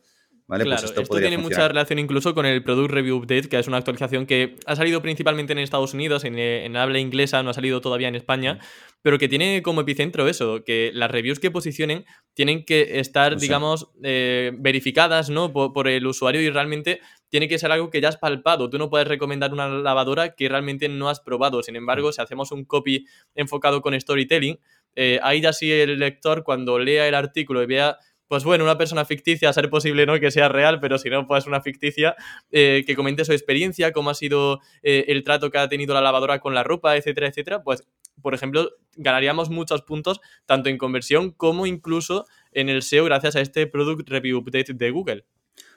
Pues 0.48 0.64
claro, 0.64 0.86
esto, 0.86 1.04
tiene 1.20 1.38
mucha 1.38 1.68
relación 1.68 2.00
incluso 2.00 2.34
con 2.34 2.46
el 2.46 2.64
Product 2.64 2.90
Review 2.90 3.18
Update, 3.18 3.50
que 3.50 3.60
es 3.60 3.68
una 3.68 3.78
actualización 3.78 4.26
que 4.26 4.56
ha 4.66 4.78
salido 4.78 5.02
principalmente 5.02 5.52
en 5.52 5.60
Estados 5.60 5.94
Unidos, 5.94 6.24
en, 6.24 6.78
habla 6.78 7.00
inglesa, 7.00 7.44
no 7.44 7.50
ha 7.50 7.54
salido 7.54 7.82
todavía 7.82 8.08
en 8.08 8.16
España, 8.16 8.58
pero 9.02 9.20
que 9.20 9.28
tiene 9.28 9.62
como 9.62 9.82
epicentro 9.82 10.26
eso, 10.30 10.64
que 10.64 10.92
las 10.94 11.12
reviews 11.12 11.40
que 11.40 11.52
posicionen 11.52 12.06
tienen 12.34 12.64
que 12.64 13.00
estar, 13.00 13.38
digamos, 13.38 13.90
eh, 14.04 14.54
verificadas 14.58 15.30
¿no? 15.30 15.52
Por, 15.52 15.90
el 15.90 16.08
usuario 16.08 16.40
y 16.40 16.50
realmente 16.50 17.02
tiene 17.28 17.50
que 17.50 17.60
ser 17.60 17.74
algo 17.74 17.90
que 17.90 18.00
ya 18.00 18.08
has 18.08 18.18
palpado. 18.18 18.70
Tú 18.70 18.78
no 18.78 18.90
puedes 18.90 19.08
recomendar 19.10 19.52
una 19.52 19.68
lavadora 19.68 20.34
que 20.34 20.48
realmente 20.48 20.88
no 20.88 21.10
has 21.10 21.20
probado. 21.20 21.62
Sin 21.62 21.76
embargo, 21.76 22.08
mm. 22.08 22.14
si 22.14 22.22
hacemos 22.22 22.54
un 22.54 22.64
copy 22.64 23.06
enfocado 23.36 23.82
con 23.82 24.00
storytelling, 24.00 24.58
eh, 24.96 25.20
ahí 25.24 25.42
ya 25.42 25.52
sí 25.52 25.70
el 25.70 26.00
lector 26.00 26.44
cuando 26.44 26.80
lea 26.80 27.06
el 27.06 27.16
artículo 27.16 27.62
y 27.62 27.66
vea 27.66 27.98
pues 28.28 28.44
bueno, 28.44 28.64
una 28.64 28.78
persona 28.78 29.06
ficticia, 29.06 29.50
a 29.50 29.54
ser 29.54 29.70
posible 29.70 30.06
no 30.06 30.20
que 30.20 30.32
sea 30.32 30.50
real, 30.50 30.80
pero 30.80 30.98
si 30.98 31.10
no, 31.10 31.28
pues 31.28 31.48
una 31.48 31.62
ficticia, 31.62 32.16
eh, 32.52 32.84
que 32.86 32.96
comente 32.96 33.26
su 33.26 33.32
experiencia, 33.32 33.92
cómo 33.92 34.10
ha 34.10 34.14
sido 34.14 34.60
eh, 34.84 35.06
el 35.08 35.24
trato 35.24 35.50
que 35.50 35.58
ha 35.58 35.70
tenido 35.70 35.94
la 35.94 36.02
lavadora 36.02 36.40
con 36.40 36.54
la 36.54 36.64
ropa, 36.64 36.96
etcétera, 36.96 37.28
etcétera, 37.28 37.64
pues, 37.64 37.88
por 38.22 38.34
ejemplo, 38.34 38.72
ganaríamos 38.96 39.50
muchos 39.50 39.84
puntos 39.84 40.20
tanto 40.46 40.70
en 40.70 40.78
conversión 40.78 41.32
como 41.32 41.66
incluso 41.66 42.26
en 42.52 42.70
el 42.70 42.82
SEO 42.82 43.06
gracias 43.06 43.36
a 43.36 43.42
este 43.42 43.68
Product 43.68 44.10
Review 44.10 44.40
Update 44.40 44.74
de 44.74 44.92
Google. 44.92 45.26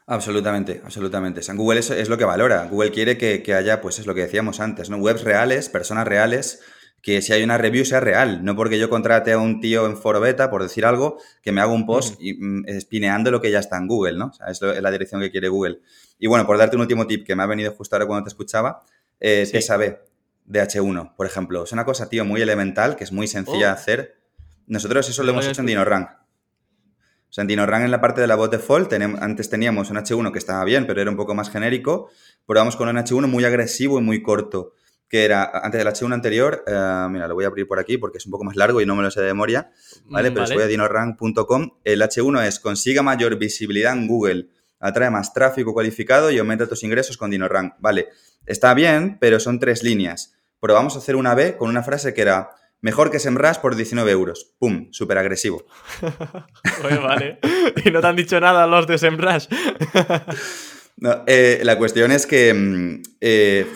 Absolutamente, 0.07 0.81
absolutamente. 0.83 1.41
O 1.41 1.55
Google 1.55 1.81
es, 1.81 2.09
lo 2.09 2.19
que 2.19 2.25
valora. 2.25 2.67
Google 2.67 2.91
quiere 2.91 3.17
que, 3.17 3.43
que, 3.43 3.55
haya, 3.55 3.81
pues 3.81 3.99
es 3.99 4.07
lo 4.07 4.15
que 4.15 4.23
decíamos 4.23 4.59
antes, 4.59 4.91
¿no? 4.91 4.97
Webs 4.97 5.23
reales, 5.23 5.69
personas 5.69 6.09
reales 6.09 6.63
que 7.03 7.23
si 7.23 7.33
hay 7.33 7.43
una 7.43 7.57
review 7.57 7.85
sea 7.85 8.01
real, 8.01 8.45
no 8.45 8.55
porque 8.55 8.79
yo 8.79 8.91
contrate 8.91 9.33
a 9.33 9.39
un 9.39 9.61
tío 9.61 9.87
en 9.87 9.97
foro 9.97 10.21
beta, 10.21 10.51
por 10.51 10.63
decir 10.63 10.85
algo, 10.85 11.19
que 11.43 11.51
me 11.53 11.61
haga 11.61 11.73
un 11.73 11.87
post 11.87 12.17
y, 12.21 12.35
mm, 12.35 12.65
espineando 12.67 13.31
lo 13.31 13.41
que 13.41 13.51
ya 13.51 13.59
está 13.59 13.79
en 13.79 13.87
Google, 13.87 14.19
¿no? 14.19 14.27
O 14.27 14.33
sea, 14.33 14.49
es, 14.49 14.61
la 14.61 14.91
dirección 14.91 15.21
que 15.21 15.31
quiere 15.31 15.49
Google. 15.49 15.81
Y 16.19 16.27
bueno, 16.27 16.47
por 16.47 16.59
darte 16.59 16.77
un 16.77 16.83
último 16.83 17.07
tip 17.07 17.27
que 17.27 17.35
me 17.35 17.43
ha 17.43 17.47
venido 17.47 17.73
justo 17.73 17.97
ahora 17.97 18.07
cuando 18.07 18.25
te 18.25 18.29
escuchaba, 18.29 18.83
eh, 19.19 19.47
sí. 19.47 19.59
TSAB 19.59 19.99
de 20.45 20.63
H1, 20.63 21.15
por 21.17 21.27
ejemplo. 21.27 21.65
Es 21.65 21.73
una 21.73 21.85
cosa, 21.85 22.09
tío, 22.09 22.25
muy 22.25 22.43
elemental, 22.43 22.97
que 22.97 23.05
es 23.05 23.13
muy 23.13 23.27
sencilla 23.27 23.67
de 23.67 23.73
oh. 23.73 23.75
hacer. 23.75 24.17
Nosotros 24.67 25.09
eso 25.09 25.23
lo 25.23 25.31
hemos 25.31 25.47
hecho 25.47 25.63
en 25.63 25.67
DinoRank. 25.67 26.11
O 26.11 27.33
sea, 27.33 27.43
en 27.43 27.49
DinoRank 27.49 27.85
en 27.85 27.93
la 27.93 28.01
parte 28.01 28.21
de 28.21 28.27
la 28.27 28.35
bot 28.35 28.51
default, 28.51 28.93
antes 28.93 29.49
teníamos 29.49 29.89
un 29.89 29.97
H1 29.97 30.33
que 30.33 30.39
estaba 30.39 30.65
bien, 30.65 30.87
pero 30.87 31.01
era 31.01 31.11
un 31.11 31.17
poco 31.17 31.35
más 31.35 31.49
genérico. 31.49 32.11
Probamos 32.45 32.77
con 32.77 32.89
un 32.89 32.97
H1 32.97 33.27
muy 33.29 33.45
agresivo 33.45 33.99
y 34.01 34.03
muy 34.03 34.21
corto 34.23 34.75
que 35.11 35.25
era 35.25 35.51
antes 35.53 35.77
del 35.77 35.89
H1 35.89 36.15
anterior, 36.15 36.65
eh, 36.67 37.07
mira, 37.11 37.27
lo 37.27 37.35
voy 37.35 37.45
a 37.45 37.49
abrir 37.49 37.67
por 37.67 37.81
aquí 37.81 37.99
porque 37.99 38.19
es 38.19 38.27
un 38.27 38.31
poco 38.31 38.45
más 38.45 38.55
largo 38.55 38.81
y 38.81 38.87
no 38.87 38.95
me 38.95 39.03
lo 39.03 39.11
sé 39.11 39.21
de 39.21 39.27
memoria, 39.27 39.73
¿vale? 40.05 40.31
Pero 40.31 40.47
voy 40.55 40.63
a 40.63 40.67
dinorank.com. 40.67 41.71
El 41.83 42.01
H1 42.01 42.47
es 42.47 42.61
consiga 42.61 43.03
mayor 43.03 43.37
visibilidad 43.37 43.93
en 43.93 44.07
Google, 44.07 44.47
atrae 44.79 45.11
más 45.11 45.35
tráfico 45.35 45.75
cualificado 45.75 46.31
y 46.31 46.39
aumenta 46.39 46.69
tus 46.69 46.85
ingresos 46.85 47.17
con 47.17 47.33
DinoRank. 47.33 47.75
Vale, 47.81 48.09
está 48.47 48.73
bien, 48.73 49.19
pero 49.21 49.41
son 49.41 49.59
tres 49.59 49.83
líneas. 49.83 50.37
Pero 50.61 50.75
vamos 50.75 50.95
a 50.95 50.99
hacer 50.99 51.17
una 51.17 51.35
B 51.35 51.57
con 51.57 51.69
una 51.69 51.83
frase 51.83 52.15
que 52.15 52.23
era 52.23 52.51
mejor 52.81 53.11
que 53.11 53.19
Semrush 53.19 53.59
por 53.59 53.75
19 53.75 54.09
euros. 54.13 54.55
¡Pum! 54.61 54.89
Súper 54.93 55.19
agresivo. 55.19 55.65
vale. 57.03 57.41
y 57.85 57.91
no 57.91 58.01
te 58.01 58.07
han 58.07 58.17
dicho 58.17 58.39
nada 58.39 58.69
los 58.69 58.87
de 58.87 58.97
Semrush. 61.01 61.23
Eh, 61.27 61.61
la 61.65 61.79
cuestión 61.79 62.13
es 62.13 62.27
que 62.27 62.53
mm, 62.55 63.03
eh, 63.21 63.67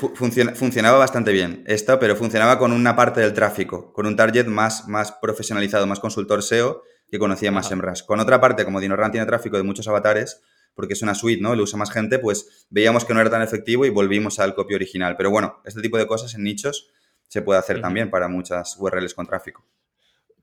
funcionaba 0.55 0.99
bastante 0.99 1.33
bien 1.33 1.65
esto, 1.67 1.99
pero 1.99 2.17
funcionaba 2.17 2.59
con 2.59 2.73
una 2.73 2.95
parte 2.97 3.21
del 3.21 3.33
tráfico, 3.33 3.93
con 3.93 4.07
un 4.07 4.17
target 4.17 4.47
más, 4.47 4.89
más 4.89 5.13
profesionalizado, 5.13 5.87
más 5.87 6.01
consultor 6.01 6.43
SEO 6.43 6.83
que 7.11 7.19
conocía 7.19 7.53
más 7.53 7.69
SEMrush. 7.69 8.05
Con 8.05 8.21
otra 8.21 8.41
parte, 8.41 8.65
como 8.65 8.81
DinoRan 8.81 9.13
tiene 9.13 9.27
tráfico 9.27 9.57
de 9.57 9.63
muchos 9.63 9.87
avatares, 9.89 10.43
porque 10.75 10.95
es 10.95 11.03
una 11.03 11.15
suite, 11.15 11.41
¿no? 11.41 11.55
Lo 11.55 11.63
usa 11.63 11.79
más 11.79 11.91
gente, 11.91 12.19
pues 12.19 12.67
veíamos 12.71 13.05
que 13.05 13.15
no 13.15 13.21
era 13.21 13.31
tan 13.31 13.43
efectivo 13.43 13.87
y 13.87 13.91
volvimos 13.91 14.41
al 14.41 14.55
copy 14.55 14.75
original. 14.75 15.17
Pero 15.17 15.31
bueno, 15.31 15.61
este 15.65 15.81
tipo 15.81 15.97
de 15.97 16.07
cosas 16.07 16.35
en 16.35 16.43
nichos 16.43 16.91
se 17.29 17.43
puede 17.43 17.61
hacer 17.61 17.81
también 17.81 18.11
para 18.11 18.29
muchas 18.29 18.77
URLs 18.79 19.15
con 19.15 19.27
tráfico. 19.27 19.65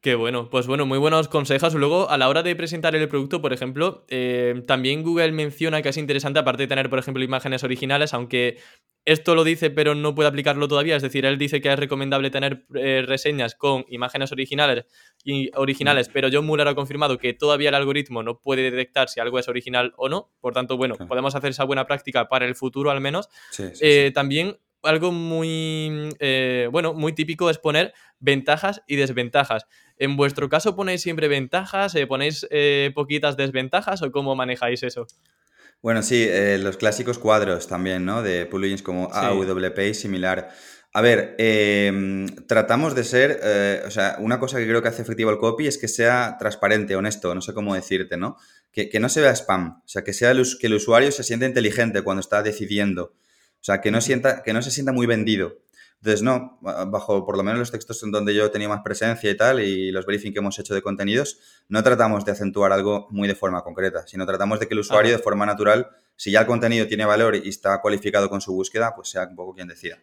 Qué 0.02 0.16
bueno, 0.16 0.50
pues 0.50 0.66
bueno, 0.66 0.88
muy 0.88 0.98
buenos 0.98 1.28
consejos. 1.28 1.76
Luego, 1.76 2.10
a 2.10 2.18
la 2.18 2.28
hora 2.28 2.42
de 2.42 2.56
presentar 2.56 2.96
el 2.96 3.08
producto, 3.08 3.40
por 3.40 3.54
ejemplo, 3.54 4.04
eh, 4.10 4.64
también 4.66 5.04
Google 5.04 5.32
menciona 5.32 5.84
que 5.84 5.90
es 5.90 5.98
interesante, 5.98 6.40
aparte 6.40 6.64
de 6.64 6.68
tener, 6.68 6.90
por 6.90 6.98
ejemplo, 6.98 7.24
imágenes 7.24 7.64
originales, 7.64 8.16
aunque 8.16 8.58
esto 9.06 9.36
lo 9.36 9.44
dice, 9.44 9.70
pero 9.70 9.94
no 9.94 10.16
puede 10.16 10.28
aplicarlo 10.30 10.68
todavía. 10.68 10.96
Es 10.96 11.04
decir, 11.04 11.24
él 11.28 11.38
dice 11.38 11.62
que 11.62 11.72
es 11.72 11.78
recomendable 11.78 12.32
tener 12.32 12.66
eh, 12.74 13.04
reseñas 13.06 13.54
con 13.54 13.86
imágenes 13.90 14.32
originales, 14.32 14.86
y, 15.24 15.52
originales, 15.56 16.10
pero 16.10 16.30
John 16.32 16.48
Muller 16.48 16.68
ha 16.68 16.74
confirmado 16.74 17.20
que 17.20 17.36
todavía 17.36 17.70
el 17.70 17.76
algoritmo 17.76 18.24
no 18.24 18.40
puede 18.40 18.72
detectar 18.72 19.08
si 19.08 19.20
algo 19.20 19.38
es 19.38 19.48
original 19.50 19.94
o 19.98 20.10
no. 20.10 20.32
Por 20.40 20.56
tanto, 20.56 20.78
bueno, 20.78 20.96
podemos 20.96 21.36
hacer 21.36 21.52
esa 21.52 21.64
buena 21.64 21.86
práctica 21.86 22.28
para 22.28 22.48
el 22.48 22.56
futuro 22.56 22.90
al 22.90 23.02
menos. 23.02 23.30
Eh, 23.60 24.12
también 24.16 24.58
algo 24.84 25.12
muy, 25.12 26.10
bueno, 26.72 26.94
muy 26.94 27.14
típico 27.14 27.50
es 27.50 27.58
poner 27.58 27.94
ventajas 28.20 28.82
y 28.88 28.96
desventajas. 28.96 29.66
¿En 30.02 30.18
vuestro 30.18 30.50
caso 30.50 30.76
ponéis 30.76 31.04
siempre 31.04 31.28
ventajas? 31.28 31.94
Eh, 31.94 32.08
¿Ponéis 32.08 32.48
eh, 32.50 32.92
poquitas 32.96 33.38
desventajas 33.38 34.02
o 34.02 34.12
cómo 34.12 34.36
manejáis 34.36 34.82
eso? 34.82 35.06
Bueno, 35.84 36.02
sí, 36.02 36.26
eh, 36.28 36.58
los 36.60 36.78
clásicos 36.78 37.20
cuadros 37.20 37.68
también, 37.68 38.04
¿no? 38.04 38.24
De 38.24 38.48
plugins 38.48 38.82
como 38.82 39.14
AWP 39.14 39.78
y 39.90 39.94
similar. 39.94 40.50
A 40.94 41.02
ver, 41.02 41.36
em, 41.38 42.26
tratamos 42.48 42.96
de 42.96 43.04
ser, 43.04 43.40
o 43.86 43.92
sea, 43.92 44.18
una 44.20 44.40
cosa 44.40 44.58
que 44.58 44.68
creo 44.68 44.82
que 44.82 44.90
hace 44.90 45.04
efectivo 45.04 45.30
el 45.30 45.38
copy 45.38 45.68
es 45.68 45.78
que 45.78 45.88
sea 45.88 46.36
transparente, 46.40 46.96
honesto, 46.96 47.34
no 47.36 47.42
sé 47.42 47.54
cómo 47.54 47.76
decirte, 47.76 48.18
¿no? 48.18 48.38
Que, 48.72 49.00
no 49.00 49.08
se 49.08 49.22
vea 49.22 49.36
spam, 49.36 49.82
o 49.86 49.88
sea, 49.88 50.04
que, 50.04 50.14
sea 50.14 50.34
que 50.34 50.68
el 50.68 50.74
usuario 50.74 51.12
se 51.12 51.24
sienta 51.24 51.46
inteligente 51.46 52.02
cuando 52.02 52.22
está 52.22 52.42
decidiendo, 52.42 53.14
o 53.62 53.64
sea, 53.64 53.80
que 53.80 53.92
no, 53.92 54.02
sienta, 54.02 54.42
que 54.42 54.54
no 54.54 54.62
se 54.62 54.72
sienta 54.72 54.92
muy 54.92 55.06
vendido. 55.06 55.60
Entonces, 55.98 56.24
no, 56.24 56.58
bajo 56.62 57.24
por 57.24 57.38
lo 57.38 57.44
menos 57.44 57.60
los 57.60 57.72
textos 57.72 58.02
en 58.02 58.10
donde 58.10 58.34
yo 58.34 58.50
tenía 58.50 58.68
más 58.68 58.82
presencia 58.84 59.30
y 59.30 59.38
tal, 59.38 59.60
y 59.60 59.92
los 59.92 60.08
briefing 60.08 60.34
que 60.34 60.40
hemos 60.40 60.58
hecho 60.58 60.74
de 60.74 60.82
contenidos, 60.82 61.38
no 61.70 61.84
tratamos 61.84 62.26
de 62.26 62.32
acentuar 62.32 62.72
algo 62.72 63.08
muy 63.12 63.28
de 63.28 63.36
forma 63.36 63.62
concreta, 63.62 64.08
sino 64.08 64.26
tratamos 64.26 64.60
de 64.60 64.68
que 64.68 64.74
el 64.74 64.80
usuario, 64.80 65.12
de 65.12 65.20
forma 65.20 65.46
natural, 65.46 65.90
si 66.16 66.32
ya 66.32 66.40
el 66.40 66.48
contenido 66.48 66.88
tiene 66.88 67.06
valor 67.06 67.36
y 67.36 67.50
está 67.50 67.80
cualificado 67.82 68.32
con 68.32 68.42
su 68.42 68.52
búsqueda, 68.52 68.96
pues 68.96 69.10
sea 69.10 69.28
un 69.28 69.36
poco 69.36 69.54
quien 69.54 69.68
decida. 69.68 70.00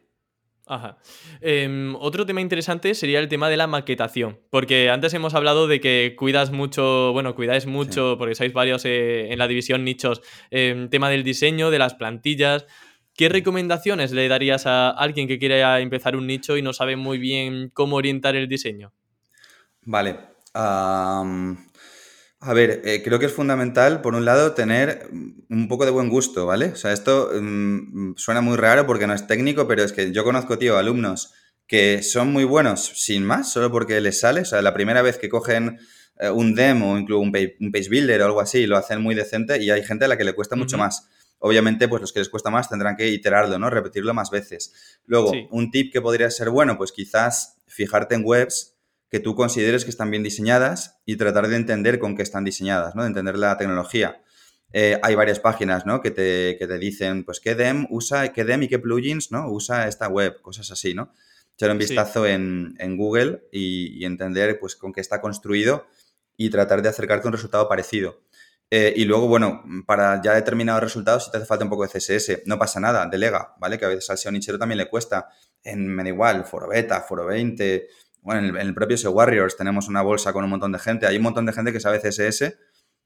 Ajá. 0.68 0.99
Em, 1.40 1.97
otro 1.97 2.27
tema 2.27 2.42
interesante 2.42 2.94
sería 2.94 3.18
el 3.18 3.29
tema 3.29 3.49
de 3.49 3.57
la 3.57 3.66
maquetación, 3.66 4.38
porque 4.51 4.90
antes 4.90 5.14
hemos 5.14 5.35
hablado 5.35 5.66
de 5.66 5.81
que 5.81 6.14
cuidas 6.16 6.53
mucho, 6.53 7.12
bueno, 7.12 7.35
cuidáis 7.35 7.66
mucho, 7.66 8.16
porque 8.18 8.35
sois 8.35 8.53
varios 8.53 8.85
eh, 8.85 9.33
en 9.33 9.38
la 9.38 9.49
división 9.49 9.83
nichos, 9.83 10.21
eh, 10.51 10.87
tema 10.90 11.09
del 11.09 11.25
diseño, 11.25 11.71
de 11.71 11.79
las 11.79 11.94
plantillas. 11.94 12.66
¿Qué 13.18 13.28
recomendaciones 13.28 14.12
le 14.12 14.28
darías 14.28 14.64
a 14.66 14.90
alguien 14.90 15.26
que 15.26 15.40
quiere 15.40 15.61
empezar 15.83 16.14
un 16.14 16.28
nicho 16.28 16.57
y 16.57 16.62
no 16.62 16.72
sabe 16.72 16.94
muy 16.94 17.18
bien 17.18 17.68
cómo 17.74 17.96
orientar 17.96 18.37
el 18.37 18.46
diseño? 18.46 18.92
Vale. 19.83 20.20
A 20.54 21.24
ver, 22.54 22.81
eh, 22.85 23.02
creo 23.02 23.18
que 23.18 23.26
es 23.26 23.33
fundamental, 23.33 24.02
por 24.02 24.14
un 24.14 24.24
lado, 24.24 24.52
tener 24.52 25.09
un 25.50 25.66
poco 25.66 25.85
de 25.85 25.90
buen 25.90 26.09
gusto, 26.09 26.46
¿vale? 26.46 26.66
O 26.66 26.76
sea, 26.76 26.92
esto 26.92 27.33
mm, 27.35 28.14
suena 28.14 28.40
muy 28.40 28.57
raro 28.57 28.87
porque 28.87 29.09
no 29.09 29.14
es 29.14 29.26
técnico, 29.26 29.66
pero 29.66 29.83
es 29.83 29.92
que 29.92 30.12
yo 30.12 30.22
conozco, 30.22 30.57
tío, 30.57 30.78
alumnos 30.78 31.35
que 31.66 32.04
son 32.04 32.33
muy 32.33 32.44
buenos 32.44 32.92
sin 32.94 33.26
más, 33.26 33.52
solo 33.52 33.72
porque 33.72 34.00
les 34.00 34.20
sale. 34.20 34.42
O 34.42 34.44
sea, 34.44 34.62
la 34.62 34.72
primera 34.72 35.02
vez 35.02 35.18
que 35.18 35.28
cogen 35.28 35.81
eh, 36.20 36.31
un 36.31 36.54
demo 36.54 36.92
o 36.92 36.98
incluso 36.98 37.20
un, 37.20 37.33
page, 37.33 37.88
builder 37.90 38.22
o 38.22 38.26
algo 38.26 38.40
así, 38.40 38.64
lo 38.68 38.76
hacen 38.76 39.02
muy 39.02 39.16
decente 39.16 39.61
y 39.61 39.70
hay 39.70 39.83
gente 39.83 40.04
a 40.04 40.09
la 40.09 40.16
que 40.16 40.22
le 40.22 40.35
cuesta 40.35 40.54
mucho 40.54 40.78
más. 40.78 41.09
Obviamente, 41.40 41.88
pues 41.88 42.01
los 42.01 42.12
que 42.12 42.18
les 42.18 42.29
cuesta 42.29 42.51
más 42.51 42.68
tendrán 42.68 42.96
que 42.96 43.09
iterarlo, 43.09 43.59
¿no? 43.59 43.70
Repetirlo 43.70 44.12
más 44.14 44.31
veces. 44.31 44.98
Luego, 45.05 45.33
un 45.51 45.70
tip 45.70 45.92
que 45.92 46.01
podría 46.01 46.31
ser 46.31 46.51
bueno, 46.51 46.77
pues 46.77 46.92
quizás 46.92 47.57
fijarte 47.66 48.14
en 48.14 48.22
webs 48.24 48.77
que 49.11 49.20
tú 49.20 49.35
consideres 49.35 49.85
que 49.85 49.90
están 49.90 50.11
bien 50.11 50.22
diseñadas 50.22 51.01
y 51.07 51.16
tratar 51.16 51.48
de 51.48 51.57
entender 51.57 51.98
con 51.98 52.16
qué 52.16 52.22
están 52.22 52.44
diseñadas, 52.44 52.94
¿no? 52.94 53.03
De 53.03 53.09
entender 53.09 53.38
la 53.38 53.57
tecnología. 53.57 54.20
Eh, 54.72 54.98
hay 55.03 55.14
varias 55.14 55.40
páginas, 55.40 55.87
¿no? 55.87 56.03
Que 56.03 56.11
te, 56.11 56.55
te, 56.55 56.79
dicen, 56.79 57.24
pues, 57.24 57.40
qué 57.40 57.55
DEM 57.55 57.87
usa, 57.90 58.33
qué 58.33 58.44
DEM 58.44 58.64
y 58.64 58.68
qué 58.68 58.79
plugins, 58.79 59.33
¿no? 59.33 59.51
Usa 59.51 59.88
esta 59.88 60.09
web, 60.09 60.42
cosas 60.42 60.70
así, 60.70 60.94
¿no? 60.94 61.12
Echar 61.55 61.70
un 61.70 61.79
vistazo 61.79 62.27
en, 62.27 62.77
Google 62.96 63.48
y, 63.51 64.05
entender, 64.05 64.59
pues, 64.61 64.77
con 64.77 64.92
qué 64.92 65.01
está 65.01 65.20
construido 65.20 65.87
y 66.37 66.51
tratar 66.51 66.83
de 66.83 66.88
acercarte 66.90 67.27
a 67.27 67.31
un 67.31 67.33
resultado 67.33 67.68
parecido. 67.68 68.22
Eh, 68.70 68.92
y 68.96 69.04
luego, 69.04 69.28
bueno, 69.28 69.62
para 69.87 70.20
ya 70.22 70.35
determinados 70.35 70.83
resultados, 70.83 71.24
si 71.24 71.31
te 71.31 71.38
hace 71.38 71.46
falta 71.46 71.64
un 71.64 71.70
poco 71.70 71.87
de 71.87 71.88
CSS, 71.88 72.42
no 72.46 72.59
pasa 72.59 72.81
nada, 72.81 73.07
delega, 73.07 73.54
¿vale? 73.59 73.78
Que 73.78 73.87
a 73.87 73.88
veces 73.88 74.11
al 74.11 74.18
SEO 74.18 74.33
nichero 74.33 74.59
también 74.59 74.78
le 74.78 74.88
cuesta. 74.88 75.28
En, 75.62 75.87
me 75.87 76.02
da 76.02 76.11
igual, 76.11 76.44
Foro 76.44 76.68
Beta, 76.68 77.00
Foro 77.00 77.26
20, 77.26 77.88
bueno, 78.20 78.46
en 78.46 78.57
el, 78.57 78.74
propio 78.74 78.96
SEO 78.98 79.12
Warriors 79.12 79.57
tenemos 79.57 79.88
una 79.88 80.02
bolsa 80.02 80.33
con 80.33 80.44
un 80.44 80.50
montón 80.50 80.72
de 80.72 80.78
gente. 80.78 81.07
Hay 81.07 81.16
un 81.16 81.22
montón 81.22 81.46
de 81.46 81.52
gente 81.52 81.72
que 81.72 81.81
sabe 81.81 82.00
CSS. 82.00 82.59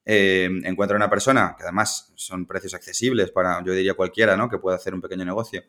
Eh, 0.05 0.51
encuentra 0.65 0.97
una 0.97 1.09
persona, 1.09 1.55
que 1.57 1.63
además 1.63 2.13
son 2.17 2.47
precios 2.47 2.75
accesibles 2.75 3.31
para, 3.31 3.63
yo 3.65 3.73
diría 3.73 3.95
cualquiera, 3.95 4.37
¿no? 4.37 4.49
Que 4.49 4.59
pueda 4.59 4.77
hacer 4.77 4.95
un 4.95 5.01
pequeño 5.01 5.25
negocio 5.25 5.63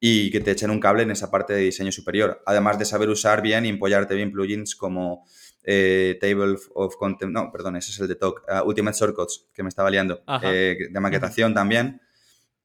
y 0.00 0.30
que 0.30 0.40
te 0.40 0.52
echen 0.52 0.70
un 0.70 0.80
cable 0.80 1.02
en 1.02 1.10
esa 1.10 1.30
parte 1.30 1.52
de 1.54 1.60
diseño 1.60 1.92
superior. 1.92 2.42
Además 2.46 2.78
de 2.78 2.84
saber 2.84 3.08
usar 3.08 3.42
bien 3.42 3.66
y 3.66 3.68
empollarte 3.68 4.14
bien 4.14 4.32
plugins 4.32 4.76
como 4.76 5.26
eh, 5.64 6.18
Table 6.20 6.56
of 6.74 6.96
Content, 6.96 7.32
no, 7.32 7.50
perdón, 7.52 7.76
ese 7.76 7.90
es 7.90 8.00
el 8.00 8.08
de 8.08 8.16
Talk, 8.16 8.42
uh, 8.48 8.66
Ultimate 8.66 8.96
Shortcuts, 8.96 9.48
que 9.52 9.62
me 9.62 9.68
estaba 9.68 9.90
liando, 9.90 10.22
eh, 10.42 10.76
de 10.90 11.00
maquetación 11.00 11.54
también. 11.54 12.00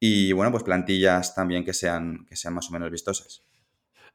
Y 0.00 0.32
bueno, 0.32 0.50
pues 0.50 0.64
plantillas 0.64 1.34
también 1.34 1.64
que 1.64 1.72
sean, 1.72 2.26
que 2.26 2.36
sean 2.36 2.54
más 2.54 2.68
o 2.68 2.72
menos 2.72 2.90
vistosas. 2.90 3.42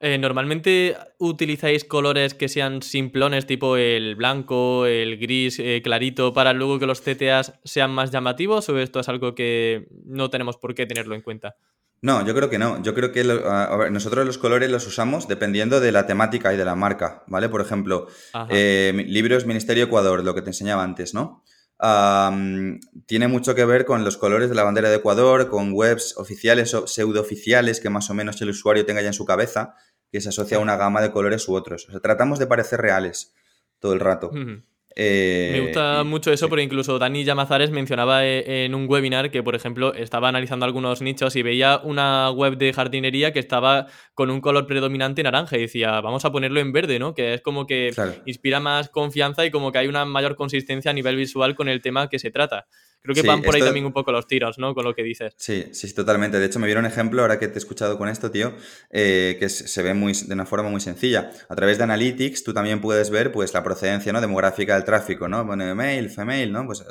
Eh, 0.01 0.17
¿Normalmente 0.17 0.95
utilizáis 1.17 1.83
colores 1.83 2.33
que 2.33 2.47
sean 2.47 2.81
simplones, 2.81 3.45
tipo 3.45 3.75
el 3.75 4.15
blanco, 4.15 4.85
el 4.85 5.17
gris 5.17 5.59
eh, 5.59 5.81
clarito, 5.83 6.31
para 6.31 6.53
luego 6.53 6.79
que 6.79 6.85
los 6.85 7.01
CTAs 7.01 7.59
sean 7.65 7.91
más 7.91 8.09
llamativos 8.09 8.69
o 8.69 8.79
esto 8.79 9.01
es 9.01 9.09
algo 9.09 9.35
que 9.35 9.89
no 10.05 10.29
tenemos 10.29 10.55
por 10.55 10.73
qué 10.73 10.85
tenerlo 10.85 11.15
en 11.15 11.21
cuenta? 11.21 11.57
No, 12.01 12.25
yo 12.25 12.33
creo 12.33 12.49
que 12.49 12.57
no. 12.57 12.81
Yo 12.81 12.93
creo 12.93 13.12
que 13.12 13.23
nosotros 13.91 14.25
los 14.25 14.38
colores 14.38 14.69
los 14.69 14.88
usamos 14.88 15.27
dependiendo 15.27 15.79
de 15.79 15.91
la 15.91 16.07
temática 16.07 16.53
y 16.53 16.57
de 16.57 16.65
la 16.65 16.75
marca, 16.75 17.23
¿vale? 17.27 17.49
Por 17.49 17.62
ejemplo, 17.62 18.07
eh, 18.49 18.93
libros 19.07 19.45
Ministerio 19.45 19.85
Ecuador, 19.85 20.23
lo 20.23 20.33
que 20.33 20.41
te 20.41 20.49
enseñaba 20.49 20.83
antes, 20.83 21.13
¿no? 21.13 21.43
tiene 23.05 23.29
mucho 23.29 23.55
que 23.55 23.63
ver 23.63 23.85
con 23.85 24.03
los 24.03 24.17
colores 24.17 24.49
de 24.49 24.55
la 24.55 24.63
bandera 24.63 24.89
de 24.89 24.97
Ecuador, 24.97 25.47
con 25.47 25.71
webs 25.71 26.17
oficiales 26.17 26.73
o 26.73 26.88
pseudo 26.88 27.21
oficiales 27.21 27.79
que 27.79 27.89
más 27.89 28.09
o 28.09 28.13
menos 28.13 28.41
el 28.41 28.49
usuario 28.49 28.85
tenga 28.85 29.01
ya 29.01 29.07
en 29.07 29.13
su 29.13 29.23
cabeza 29.23 29.75
que 30.12 30.19
se 30.19 30.27
asocia 30.27 30.57
a 30.57 30.59
una 30.59 30.75
gama 30.75 31.01
de 31.01 31.12
colores 31.12 31.47
u 31.47 31.53
otros. 31.53 31.88
O 31.88 31.91
sea, 31.91 32.01
tratamos 32.01 32.38
de 32.38 32.47
parecer 32.47 32.81
reales 32.81 33.33
todo 33.79 33.93
el 33.93 34.01
rato. 34.01 34.31
Eh, 35.01 35.49
Me 35.53 35.62
gusta 35.62 36.03
mucho 36.03 36.29
eso, 36.33 36.49
porque 36.49 36.62
incluso 36.62 36.99
Dani 36.99 37.23
Llamazares 37.23 37.71
mencionaba 37.71 38.25
eh, 38.25 38.65
en 38.65 38.75
un 38.75 38.85
webinar 38.89 39.31
que, 39.31 39.41
por 39.41 39.55
ejemplo, 39.55 39.93
estaba 39.93 40.27
analizando 40.27 40.65
algunos 40.65 41.01
nichos 41.01 41.38
y 41.38 41.41
veía 41.41 41.79
una 41.81 42.29
web 42.31 42.57
de 42.57 42.73
jardinería 42.73 43.31
que 43.31 43.39
estaba 43.39 43.88
con 44.13 44.29
un 44.29 44.41
color 44.41 44.67
predominante 44.67 45.23
naranja 45.23 45.57
y 45.57 45.62
decía, 45.62 46.01
vamos 46.01 46.25
a 46.25 46.33
ponerlo 46.33 46.59
en 46.59 46.73
verde, 46.73 46.99
¿no? 46.99 47.13
Que 47.13 47.33
es 47.33 47.41
como 47.41 47.65
que 47.65 47.93
inspira 48.25 48.59
más 48.59 48.89
confianza 48.89 49.45
y 49.45 49.51
como 49.51 49.71
que 49.71 49.77
hay 49.77 49.88
una 49.88 50.03
mayor 50.03 50.35
consistencia 50.35 50.91
a 50.91 50.93
nivel 50.93 51.15
visual 51.15 51.55
con 51.55 51.69
el 51.69 51.81
tema 51.81 52.09
que 52.09 52.19
se 52.19 52.29
trata. 52.29 52.67
Creo 53.01 53.15
que 53.15 53.21
van 53.21 53.41
por 53.41 53.55
ahí 53.55 53.62
también 53.62 53.85
un 53.85 53.93
poco 53.93 54.12
los 54.12 54.27
tiros, 54.27 54.57
¿no? 54.57 54.75
Con 54.75 54.83
lo 54.83 54.93
que 54.93 55.03
dices. 55.03 55.33
Sí, 55.38 55.69
sí, 55.71 55.93
totalmente. 55.93 56.38
De 56.38 56.45
hecho, 56.45 56.59
me 56.59 56.65
viene 56.65 56.79
un 56.79 56.85
ejemplo, 56.85 57.21
ahora 57.21 57.39
que 57.39 57.47
te 57.47 57.55
he 57.55 57.57
escuchado 57.57 57.97
con 57.97 58.09
esto, 58.09 58.29
tío, 58.29 58.53
eh, 58.89 59.38
que 59.39 59.47
se 59.47 59.81
ve 59.81 59.93
muy, 59.93 60.13
de 60.13 60.33
una 60.33 60.45
forma 60.45 60.69
muy 60.69 60.81
sencilla. 60.81 61.31
A 61.47 61.55
través 61.55 61.77
de 61.77 61.85
Analytics, 61.85 62.43
tú 62.43 62.53
también 62.53 62.81
puedes 62.81 63.09
ver, 63.09 63.31
pues, 63.31 63.53
la 63.53 63.63
procedencia, 63.63 64.12
¿no? 64.12 64.19
Demográfica 64.19 64.75
del 64.75 64.83
tráfico, 64.83 65.29
¿no? 65.29 65.45
Bueno, 65.45 65.73
male, 65.75 66.09
female, 66.09 66.51
¿no? 66.51 66.65
Pues, 66.65 66.83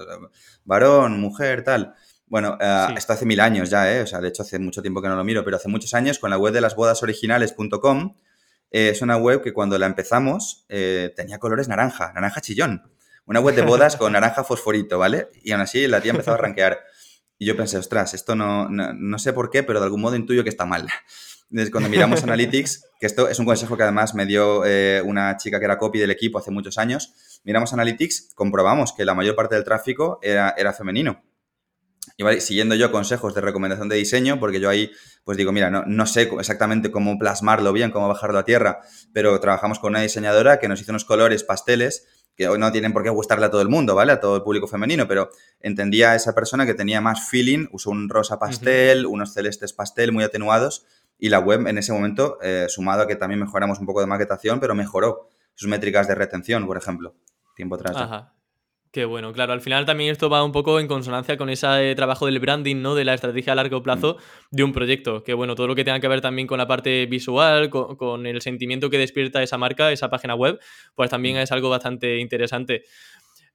varón, 0.65 1.21
mujer, 1.21 1.63
tal. 1.63 1.95
Bueno, 2.27 2.57
eh, 2.59 2.87
esto 2.97 3.13
hace 3.13 3.27
mil 3.27 3.41
años 3.41 3.69
ya, 3.69 3.95
¿eh? 3.95 4.01
O 4.03 4.07
sea, 4.07 4.21
de 4.21 4.29
hecho, 4.29 4.43
hace 4.43 4.59
mucho 4.59 4.81
tiempo 4.81 5.03
que 5.03 5.09
no 5.09 5.17
lo 5.17 5.25
miro, 5.25 5.45
pero 5.45 5.57
hace 5.57 5.69
muchos 5.69 5.93
años 5.93 6.19
con 6.19 6.31
la 6.31 6.39
web 6.39 6.55
de 6.55 6.63
las 6.63 6.75
bodas 6.75 7.03
eh, 8.71 8.91
es 8.91 9.03
una 9.03 9.17
web 9.17 9.43
que 9.43 9.53
cuando 9.53 9.79
la 9.79 9.87
empezamos 9.87 10.67
tenía 10.69 11.39
colores 11.39 11.69
naranja, 11.69 12.13
naranja 12.13 12.43
chillón 12.43 12.83
una 13.29 13.41
web 13.41 13.55
de 13.55 13.63
bodas 13.63 13.97
con 13.97 14.15
naranja 14.15 14.43
fosforito, 14.43 14.99
¿vale? 14.99 15.29
Y 15.43 15.53
aún 15.53 15.61
así 15.61 15.87
la 15.87 16.01
tía 16.01 16.13
empezó 16.13 16.33
a 16.33 16.39
rankear. 16.39 16.81
Y 17.37 17.45
yo 17.45 17.57
pensé, 17.57 17.77
ostras, 17.77 18.15
esto 18.15 18.35
no, 18.35 18.69
no, 18.71 19.19
sé 19.19 19.35
por 19.35 19.51
qué, 19.51 19.63
pero 19.63 19.81
de 19.81 19.85
algún 19.85 20.01
modo 20.01 20.17
intuyo 20.17 20.43
que 20.43 20.49
está 20.49 20.65
mal. 20.65 20.89
Desde 21.51 21.71
cuando 21.71 21.91
miramos 21.91 22.23
Analytics, 22.23 22.87
que 22.99 23.07
esto 23.07 23.29
es 23.29 23.39
un 23.39 23.45
consejo 23.45 23.77
que 23.77 23.83
además 23.83 24.15
me 24.15 24.25
dio 24.25 24.65
eh, 24.65 25.03
una 25.05 25.37
chica 25.37 25.59
que 25.59 25.67
era 25.67 25.79
copy 25.79 25.99
del 25.99 26.11
equipo 26.11 26.39
hace 26.39 26.51
muchos 26.51 26.79
años, 26.79 27.41
miramos 27.45 27.73
Analytics, 27.75 28.33
comprobamos 28.35 28.95
que 28.95 29.05
la 29.05 29.15
mayor 29.15 29.37
parte 29.37 29.55
del 29.55 29.65
tráfico 29.65 30.19
era, 30.23 30.55
era 30.57 30.73
femenino. 30.73 31.23
Y 32.17 32.41
siguiendo 32.41 32.75
yo 32.75 32.91
consejos 32.91 33.35
de 33.35 33.43
recomendación 33.43 33.91
de 33.91 33.97
diseño, 33.97 34.41
porque 34.41 34.59
yo 34.59 34.71
ahí, 34.71 34.91
pues 35.25 35.37
digo, 35.37 35.53
mira, 35.53 35.69
no, 35.71 35.85
no 35.87 36.07
sé 36.07 36.31
exactamente 36.39 36.91
cómo 36.91 37.19
plasmarlo 37.19 37.73
bien, 37.75 37.91
cómo 37.91 38.09
bajarlo 38.09 38.39
a 38.39 38.45
tierra, 38.45 38.81
pero 39.13 39.39
trabajamos 39.39 39.79
con 39.79 39.91
una 39.91 40.01
diseñadora 40.01 40.59
que 40.59 40.67
nos 40.67 40.81
hizo 40.81 40.93
unos 40.93 41.05
colores 41.05 41.45
pasteles 41.45 42.07
que 42.39 42.49
hoy 42.49 42.59
no 42.61 42.71
tienen 42.71 42.93
por 42.93 43.03
qué 43.03 43.11
gustarle 43.11 43.47
a 43.47 43.51
todo 43.51 43.63
el 43.63 43.69
mundo, 43.69 43.97
¿vale? 43.97 44.13
A 44.13 44.21
todo 44.21 44.37
el 44.37 44.43
público 44.43 44.69
femenino, 44.69 45.09
pero 45.09 45.29
entendía 45.59 46.13
a 46.13 46.15
esa 46.15 46.37
persona 46.37 46.67
que 46.67 46.73
tenía 46.73 47.01
más 47.01 47.29
feeling, 47.29 47.67
usó 47.73 47.91
un 47.91 48.09
rosa 48.09 48.39
pastel, 48.39 49.07
unos 49.07 49.35
celestes 49.35 49.73
pastel 49.73 50.13
muy 50.13 50.23
atenuados 50.23 50.87
y 51.19 51.31
la 51.31 51.41
web 51.41 51.67
en 51.67 51.79
ese 51.79 51.93
momento, 51.93 52.39
eh, 52.41 52.67
sumado 52.69 53.03
a 53.03 53.07
que 53.09 53.17
también 53.17 53.41
mejoramos 53.41 53.81
un 53.81 53.87
poco 53.87 54.01
de 54.01 54.07
maquetación, 54.07 54.61
pero 54.61 54.77
mejoró 54.77 55.29
sus 55.57 55.69
métricas 55.69 56.07
de 56.07 56.15
retención, 56.15 56.65
por 56.65 56.77
ejemplo, 56.77 57.17
tiempo 57.57 57.75
atrás. 57.75 57.97
Ajá. 57.97 58.38
Qué 58.91 59.05
bueno, 59.05 59.35
claro, 59.35 59.53
al 59.53 59.61
final 59.61 59.85
también 59.85 60.11
esto 60.11 60.31
va 60.31 60.43
un 60.43 60.53
poco 60.53 60.81
en 60.81 60.87
consonancia 60.89 61.37
con 61.37 61.51
ese 61.51 61.95
trabajo 61.95 62.25
del 62.25 62.39
branding, 62.39 62.81
¿no? 62.81 62.95
De 62.95 63.05
la 63.05 63.13
estrategia 63.13 63.53
a 63.53 63.57
largo 63.57 63.83
plazo 63.83 64.17
de 64.51 64.63
un 64.65 64.73
proyecto. 64.73 65.23
Que 65.23 65.35
bueno, 65.35 65.55
todo 65.55 65.67
lo 65.67 65.75
que 65.75 65.85
tenga 65.85 66.01
que 66.01 66.09
ver 66.09 66.23
también 66.23 66.47
con 66.47 66.57
la 66.57 66.67
parte 66.67 67.05
visual, 67.05 67.69
con, 67.69 68.27
el 68.27 68.41
sentimiento 68.41 68.89
que 68.89 68.97
despierta 68.97 69.43
esa 69.43 69.59
marca, 69.59 69.93
esa 69.93 70.09
página 70.09 70.35
web, 70.35 70.59
pues 70.95 71.11
también 71.11 71.37
mm. 71.37 71.41
es 71.41 71.53
algo 71.53 71.69
bastante 71.69 72.19
interesante. 72.19 72.85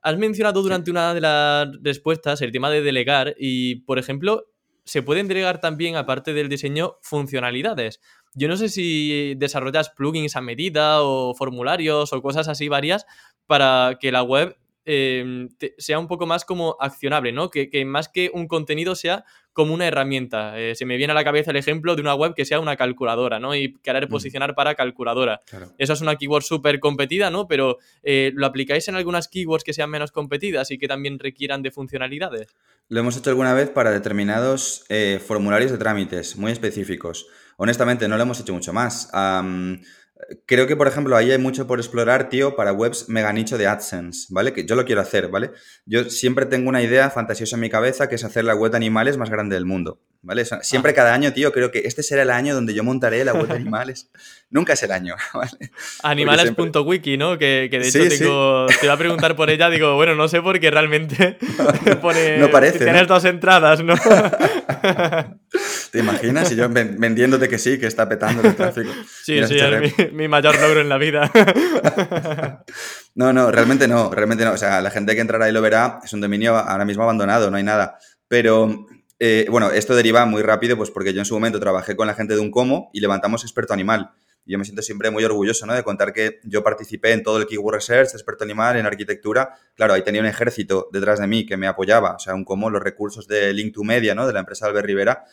Has 0.03 0.17
mencionado 0.17 0.61
durante 0.61 0.91
una 0.91 1.15
de 1.15 1.21
las 1.21 1.67
respuestas 1.81 2.41
el 2.43 2.51
tema 2.51 2.69
de 2.69 2.83
delegar 2.83 3.33
y, 3.39 3.77
por 3.85 3.97
ejemplo, 3.97 4.45
se 4.85 5.01
pueden 5.01 5.27
delegar 5.27 5.61
también, 5.61 5.95
aparte 5.95 6.33
del 6.33 6.49
diseño, 6.49 6.97
funcionalidades. 7.01 8.01
Yo 8.35 8.47
no 8.47 8.57
sé 8.57 8.69
si 8.69 9.33
desarrollas 9.35 9.89
plugins 9.89 10.35
a 10.35 10.41
medida 10.41 11.01
o 11.01 11.33
formularios 11.33 12.13
o 12.13 12.21
cosas 12.21 12.47
así 12.47 12.67
varias 12.67 13.05
para 13.47 13.97
que 13.99 14.11
la 14.11 14.23
web 14.23 14.57
Em, 14.85 15.47
sea 15.77 15.97
un 15.97 16.07
poco 16.07 16.25
más 16.25 16.43
como 16.43 16.75
accionable, 16.77 17.31
¿no? 17.31 17.49
Que, 17.49 17.85
más 17.85 18.09
que 18.09 18.29
un 18.33 18.47
contenido 18.47 18.95
sea 18.95 19.23
como 19.53 19.73
una 19.73 19.87
herramienta. 19.87 20.59
Eh, 20.59 20.75
se 20.75 20.85
me 20.85 20.97
viene 20.97 21.11
a 21.11 21.13
la 21.13 21.23
cabeza 21.23 21.51
el 21.51 21.57
ejemplo 21.57 21.95
de 21.95 22.01
una 22.01 22.15
web 22.15 22.33
que 22.33 22.43
sea 22.43 22.59
una 22.59 22.75
calculadora, 22.75 23.39
¿no? 23.39 23.55
Y 23.55 23.75
querer 23.75 24.09
posicionar 24.09 24.55
para 24.55 24.75
calculadora. 24.75 25.41
Eso 25.77 25.93
es 25.93 26.01
una 26.01 26.17
keyword 26.17 26.43
súper 26.43 26.81
competida, 26.81 27.29
¿no? 27.29 27.47
Pero 27.47 27.77
eh, 28.01 28.31
¿lo 28.35 28.45
aplicáis 28.45 28.87
en 28.89 28.95
algunas 28.95 29.29
keywords 29.29 29.63
que 29.63 29.71
sean 29.71 29.89
menos 29.89 30.11
competidas 30.11 30.69
y 30.71 30.77
que 30.77 30.87
también 30.89 31.17
requieran 31.17 31.61
de 31.61 31.71
funcionalidades? 31.71 32.47
Lo 32.89 32.99
hemos 32.99 33.15
hecho 33.15 33.29
alguna 33.29 33.53
vez 33.53 33.69
para 33.69 33.91
determinados 33.91 34.83
eh, 34.89 35.21
formularios 35.25 35.71
de 35.71 35.77
trámites 35.77 36.35
muy 36.35 36.51
específicos. 36.51 37.27
honestamente 37.55 38.09
no 38.09 38.17
lo 38.17 38.23
hemos 38.23 38.41
hecho 38.41 38.53
mucho 38.53 38.73
más. 38.73 39.09
Creo 40.45 40.67
que, 40.67 40.75
por 40.75 40.87
ejemplo, 40.87 41.15
ahí 41.15 41.31
hay 41.31 41.37
mucho 41.37 41.67
por 41.67 41.79
explorar, 41.79 42.29
tío, 42.29 42.55
para 42.55 42.73
webs 42.73 43.09
mega 43.09 43.33
nicho 43.33 43.57
de 43.57 43.67
AdSense, 43.67 44.27
¿vale? 44.29 44.53
Que 44.53 44.65
yo 44.65 44.75
lo 44.75 44.85
quiero 44.85 45.01
hacer, 45.01 45.29
¿vale? 45.29 45.51
Yo 45.85 46.05
siempre 46.09 46.45
tengo 46.45 46.69
una 46.69 46.81
idea 46.81 47.09
fantasiosa 47.09 47.55
en 47.55 47.61
mi 47.61 47.69
cabeza 47.69 48.07
que 48.09 48.15
es 48.15 48.23
hacer 48.23 48.45
la 48.45 48.55
web 48.55 48.71
de 48.71 48.77
animales 48.77 49.17
más 49.17 49.29
grande 49.29 49.55
del 49.55 49.65
mundo. 49.65 49.99
¿Vale? 50.23 50.45
siempre 50.61 50.91
ah. 50.91 50.95
cada 50.95 51.13
año, 51.13 51.31
tío, 51.33 51.51
creo 51.51 51.69
que 51.69 51.83
este 51.85 52.01
será 52.01 52.23
el 52.23 52.31
año 52.31 52.55
donde 52.55 52.73
yo 52.73 52.83
montaré 52.83 53.23
la 53.23 53.33
web 53.33 53.47
de 53.47 53.55
animales. 53.57 54.09
Nunca 54.49 54.73
es 54.73 54.83
el 54.83 54.91
año, 54.91 55.15
¿vale? 55.33 55.71
Animales.wiki, 56.01 57.17
¿no? 57.17 57.37
Que, 57.37 57.69
de 57.69 57.87
hecho 57.87 58.65
te 58.79 58.85
iba 58.85 58.93
a 58.93 58.97
preguntar 58.97 59.35
por 59.35 59.49
ella, 59.49 59.69
digo, 59.69 59.95
bueno, 59.95 60.15
no 60.15 60.27
sé 60.27 60.41
por 60.41 60.59
qué 60.59 60.71
realmente 60.71 61.37
pone... 62.01 62.37
no 62.37 62.49
parece, 62.49 62.79
Tienes 62.79 63.07
dos 63.07 63.25
entradas, 63.25 63.83
¿no? 63.83 63.95
¿Te 65.91 65.99
imaginas? 65.99 66.51
Y 66.51 66.55
yo 66.55 66.69
vendiéndote 66.69 67.47
que 67.47 67.59
sí, 67.59 67.77
que 67.77 67.85
está 67.85 68.09
petando 68.09 68.41
el 68.47 68.55
tráfico. 68.55 68.91
Sí, 69.23 69.43
sí, 69.45 69.57
es 69.59 70.13
mi, 70.13 70.27
mayor 70.27 70.59
logro 70.59 70.81
en 70.81 70.89
la 70.89 70.97
vida. 70.97 71.31
no, 73.15 73.31
no, 73.31 73.51
realmente 73.51 73.87
no, 73.87 74.09
realmente 74.09 74.43
no. 74.43 74.53
O 74.53 74.57
sea, 74.57 74.81
la 74.81 74.89
gente 74.89 75.13
que 75.13 75.21
entrará 75.21 75.47
y 75.49 75.51
lo 75.51 75.61
verá 75.61 75.99
es 76.03 76.11
un 76.13 76.21
dominio 76.21 76.55
ahora 76.57 76.85
mismo 76.85 77.03
abandonado, 77.03 77.51
no 77.51 77.57
hay 77.57 77.63
nada. 77.63 77.99
Pero 78.27 78.87
eh, 79.25 79.47
bueno, 79.49 79.71
esto 79.71 79.95
deriva 79.95 80.25
muy 80.25 80.41
rápido, 80.41 80.75
pues 80.75 80.91
porque 80.91 81.13
yo 81.13 81.19
en 81.19 81.25
su 81.25 81.33
momento 81.33 81.57
trabajé 81.57 81.95
con 81.95 82.07
la 82.07 82.13
gente 82.13 82.33
de 82.33 82.41
un 82.41 82.51
como 82.51 82.89
y 82.91 82.99
levantamos 82.99 83.43
experto 83.43 83.71
animal. 83.71 84.11
Y 84.45 84.51
yo 84.51 84.59
me 84.59 84.65
siento 84.65 84.81
siempre 84.81 85.11
muy 85.11 85.23
orgulloso 85.23 85.65
¿no? 85.65 85.73
de 85.73 85.81
contar 85.81 86.11
que 86.11 86.41
yo 86.43 86.61
participé 86.61 87.13
en 87.13 87.23
todo 87.23 87.37
el 87.37 87.47
Keyword 87.47 87.75
Research, 87.75 88.09
experto 88.11 88.43
animal, 88.43 88.75
en 88.75 88.85
arquitectura. 88.85 89.53
Claro, 89.75 89.93
ahí 89.93 90.01
tenía 90.01 90.19
un 90.19 90.27
ejército 90.27 90.89
detrás 90.91 91.21
de 91.21 91.27
mí 91.27 91.45
que 91.45 91.55
me 91.55 91.67
apoyaba. 91.67 92.15
O 92.15 92.19
sea, 92.19 92.35
un 92.35 92.43
como 92.43 92.69
los 92.69 92.83
recursos 92.83 93.25
de 93.25 93.53
Link 93.53 93.73
to 93.73 93.85
Media, 93.85 94.13
¿no? 94.13 94.27
De 94.27 94.33
la 94.33 94.41
empresa 94.41 94.65
Albert 94.65 94.87
Rivera, 94.87 95.23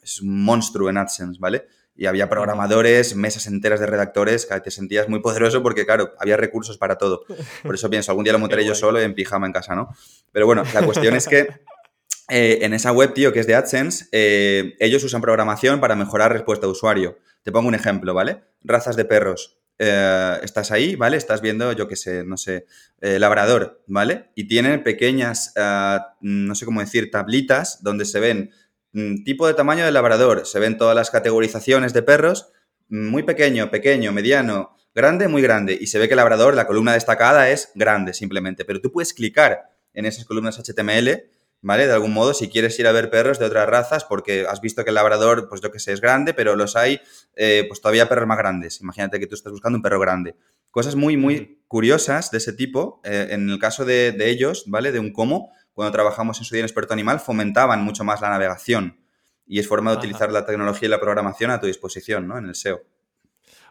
es 0.00 0.20
un 0.20 0.44
monstruo 0.44 0.88
en 0.88 0.98
AdSense, 0.98 1.40
¿vale? 1.40 1.66
Y 1.96 2.06
había 2.06 2.28
programadores, 2.28 3.16
mesas 3.16 3.48
enteras 3.48 3.80
de 3.80 3.86
redactores, 3.86 4.46
que 4.46 4.60
te 4.60 4.70
sentías 4.70 5.08
muy 5.08 5.18
poderoso 5.18 5.60
porque, 5.60 5.84
claro, 5.84 6.14
había 6.20 6.36
recursos 6.36 6.78
para 6.78 6.98
todo. 6.98 7.24
Por 7.64 7.74
eso 7.74 7.90
pienso, 7.90 8.12
algún 8.12 8.22
día 8.22 8.32
lo 8.32 8.38
montaré 8.46 8.64
yo 8.64 8.76
solo 8.76 9.00
en 9.00 9.12
pijama 9.12 9.48
en 9.48 9.52
casa, 9.52 9.74
¿no? 9.74 9.92
Pero 10.30 10.46
bueno, 10.46 10.62
la 10.72 10.82
cuestión 10.84 11.16
es 11.16 11.26
que 11.26 11.48
eh, 12.30 12.58
en 12.62 12.72
esa 12.72 12.92
web, 12.92 13.12
tío, 13.12 13.32
que 13.32 13.40
es 13.40 13.46
de 13.46 13.54
AdSense, 13.54 14.06
eh, 14.12 14.76
ellos 14.78 15.02
usan 15.02 15.20
programación 15.20 15.80
para 15.80 15.96
mejorar 15.96 16.32
respuesta 16.32 16.66
de 16.66 16.72
usuario. 16.72 17.18
Te 17.42 17.50
pongo 17.50 17.68
un 17.68 17.74
ejemplo, 17.74 18.14
¿vale? 18.14 18.44
Razas 18.62 18.96
de 18.96 19.04
perros. 19.04 19.58
Eh, 19.78 20.38
estás 20.42 20.70
ahí, 20.70 20.94
¿vale? 20.94 21.16
Estás 21.16 21.40
viendo, 21.40 21.72
yo 21.72 21.88
qué 21.88 21.96
sé, 21.96 22.22
no 22.24 22.36
sé, 22.36 22.66
labrador, 23.00 23.82
¿vale? 23.86 24.30
Y 24.34 24.46
tienen 24.46 24.82
pequeñas, 24.82 25.54
no 26.20 26.54
sé 26.54 26.64
cómo 26.64 26.80
decir, 26.80 27.10
tablitas 27.10 27.82
donde 27.82 28.04
se 28.04 28.20
ven 28.20 28.50
mm, 28.92 29.24
tipo 29.24 29.46
de 29.46 29.54
tamaño 29.54 29.84
de 29.84 29.90
labrador, 29.90 30.46
se 30.46 30.60
ven 30.60 30.76
todas 30.76 30.94
las 30.94 31.10
categorizaciones 31.10 31.92
de 31.94 32.02
perros, 32.02 32.52
mm, 32.90 33.08
muy 33.08 33.22
pequeño, 33.24 33.70
pequeño, 33.70 34.12
mediano, 34.12 34.76
grande, 34.94 35.28
muy 35.28 35.42
grande. 35.42 35.76
Y 35.80 35.86
se 35.88 35.98
ve 35.98 36.06
que 36.06 36.14
el 36.14 36.18
labrador, 36.18 36.54
la 36.54 36.66
columna 36.66 36.92
destacada 36.92 37.50
es 37.50 37.70
grande 37.74 38.14
simplemente. 38.14 38.64
Pero 38.64 38.80
tú 38.80 38.92
puedes 38.92 39.14
clicar 39.14 39.70
en 39.94 40.06
esas 40.06 40.24
columnas 40.24 40.58
HTML 40.58 41.24
¿vale? 41.62 41.86
De 41.86 41.92
algún 41.92 42.12
modo, 42.12 42.34
si 42.34 42.48
quieres 42.48 42.78
ir 42.78 42.86
a 42.86 42.92
ver 42.92 43.10
perros 43.10 43.38
de 43.38 43.46
otras 43.46 43.68
razas, 43.68 44.04
porque 44.04 44.46
has 44.48 44.60
visto 44.60 44.84
que 44.84 44.90
el 44.90 44.94
labrador, 44.94 45.48
pues 45.48 45.60
yo 45.60 45.70
que 45.70 45.78
sé, 45.78 45.92
es 45.92 46.00
grande, 46.00 46.34
pero 46.34 46.56
los 46.56 46.76
hay, 46.76 47.00
eh, 47.36 47.64
pues 47.68 47.80
todavía 47.80 48.08
perros 48.08 48.26
más 48.26 48.38
grandes. 48.38 48.80
Imagínate 48.80 49.20
que 49.20 49.26
tú 49.26 49.34
estás 49.34 49.52
buscando 49.52 49.76
un 49.76 49.82
perro 49.82 50.00
grande. 50.00 50.36
Cosas 50.70 50.94
muy, 50.94 51.16
muy 51.16 51.62
curiosas 51.68 52.30
de 52.30 52.38
ese 52.38 52.52
tipo. 52.52 53.00
Eh, 53.04 53.28
en 53.30 53.50
el 53.50 53.58
caso 53.58 53.84
de, 53.84 54.14
ellos, 54.18 54.64
¿vale? 54.66 54.92
De 54.92 54.98
un 54.98 55.12
como, 55.12 55.50
cuando 55.72 55.92
trabajamos 55.92 56.38
en 56.38 56.44
su 56.44 56.54
día 56.54 56.60
en 56.60 56.66
experto 56.66 56.92
animal, 56.92 57.20
fomentaban 57.20 57.82
mucho 57.82 58.04
más 58.04 58.20
la 58.20 58.30
navegación. 58.30 59.00
Y 59.46 59.58
es 59.58 59.66
forma 59.66 59.90
de 59.90 59.98
utilizar 59.98 60.30
la 60.30 60.46
tecnología 60.46 60.86
y 60.86 60.90
la 60.90 61.00
programación 61.00 61.50
a 61.50 61.60
tu 61.60 61.66
disposición, 61.66 62.28
¿no? 62.28 62.38
En 62.38 62.46
el 62.46 62.54
SEO. 62.54 62.82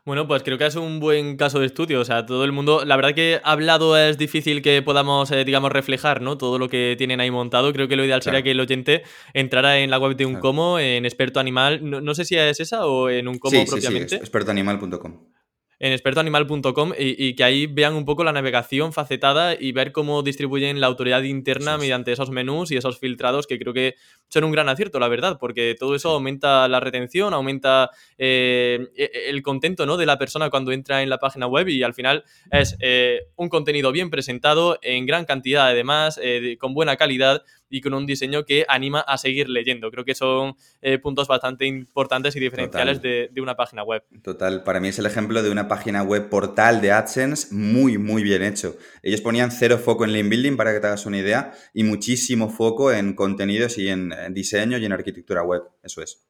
Bueno, 0.05 0.27
pues 0.27 0.43
creo 0.43 0.57
que 0.57 0.65
es 0.65 0.75
un 0.75 0.99
buen 0.99 1.37
caso 1.37 1.59
de 1.59 1.65
estudio. 1.65 1.99
O 1.99 2.05
sea, 2.05 2.25
todo 2.25 2.43
el 2.43 2.51
mundo. 2.51 2.85
La 2.85 2.95
verdad 2.95 3.13
que 3.13 3.39
hablado 3.43 3.97
es 3.97 4.17
difícil 4.17 4.61
que 4.61 4.81
podamos, 4.81 5.31
eh, 5.31 5.43
digamos, 5.45 5.71
reflejar, 5.71 6.21
¿no? 6.21 6.37
Todo 6.37 6.57
lo 6.57 6.69
que 6.69 6.95
tienen 6.97 7.19
ahí 7.19 7.31
montado. 7.31 7.73
Creo 7.73 7.87
que 7.87 7.95
lo 7.95 8.05
ideal 8.05 8.21
sería 8.21 8.41
que 8.41 8.51
el 8.51 8.59
oyente 8.59 9.03
entrara 9.33 9.79
en 9.79 9.89
la 9.89 9.99
web 9.99 10.15
de 10.15 10.25
un 10.25 10.35
como, 10.35 10.79
en 10.79 11.05
experto 11.05 11.39
animal. 11.39 11.79
No, 11.81 12.15
sé 12.15 12.25
si 12.25 12.35
es 12.35 12.59
esa 12.59 12.85
o 12.85 13.09
en 13.09 13.27
un 13.27 13.39
como 13.39 13.65
propiamente. 13.65 14.09
Sí, 14.09 14.15
sí, 14.15 14.21
expertoanimal.com 14.21 15.38
en 15.79 15.93
expertoanimal.com 15.93 16.93
y, 16.97 17.35
que 17.35 17.43
ahí 17.43 17.65
vean 17.67 17.95
un 17.95 18.05
poco 18.05 18.23
la 18.23 18.33
navegación 18.33 18.91
facetada 18.91 19.55
y 19.57 19.71
ver 19.71 19.91
cómo 19.91 20.21
distribuyen 20.23 20.81
la 20.81 20.87
autoridad 20.87 21.23
interna 21.23 21.77
mediante 21.77 22.11
esos 22.11 22.29
menús 22.29 22.71
y 22.71 22.77
esos 22.77 22.99
filtrados 22.99 23.47
que 23.47 23.57
creo 23.57 23.73
que 23.73 23.95
son 24.27 24.43
un 24.43 24.51
gran 24.51 24.67
acierto, 24.67 24.99
la 24.99 25.07
verdad, 25.07 25.37
porque 25.39 25.75
todo 25.79 25.95
eso 25.95 26.09
aumenta 26.09 26.67
la 26.67 26.79
retención, 26.79 27.33
aumenta 27.33 27.89
eh, 28.17 28.89
e, 28.95 29.29
el 29.29 29.41
contento 29.41 29.85
¿no? 29.85 29.95
de 29.95 30.05
la 30.05 30.17
persona 30.17 30.49
cuando 30.49 30.71
entra 30.71 31.01
en 31.01 31.09
la 31.09 31.17
página 31.17 31.47
web 31.47 31.69
y 31.69 31.81
al 31.83 31.93
final 31.93 32.25
es 32.51 32.75
eh, 32.81 33.27
un 33.37 33.47
contenido 33.47 33.91
bien 33.91 34.09
presentado 34.09 34.79
en 34.81 35.05
gran 35.05 35.25
cantidad 35.25 35.67
además, 35.67 36.19
eh, 36.21 36.57
con 36.59 36.73
buena 36.73 36.97
calidad 36.97 37.43
y 37.69 37.81
con 37.81 37.93
un 37.93 38.05
diseño 38.05 38.45
que 38.45 38.65
anima 38.67 39.01
a 39.01 39.17
seguir 39.17 39.49
leyendo. 39.49 39.91
Creo 39.91 40.05
que 40.05 40.15
son 40.15 40.55
eh, 40.81 40.97
puntos 40.97 41.27
bastante 41.27 41.65
importantes 41.65 42.35
y 42.35 42.39
diferenciales 42.39 43.01
de, 43.01 43.29
una 43.39 43.55
página 43.55 43.83
web. 43.83 44.03
Total, 44.21 44.63
para 44.63 44.81
mí 44.81 44.89
es 44.89 44.99
el 44.99 45.05
ejemplo 45.05 45.41
de 45.41 45.49
una 45.49 45.69
página 45.69 46.03
web 46.03 46.27
portal 46.29 46.81
de 46.81 46.91
AdSense 46.91 47.55
muy, 47.55 47.97
muy 47.97 48.21
bien 48.21 48.43
hecho. 48.43 48.75
Ellos 49.01 49.21
ponían 49.21 49.51
cero 49.51 49.77
foco 49.77 50.03
en 50.03 50.11
link 50.11 50.29
building, 50.29 50.57
para 50.57 50.73
que 50.73 50.79
te 50.81 50.87
hagas 50.87 51.05
una 51.05 51.17
idea, 51.17 51.53
y 51.73 51.83
muchísimo 51.83 52.49
foco 52.49 52.91
en 52.91 53.13
contenidos 53.13 53.77
y 53.77 53.87
en, 53.87 54.11
diseño 54.31 54.77
y 54.77 54.85
en 54.85 54.91
arquitectura 54.91 55.43
web. 55.43 55.63
Eso 55.83 56.01
es. 56.01 56.25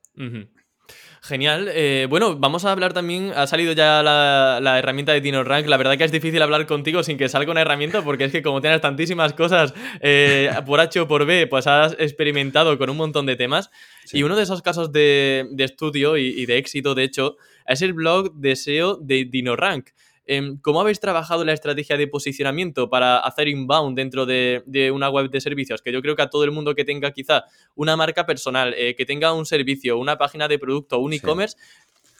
Genial. 1.22 1.70
Eh, 1.74 2.08
bueno, 2.10 2.38
vamos 2.38 2.64
a 2.66 2.72
hablar 2.72 2.94
también. 2.94 3.34
Ha 3.36 3.46
salido 3.46 3.74
ya 3.74 4.02
la, 4.02 4.80
herramienta 4.80 5.12
de 5.12 5.22
DinoRank. 5.22 5.68
La 5.68 5.78
verdad 5.78 5.98
que 5.98 6.06
es 6.06 6.12
difícil 6.12 6.42
hablar 6.42 6.66
contigo 6.66 7.04
sin 7.04 7.18
que 7.18 7.28
salga 7.28 7.52
una 7.52 7.62
herramienta, 7.62 8.02
porque 8.02 8.26
es 8.26 8.32
que 8.32 8.42
como 8.42 8.62
tienes 8.62 8.82
tantísimas 8.82 9.34
cosas 9.34 9.74
eh, 10.02 10.50
por 10.66 10.80
H 10.80 11.00
o 11.02 11.08
por 11.08 11.26
B, 11.26 11.48
pues 11.48 11.68
has 11.68 11.96
experimentado 12.00 12.78
con 12.78 12.90
un 12.90 12.98
montón 12.98 13.26
de 13.26 13.36
temas. 13.36 13.70
Y 14.12 14.24
uno 14.24 14.36
de 14.36 14.44
esos 14.44 14.62
casos 14.62 14.92
de, 14.92 15.48
estudio 15.58 16.18
y, 16.18 16.28
y, 16.28 16.46
de 16.46 16.58
éxito, 16.58 16.96
de 16.96 17.04
hecho, 17.04 17.36
es 17.68 17.82
el 17.82 17.94
blog 17.94 18.34
de 18.34 18.56
SEO 18.56 18.96
de 18.96 19.26
DinoRank. 19.26 19.90
Em, 20.32 20.60
¿Cómo 20.62 20.80
habéis 20.80 21.00
trabajado 21.00 21.44
la 21.44 21.54
estrategia 21.54 21.98
de 21.98 22.06
posicionamiento 22.06 22.88
para 22.88 23.18
hacer 23.18 23.48
inbound 23.48 23.98
dentro 23.98 24.28
de, 24.28 24.92
una 24.94 25.10
web 25.10 25.32
de 25.32 25.42
servicios? 25.42 25.82
Que 25.82 25.92
yo 25.92 26.04
creo 26.04 26.16
que 26.16 26.22
a 26.22 26.30
todo 26.30 26.44
el 26.44 26.52
mundo 26.52 26.76
que 26.76 26.86
tenga 26.86 27.10
quizá 27.10 27.46
una 27.74 27.98
marca 27.98 28.28
personal, 28.28 28.76
eh, 28.78 28.94
que 28.96 29.08
tenga 29.08 29.34
un 29.34 29.48
servicio, 29.48 29.98
una 29.98 30.20
página 30.20 30.48
de 30.48 30.60
producto, 30.60 31.00
un 31.00 31.14
e-commerce, 31.14 31.58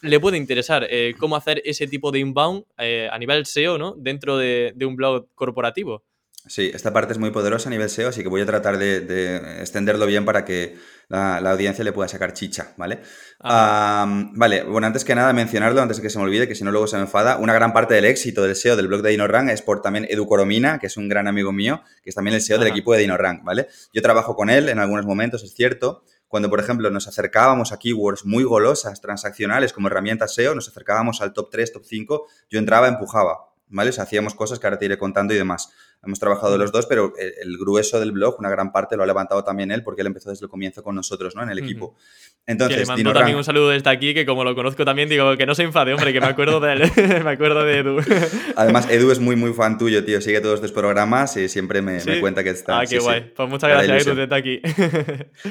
le 0.02 0.20
puede 0.20 0.38
interesar 0.38 0.88
eh, 0.90 1.14
cómo 1.20 1.36
hacer 1.36 1.62
ese 1.64 1.86
tipo 1.86 2.12
de 2.12 2.18
inbound 2.18 2.64
eh, 2.80 3.08
a 3.12 3.20
nivel 3.20 3.46
SEO 3.46 3.78
¿no? 3.78 3.94
dentro 3.96 4.40
de 4.40 4.74
un 4.88 4.96
blog 4.96 5.28
corporativo. 5.36 6.04
Sí, 6.50 6.72
esta 6.74 6.92
parte 6.92 7.14
es 7.14 7.20
muy 7.20 7.30
poderosa 7.30 7.70
a 7.70 7.72
nivel 7.72 7.92
SEO, 7.92 8.10
así 8.10 8.24
que 8.24 8.28
voy 8.28 8.42
a 8.42 8.46
tratar 8.48 8.80
de, 8.80 9.36
extenderlo 9.62 10.08
bien 10.08 10.26
para 10.26 10.46
que 10.46 10.80
la, 11.08 11.38
audiencia 11.38 11.84
le 11.84 11.94
pueda 11.94 12.08
sacar 12.08 12.34
chicha, 12.34 12.74
¿vale? 12.76 13.02
Ah. 13.40 14.08
vale, 14.34 14.64
bueno, 14.64 14.88
antes 14.88 15.06
que 15.06 15.14
nada 15.14 15.32
mencionarlo, 15.32 15.80
antes 15.80 15.98
de 15.98 16.04
que 16.04 16.10
se 16.10 16.18
me 16.18 16.24
olvide, 16.24 16.48
que 16.48 16.56
si 16.56 16.64
no 16.64 16.72
luego 16.72 16.88
se 16.88 16.96
me 16.96 17.04
enfada, 17.04 17.38
una 17.38 17.54
gran 17.54 17.72
parte 17.72 17.94
del 17.94 18.06
éxito 18.06 18.42
del 18.42 18.56
SEO 18.56 18.76
del 18.76 18.88
blog 18.88 19.04
de 19.04 19.12
DinoRank 19.12 19.52
es 19.52 19.62
por 19.62 19.84
también 19.84 20.08
Edu 20.10 20.26
Coromina, 20.26 20.80
que 20.80 20.88
es 20.88 20.98
un 20.98 21.08
gran 21.08 21.28
amigo 21.28 21.52
mío, 21.52 21.84
que 22.02 22.10
es 22.10 22.16
también 22.16 22.34
el 22.34 22.42
SEO 22.42 22.58
del 22.58 22.70
equipo 22.70 22.94
de 22.94 23.02
DinoRank, 23.02 23.44
¿vale? 23.44 23.68
Yo 23.94 24.02
trabajo 24.02 24.36
con 24.36 24.50
él 24.50 24.70
en 24.70 24.80
algunos 24.80 25.06
momentos, 25.06 25.44
es 25.44 25.54
cierto, 25.54 26.04
cuando, 26.28 26.50
por 26.50 26.60
ejemplo, 26.60 26.90
nos 26.90 27.08
acercábamos 27.08 27.72
a 27.74 27.78
keywords 27.78 28.26
muy 28.26 28.44
golosas, 28.44 29.02
transaccionales, 29.02 29.72
como 29.72 29.88
herramientas 29.88 30.34
SEO, 30.34 30.56
nos 30.56 30.68
acercábamos 30.68 31.22
al 31.22 31.32
top 31.32 31.52
3, 31.52 31.74
top 31.74 31.84
5, 31.86 32.28
yo 32.50 32.58
entraba, 32.58 32.88
empujaba, 32.88 33.50
¿vale? 33.68 33.92
O 33.92 33.94
sea, 33.94 34.06
hacíamos 34.06 34.34
cosas 34.34 34.58
que 34.58 34.68
ahora 34.68 34.80
te 34.80 34.86
iré 34.86 34.98
contando 34.98 35.34
y 35.34 35.38
demás. 35.38 35.72
Hemos 36.02 36.18
trabajado 36.18 36.58
los 36.58 36.72
dos, 36.72 36.86
pero 36.86 37.14
el, 37.18 37.58
grueso 37.58 38.00
del 38.00 38.14
blog, 38.14 38.40
una 38.40 38.50
gran 38.50 38.72
parte, 38.72 38.96
lo 38.96 39.04
ha 39.04 39.06
levantado 39.06 39.44
también 39.44 39.70
él 39.70 39.84
porque 39.84 40.02
él 40.02 40.08
empezó 40.08 40.30
desde 40.30 40.46
el 40.46 40.50
comienzo 40.50 40.82
con 40.82 40.96
nosotros, 40.96 41.36
¿no? 41.36 41.44
En 41.44 41.50
el 41.50 41.60
equipo. 41.60 41.98
Entonces, 42.46 42.80
le 42.80 42.86
mando 42.86 43.14
también 43.14 43.36
un 43.36 43.44
saludo 43.44 43.70
desde 43.70 43.90
aquí, 43.90 44.14
que 44.14 44.26
como 44.26 44.46
lo 44.46 44.56
conozco 44.56 44.86
también, 44.86 45.10
digo 45.10 45.36
que 45.36 45.46
no 45.46 45.54
se 45.56 45.64
enfade, 45.64 45.94
hombre, 45.94 46.14
que 46.14 46.22
me 46.22 46.28
acuerdo 46.28 46.62
de 46.62 46.74
él, 46.74 46.92
me 47.24 47.30
acuerdo 47.30 47.66
de 47.66 47.80
Edu. 47.80 48.00
Además, 48.56 48.90
Edu 48.90 49.12
es 49.12 49.20
muy, 49.20 49.36
muy 49.36 49.54
fan 49.54 49.78
tuyo, 49.78 50.06
tío. 50.06 50.22
Sigue 50.22 50.40
todos 50.40 50.62
tus 50.62 50.72
programas 50.72 51.36
y 51.36 51.50
siempre 51.50 51.82
me, 51.82 52.00
cuenta 52.22 52.46
que 52.46 52.52
está. 52.52 52.80
Ah, 52.80 52.86
qué 52.86 53.00
guay. 53.00 53.34
Pues 53.36 53.50
muchas 53.50 53.70
gracias, 53.70 54.08
Edu, 54.08 54.16
desde 54.16 54.36
aquí. 54.36 54.62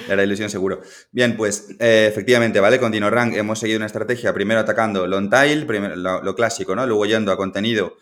Era 0.08 0.24
ilusión, 0.24 0.48
seguro. 0.48 0.80
Bien, 1.12 1.36
pues 1.36 1.76
eh, 1.78 2.06
efectivamente, 2.08 2.58
¿vale? 2.58 2.80
Con 2.80 2.90
DinoRank 2.90 3.36
hemos 3.36 3.58
seguido 3.58 3.76
una 3.76 3.86
estrategia, 3.86 4.32
primero 4.32 4.60
atacando 4.60 5.06
long 5.06 5.28
tail, 5.28 5.66
primero, 5.66 5.94
lo, 5.94 6.34
clásico, 6.34 6.74
¿no? 6.74 6.86
Luego 6.86 7.04
yendo 7.04 7.32
a 7.32 7.36
contenido 7.36 7.96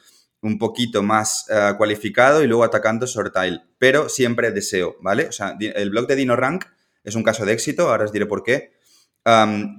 un 0.47 0.59
poquito 0.59 1.03
más 1.03 1.47
eh, 1.51 1.72
cualificado 1.76 2.42
y 2.42 2.47
luego 2.47 2.64
atacando 2.64 3.07
Sortile, 3.07 3.62
pero 3.78 4.09
siempre 4.09 4.53
deseo, 4.53 4.97
¿vale? 5.01 5.26
O 5.26 5.32
sea, 5.32 5.57
el 5.61 5.90
blog 5.90 6.07
de 6.07 6.16
DinoRank 6.16 6.64
es 7.05 7.14
un 7.14 7.22
caso 7.22 7.44
de 7.44 7.53
éxito, 7.53 7.90
ahora 7.90 8.05
os 8.05 8.12
diré 8.12 8.26
por 8.26 8.42
qué, 8.42 8.72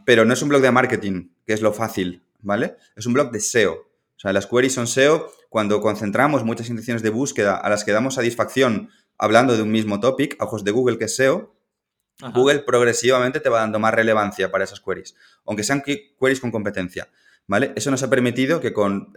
pero 0.06 0.26
no 0.26 0.34
es 0.34 0.42
un 0.42 0.50
blog 0.50 0.62
de 0.62 0.72
marketing, 0.72 1.30
que 1.46 1.54
es 1.54 1.62
lo 1.62 1.74
fácil, 1.74 2.24
¿vale? 2.40 2.76
Es 2.96 3.06
un 3.06 3.14
blog 3.14 3.32
de 3.32 3.40
SEO. 3.40 3.74
O 3.74 4.20
sea, 4.20 4.34
las 4.34 4.48
queries 4.48 4.74
son 4.74 4.88
SEO 4.88 5.32
cuando 5.50 5.80
concentramos 5.80 6.44
muchas 6.44 6.70
intenciones 6.70 7.02
de 7.02 7.10
búsqueda 7.10 7.56
a 7.56 7.70
las 7.70 7.84
que 7.84 7.92
damos 7.92 8.16
satisfacción 8.16 8.90
hablando 9.18 9.56
de 9.56 9.64
un 9.64 9.72
mismo 9.72 10.00
topic, 10.00 10.36
ojos 10.42 10.64
de 10.64 10.72
Google 10.72 10.98
que 10.98 11.06
es 11.06 11.16
SEO, 11.16 11.56
Google 12.34 12.60
progresivamente 12.60 13.40
te 13.40 13.50
va 13.50 13.60
dando 13.60 13.80
más 13.80 13.94
relevancia 13.94 14.52
para 14.52 14.64
esas 14.64 14.80
queries, 14.80 15.16
aunque 15.46 15.64
sean 15.64 15.84
queries 15.84 16.40
con 16.40 16.52
competencia, 16.52 17.10
¿vale? 17.48 17.74
Eso 17.76 17.90
nos 17.92 18.04
ha 18.04 18.10
permitido 18.10 18.60
que 18.60 18.74
con, 18.74 19.14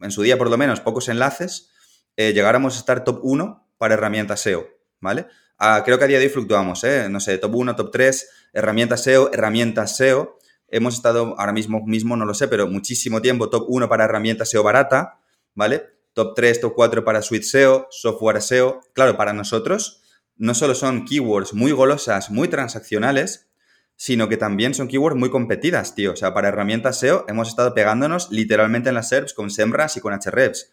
en 0.00 0.10
su 0.10 0.22
día 0.22 0.38
por 0.38 0.50
lo 0.50 0.56
menos, 0.56 0.80
pocos 0.80 1.08
enlaces, 1.08 1.70
eh, 2.16 2.32
llegáramos 2.32 2.76
a 2.76 2.78
estar 2.78 3.04
top 3.04 3.20
1 3.22 3.68
para 3.76 3.94
herramientas 3.94 4.40
SEO, 4.40 4.66
¿vale? 5.00 5.26
Ah, 5.58 5.82
creo 5.84 5.98
que 5.98 6.04
a 6.04 6.08
día 6.08 6.18
de 6.18 6.26
hoy 6.26 6.30
fluctuamos, 6.30 6.84
¿eh? 6.84 7.08
No 7.10 7.20
sé, 7.20 7.38
top 7.38 7.54
1, 7.54 7.76
top 7.76 7.90
3, 7.90 8.28
herramientas 8.52 9.02
SEO, 9.02 9.30
herramientas 9.32 9.96
SEO. 9.96 10.38
Hemos 10.68 10.94
estado 10.94 11.34
ahora 11.38 11.52
mismo, 11.52 11.82
mismo, 11.86 12.16
no 12.16 12.24
lo 12.24 12.34
sé, 12.34 12.48
pero 12.48 12.66
muchísimo 12.66 13.20
tiempo 13.20 13.50
top 13.50 13.66
1 13.68 13.88
para 13.88 14.04
herramientas 14.04 14.50
SEO 14.50 14.62
barata, 14.62 15.20
¿vale? 15.54 15.84
Top 16.12 16.34
3, 16.34 16.60
top 16.60 16.72
4 16.74 17.04
para 17.04 17.22
suite 17.22 17.44
SEO, 17.44 17.86
software 17.90 18.42
SEO. 18.42 18.80
Claro, 18.94 19.16
para 19.16 19.32
nosotros 19.32 20.02
no 20.36 20.54
solo 20.54 20.74
son 20.74 21.04
keywords 21.04 21.54
muy 21.54 21.72
golosas, 21.72 22.30
muy 22.30 22.48
transaccionales, 22.48 23.48
sino 23.96 24.28
que 24.28 24.36
también 24.36 24.74
son 24.74 24.88
keywords 24.88 25.18
muy 25.18 25.30
competidas, 25.30 25.94
tío. 25.94 26.12
O 26.12 26.16
sea, 26.16 26.34
para 26.34 26.48
herramientas 26.48 26.98
SEO 27.00 27.24
hemos 27.28 27.48
estado 27.48 27.74
pegándonos 27.74 28.30
literalmente 28.30 28.90
en 28.90 28.94
las 28.94 29.08
SERPs 29.08 29.32
con 29.34 29.50
SEMrush 29.50 29.96
y 29.96 30.00
con 30.00 30.18
Hrefs. 30.18 30.72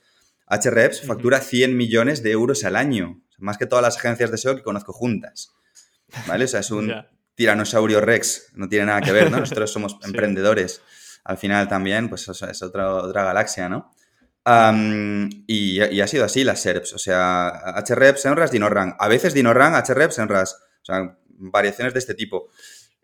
Hrefs 0.50 1.02
factura 1.08 1.40
100 1.40 1.76
millones 1.76 2.22
de 2.22 2.32
euros 2.32 2.64
al 2.64 2.76
año, 2.76 3.22
más 3.38 3.58
que 3.58 3.66
todas 3.66 3.82
las 3.82 3.98
agencias 3.98 4.30
de 4.30 4.38
SEO 4.38 4.56
que 4.56 4.64
conozco 4.64 4.94
juntas. 4.94 5.54
¿Vale? 6.28 6.46
O 6.46 6.48
sea, 6.48 6.60
es 6.60 6.70
un 6.70 6.94
tiranosaurio 7.36 8.02
rex, 8.02 8.50
no 8.54 8.68
tiene 8.70 8.88
nada 8.88 9.02
que 9.02 9.12
ver, 9.12 9.32
¿no? 9.32 9.40
Nosotros 9.40 9.72
somos 9.72 9.98
emprendedores. 10.04 10.82
Al 11.24 11.38
final 11.38 11.68
también, 11.70 12.10
pues 12.10 12.28
es 12.28 12.62
otra, 12.62 12.96
otra 12.96 13.24
galaxia, 13.24 13.70
¿no? 13.70 13.92
y, 15.48 15.80
ha 15.80 16.08
sido 16.08 16.26
así 16.26 16.44
las 16.44 16.62
SERPs, 16.62 16.94
o 16.94 16.98
sea, 16.98 17.50
HREP, 17.88 18.18
SEMrush, 18.18 18.50
DinoRank. 18.50 18.96
A 19.00 19.08
veces 19.08 19.34
DinoRank, 19.34 19.90
HREP, 19.90 20.12
SEMrush. 20.12 20.50
O 20.50 20.86
sea, 20.86 21.18
variaciones 21.30 21.94
de 21.94 22.00
este 22.00 22.14
tipo. 22.14 22.50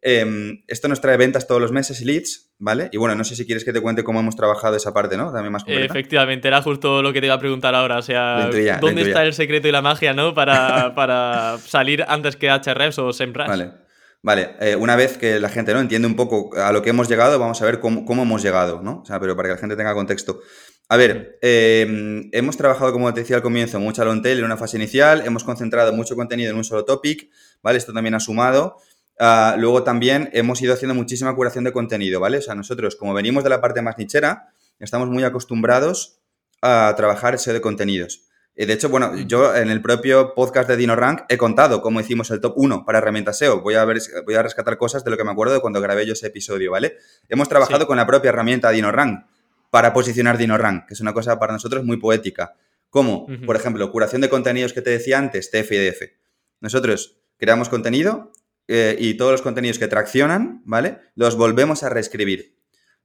Em, 0.01 0.63
esto 0.67 0.87
nos 0.87 1.01
trae 1.01 1.17
ventas 1.17 1.45
todos 1.47 1.61
los 1.61 1.71
meses 1.71 1.99
y 2.01 2.05
leads, 2.05 2.53
¿vale? 2.57 2.89
Y 2.91 2.97
bueno, 2.97 3.15
no 3.15 3.23
sé 3.23 3.35
si 3.35 3.45
quieres 3.45 3.65
que 3.65 3.73
te 3.73 3.81
cuente 3.81 4.03
cómo 4.03 4.19
hemos 4.19 4.35
trabajado 4.35 4.75
esa 4.75 4.93
parte, 4.93 5.17
¿no? 5.17 5.31
También 5.31 5.51
más 5.51 5.63
concreta. 5.63 5.85
Efectivamente, 5.85 6.47
era 6.47 6.61
justo 6.61 7.01
lo 7.01 7.11
que 7.11 7.19
te 7.19 7.27
iba 7.27 7.35
a 7.35 7.39
preguntar 7.39 7.75
ahora. 7.75 7.97
O 7.97 8.01
sea, 8.01 8.49
¿dónde 8.79 9.01
está 9.01 9.25
el 9.25 9.33
secreto 9.33 9.67
y 9.67 9.71
la 9.71 9.81
magia, 9.81 10.13
¿no? 10.13 10.33
Para, 10.33 10.93
para 10.95 11.57
salir 11.65 12.05
antes 12.07 12.35
que 12.35 12.49
HREPs 12.49 12.99
o 12.99 13.11
SEMrush. 13.11 13.47
Vale. 13.47 13.71
Vale, 14.21 14.55
eh, 14.59 14.75
una 14.75 14.97
vez 14.97 15.17
que 15.17 15.39
la 15.39 15.47
gente 15.47 15.73
¿no? 15.73 15.79
entiende 15.79 16.05
un 16.05 16.17
poco 16.17 16.49
a 16.57 16.73
lo 16.73 16.81
que 16.81 16.89
hemos 16.89 17.07
llegado, 17.07 17.39
vamos 17.39 17.61
a 17.61 17.65
ver 17.65 17.79
cómo, 17.79 18.03
cómo 18.03 18.23
hemos 18.23 18.43
llegado, 18.43 18.81
¿no? 18.81 18.99
O 19.01 19.05
sea, 19.05 19.17
pero 19.17 19.33
para 19.33 19.47
que 19.47 19.55
la 19.55 19.59
gente 19.61 19.77
tenga 19.77 19.93
contexto. 19.93 20.41
A 20.89 20.97
ver, 20.97 21.37
em, 21.41 22.29
hemos 22.33 22.57
trabajado, 22.57 22.91
como 22.91 23.13
te 23.13 23.21
decía 23.21 23.35
al 23.35 23.43
comienzo, 23.43 23.79
mucho 23.79 24.01
a 24.01 24.05
long 24.05 24.23
tail 24.23 24.39
en 24.39 24.45
una 24.45 24.57
fase 24.57 24.75
inicial, 24.75 25.21
hemos 25.23 25.43
concentrado 25.43 25.93
mucho 25.93 26.15
contenido 26.15 26.49
en 26.49 26.57
un 26.57 26.63
solo 26.63 26.83
topic, 26.83 27.29
¿vale? 27.61 27.77
Esto 27.77 27.93
también 27.93 28.15
ha 28.15 28.19
sumado. 28.19 28.77
Ah, 29.19 29.55
luego 29.57 29.83
también 29.83 30.29
hemos 30.31 30.61
ido 30.61 30.73
haciendo 30.73 30.95
muchísima 30.95 31.35
curación 31.35 31.65
de 31.65 31.73
contenido, 31.73 32.21
¿vale? 32.21 32.37
O 32.37 32.41
sea, 32.41 32.55
nosotros, 32.55 32.95
como 32.95 33.13
venimos 33.13 33.43
de 33.43 33.49
la 33.49 33.59
parte 33.59 33.81
más 33.81 33.97
nichera, 33.97 34.53
estamos 34.79 35.09
muy 35.09 35.25
acostumbrados 35.25 36.21
a 36.61 36.93
trabajar 36.95 37.35
ese 37.35 37.51
de 37.51 37.59
contenidos. 37.59 38.29
De 38.55 38.73
hecho, 38.73 38.89
bueno, 38.89 39.17
yo 39.17 39.55
en 39.55 39.69
el 39.69 39.81
propio 39.81 40.33
podcast 40.35 40.67
de 40.67 40.75
DinoRank 40.75 41.21
he 41.29 41.37
contado 41.37 41.81
cómo 41.81 42.01
hicimos 42.01 42.29
el 42.31 42.41
top 42.41 42.53
1 42.57 42.83
para 42.85 42.97
herramientas 42.97 43.37
SEO. 43.37 43.61
Voy 43.61 43.75
a, 43.75 43.85
ver, 43.85 43.99
voy 44.25 44.35
a 44.35 44.43
rescatar 44.43 44.77
cosas 44.77 45.03
de 45.05 45.11
lo 45.11 45.17
que 45.17 45.23
me 45.23 45.31
acuerdo 45.31 45.53
de 45.53 45.61
cuando 45.61 45.79
grabé 45.79 46.05
yo 46.05 46.11
ese 46.11 46.27
episodio, 46.27 46.71
¿vale? 46.71 46.97
Hemos 47.29 47.47
trabajado 47.47 47.87
con 47.87 47.95
la 47.95 48.05
propia 48.05 48.29
herramienta 48.29 48.69
DinoRank 48.71 49.25
para 49.69 49.93
posicionar 49.93 50.37
DinoRank, 50.37 50.87
que 50.87 50.93
es 50.93 50.99
una 50.99 51.13
cosa 51.13 51.39
para 51.39 51.53
nosotros 51.53 51.85
muy 51.85 51.97
poética. 51.97 52.55
Como, 52.89 53.27
por 53.45 53.55
ejemplo, 53.55 53.89
curación 53.91 54.21
de 54.21 54.29
contenidos 54.29 54.73
que 54.73 54.81
te 54.81 54.89
decía 54.89 55.19
antes, 55.19 55.51
TF 55.51 55.71
Nosotros 56.59 57.17
creamos 57.37 57.69
contenido 57.69 58.33
eh, 58.71 58.95
y 58.99 59.15
todos 59.15 59.31
los 59.31 59.41
contenidos 59.41 59.79
que 59.79 59.87
traccionan, 59.87 60.61
¿vale? 60.63 60.99
Los 61.15 61.35
volvemos 61.35 61.81
a 61.81 61.89
reescribir. 61.89 62.55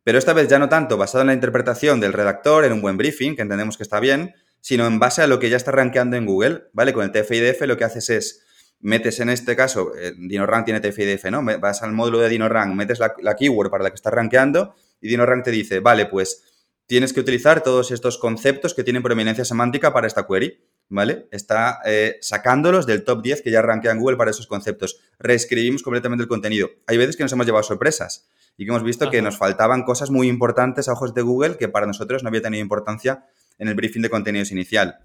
Pero 0.03 0.19
esta 0.19 0.35
vez 0.35 0.47
ya 0.47 0.59
no 0.59 0.69
tanto 0.69 0.99
basado 0.99 1.23
en 1.23 1.29
la 1.29 1.33
interpretación 1.33 2.01
del 2.01 2.13
redactor, 2.13 2.67
en 2.67 2.73
un 2.75 2.83
buen 2.83 2.99
briefing, 2.99 3.35
que 3.35 3.41
entendemos 3.41 3.79
que 3.79 3.83
está 3.83 3.99
bien, 3.99 4.35
sino 4.61 4.87
en 4.87 4.99
base 4.99 5.23
a 5.23 5.27
lo 5.27 5.39
que 5.39 5.49
ya 5.49 5.57
está 5.57 5.71
rankeando 5.71 6.19
en 6.19 6.27
Google, 6.27 6.65
¿vale? 6.75 6.93
Con 6.93 7.03
el 7.03 7.13
TF-IDF 7.13 7.65
lo 7.67 7.79
que 7.79 7.85
haces 7.85 8.11
es, 8.11 8.45
metes 8.81 9.21
en 9.21 9.31
este 9.31 9.57
caso, 9.57 9.97
eh, 9.97 10.13
DinoRank 10.19 10.67
tiene 10.67 10.83
TF-IDF, 10.83 11.31
¿no? 11.31 11.43
Vas 11.59 11.83
al 11.83 11.93
módulo 11.93 12.19
de 12.19 12.29
DinoRank, 12.29 12.75
metes 12.75 12.99
la, 12.99 13.35
keyword 13.35 13.71
para 13.71 13.85
la 13.85 13.91
que 13.91 13.97
estás 13.97 14.13
rankeando 14.13 14.75
y 15.01 15.09
DinoRank 15.09 15.45
te 15.45 15.51
dice, 15.51 15.81
vale, 15.81 16.05
pues 16.05 16.43
tienes 16.85 17.15
que 17.15 17.21
utilizar 17.21 17.63
todos 17.63 17.91
estos 17.91 18.19
conceptos 18.19 18.75
que 18.75 18.85
tienen 18.85 19.03
prominencia 19.03 19.47
semántica 19.47 19.95
para 19.95 20.07
esta 20.07 20.27
query, 20.27 20.63
¿vale? 20.89 21.29
Está 21.31 21.81
eh, 21.85 22.19
sacándolos 22.21 22.87
del 22.87 23.05
top 23.05 23.23
10 23.23 23.43
que 23.43 23.51
ya 23.51 23.61
en 23.61 23.99
Google 23.99 24.17
para 24.17 24.31
esos 24.31 24.47
conceptos. 24.47 25.01
Reescribimos 25.19 25.83
completamente 25.83 26.23
el 26.23 26.29
contenido. 26.29 26.71
Hay 26.87 26.97
veces 26.97 27.17
que 27.17 27.23
nos 27.23 27.33
hemos 27.33 27.47
llevado 27.47 27.63
sorpresas 27.63 28.29
y 28.57 28.65
que 28.65 28.71
hemos 28.71 28.85
visto 28.85 29.11
que 29.11 29.23
nos 29.23 29.37
faltaban 29.37 29.85
cosas 29.85 30.11
muy 30.11 30.29
importantes 30.29 30.89
a 30.89 30.93
ojos 30.93 31.15
de 31.15 31.23
Google 31.23 31.57
que 31.57 31.69
para 31.69 31.87
nosotros 31.87 32.23
no 32.23 32.29
había 32.29 32.43
tenido 32.43 32.63
importancia 32.63 33.27
en 33.59 33.69
el 33.69 33.75
briefing 33.75 34.03
de 34.03 34.11
contenidos 34.11 34.51
inicial 34.53 34.99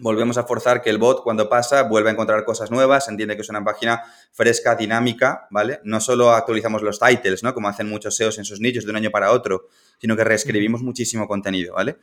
volvemos 0.00 0.38
a 0.38 0.44
forzar 0.44 0.82
que 0.82 0.90
el 0.90 0.98
bot 0.98 1.22
cuando 1.22 1.48
pasa 1.48 1.82
vuelva 1.82 2.10
a 2.10 2.12
encontrar 2.12 2.44
cosas 2.44 2.70
nuevas, 2.70 3.08
entiende 3.08 3.36
que 3.36 3.42
es 3.42 3.48
una 3.48 3.64
página 3.64 4.02
fresca, 4.32 4.74
dinámica, 4.74 5.46
¿vale? 5.50 5.80
No 5.84 6.00
solo 6.00 6.30
actualizamos 6.32 6.82
los 6.82 6.98
titles, 6.98 7.42
¿no? 7.42 7.54
Como 7.54 7.68
hacen 7.68 7.88
muchos 7.88 8.16
SEOs 8.16 8.38
en 8.38 8.44
sus 8.44 8.60
nichos 8.60 8.84
de 8.84 8.90
un 8.90 8.96
año 8.96 9.10
para 9.10 9.32
otro, 9.32 9.68
sino 10.00 10.16
que 10.16 10.24
reescribimos 10.24 10.82
muchísimo 10.82 11.26
contenido, 11.26 11.74
¿vale? 11.74 11.98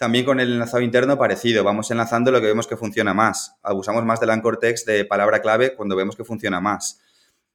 También 0.00 0.24
con 0.24 0.40
el 0.40 0.54
enlazado 0.54 0.82
interno 0.82 1.18
parecido, 1.18 1.62
vamos 1.62 1.90
enlazando 1.90 2.30
lo 2.30 2.40
que 2.40 2.46
vemos 2.46 2.66
que 2.66 2.74
funciona 2.74 3.12
más. 3.12 3.56
Abusamos 3.62 4.02
más 4.02 4.18
del 4.18 4.30
anchor 4.30 4.56
text 4.56 4.86
de 4.86 5.04
palabra 5.04 5.42
clave 5.42 5.74
cuando 5.74 5.94
vemos 5.94 6.16
que 6.16 6.24
funciona 6.24 6.58
más. 6.58 7.02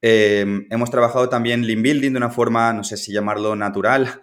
Eh, 0.00 0.64
hemos 0.70 0.88
trabajado 0.92 1.28
también 1.28 1.66
link 1.66 1.82
building 1.82 2.12
de 2.12 2.18
una 2.18 2.30
forma, 2.30 2.72
no 2.72 2.84
sé 2.84 2.98
si 2.98 3.12
llamarlo 3.12 3.56
natural, 3.56 4.22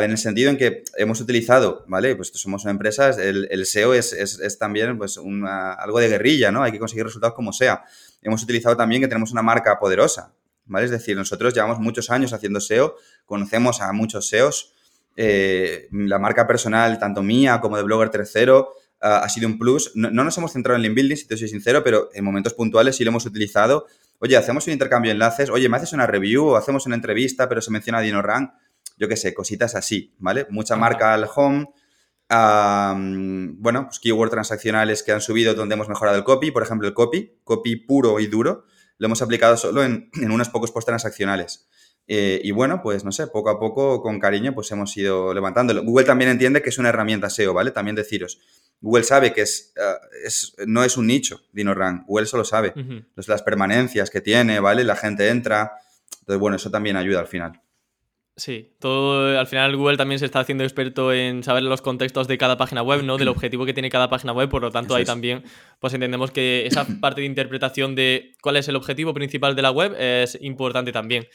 en 0.00 0.10
el 0.12 0.18
sentido 0.18 0.48
en 0.48 0.56
que 0.56 0.84
hemos 0.96 1.20
utilizado, 1.20 1.84
¿vale? 1.88 2.14
Pues 2.14 2.30
somos 2.34 2.62
una 2.62 2.70
empresa, 2.70 3.08
el, 3.08 3.66
SEO 3.66 3.94
es, 3.94 4.56
también 4.60 4.96
pues 4.96 5.18
algo 5.18 5.98
de 5.98 6.08
guerrilla, 6.08 6.52
¿no? 6.52 6.62
Hay 6.62 6.70
que 6.70 6.78
conseguir 6.78 7.04
resultados 7.04 7.34
como 7.34 7.52
sea. 7.52 7.82
Hemos 8.22 8.44
utilizado 8.44 8.76
también 8.76 9.02
que 9.02 9.08
tenemos 9.08 9.32
una 9.32 9.42
marca 9.42 9.76
poderosa, 9.80 10.32
¿vale? 10.66 10.84
Es 10.84 10.92
decir, 10.92 11.16
nosotros 11.16 11.52
llevamos 11.52 11.80
muchos 11.80 12.10
años 12.10 12.32
haciendo 12.32 12.60
SEO, 12.60 12.94
conocemos 13.24 13.80
a 13.80 13.92
muchos 13.92 14.28
SEOs, 14.28 14.73
eh, 15.16 15.88
la 15.92 16.18
marca 16.18 16.46
personal, 16.46 16.98
tanto 16.98 17.22
mía 17.22 17.60
como 17.60 17.76
de 17.76 17.82
Blogger 17.82 18.10
Tercero, 18.10 18.72
ha 19.00 19.28
sido 19.28 19.48
un 19.48 19.58
plus. 19.58 19.92
No, 19.94 20.10
nos 20.10 20.38
hemos 20.38 20.52
centrado 20.52 20.76
en 20.76 20.82
link 20.82 20.94
building, 20.94 21.16
si 21.16 21.26
te 21.26 21.36
soy 21.36 21.48
sincero, 21.48 21.84
pero 21.84 22.08
en 22.14 22.24
momentos 22.24 22.54
puntuales 22.54 22.96
sí 22.96 23.04
lo 23.04 23.10
hemos 23.10 23.26
utilizado. 23.26 23.86
Oye, 24.18 24.34
hacemos 24.34 24.66
un 24.66 24.72
intercambio 24.72 25.10
de 25.10 25.12
enlaces, 25.12 25.50
oye, 25.50 25.68
me 25.68 25.76
haces 25.76 25.92
una 25.92 26.06
review 26.06 26.46
o 26.46 26.56
hacemos 26.56 26.86
una 26.86 26.94
entrevista, 26.94 27.46
pero 27.46 27.60
se 27.60 27.70
menciona 27.70 28.00
DinoRank 28.00 28.50
yo 28.96 29.08
qué 29.08 29.16
sé, 29.16 29.34
cositas 29.34 29.74
así, 29.74 30.14
¿vale? 30.18 30.46
Mucha 30.50 30.76
marca 30.76 31.14
al 31.14 31.28
home, 31.34 31.68
bueno, 33.58 33.86
pues 33.86 33.98
keyword 34.00 34.30
transaccionales 34.30 35.02
que 35.02 35.12
han 35.12 35.20
subido 35.20 35.54
donde 35.54 35.74
hemos 35.74 35.88
mejorado 35.88 36.16
el 36.16 36.24
copy, 36.24 36.50
por 36.50 36.62
ejemplo, 36.62 36.88
el 36.88 36.94
copy, 36.94 37.40
copy 37.44 37.76
puro 37.76 38.20
y 38.20 38.26
duro, 38.26 38.64
lo 38.98 39.06
hemos 39.06 39.22
aplicado 39.22 39.56
solo 39.56 39.82
en, 39.82 40.10
unos 40.30 40.48
pocos 40.48 40.70
post 40.70 40.86
transaccionales. 40.86 41.68
Eh, 42.06 42.40
y 42.44 42.50
bueno, 42.50 42.80
pues 42.82 43.04
no 43.04 43.12
sé, 43.12 43.26
poco 43.28 43.50
a 43.50 43.58
poco, 43.58 44.02
con 44.02 44.20
cariño, 44.20 44.54
pues 44.54 44.70
hemos 44.72 44.94
ido 44.96 45.32
levantándolo. 45.32 45.82
Google 45.82 46.04
también 46.04 46.30
entiende 46.30 46.62
que 46.62 46.68
es 46.68 46.78
una 46.78 46.90
herramienta 46.90 47.30
SEO, 47.30 47.54
¿vale? 47.54 47.70
También 47.70 47.96
deciros. 47.96 48.40
Google 48.80 49.04
sabe 49.04 49.32
que 49.32 49.42
es, 49.42 49.72
eh, 49.76 50.64
no 50.66 50.84
es 50.84 50.96
un 50.96 51.06
nicho, 51.06 51.40
DinoRank. 51.52 52.06
Google 52.06 52.26
solo 52.26 52.44
sabe. 52.44 52.74
las 53.26 53.42
permanencias 53.42 54.10
que 54.10 54.20
tiene, 54.20 54.60
¿vale? 54.60 54.84
La 54.84 54.96
gente 54.96 55.28
entra. 55.28 55.72
Entonces, 56.20 56.40
bueno, 56.40 56.56
eso 56.56 56.70
también 56.70 56.96
ayuda 56.96 57.20
al 57.20 57.26
final. 57.26 57.60
Sí, 58.36 58.72
todo 58.80 59.38
al 59.38 59.46
final 59.46 59.76
Google 59.76 59.96
también 59.96 60.18
se 60.18 60.24
está 60.24 60.40
haciendo 60.40 60.64
experto 60.64 61.12
en 61.12 61.44
saber 61.44 61.62
los 61.62 61.82
contextos 61.82 62.26
de 62.26 62.36
cada 62.36 62.56
página 62.56 62.82
web, 62.82 63.04
¿no? 63.04 63.16
Del 63.16 63.28
objetivo 63.28 63.64
que 63.64 63.72
tiene 63.72 63.90
cada 63.90 64.10
página 64.10 64.32
web, 64.32 64.48
por 64.48 64.60
lo 64.60 64.72
tanto 64.72 64.96
ahí 64.96 65.04
también 65.04 65.44
pues 65.78 65.94
entendemos 65.94 66.32
que 66.32 66.66
esa 66.66 66.84
parte 67.00 67.20
de 67.20 67.28
interpretación 67.28 67.94
de 67.94 68.32
cuál 68.42 68.56
es 68.56 68.66
el 68.66 68.74
objetivo 68.74 69.14
principal 69.14 69.54
de 69.54 69.62
la 69.62 69.70
web 69.70 69.94
es 69.96 70.36
importante 70.40 70.90
también. 70.90 71.28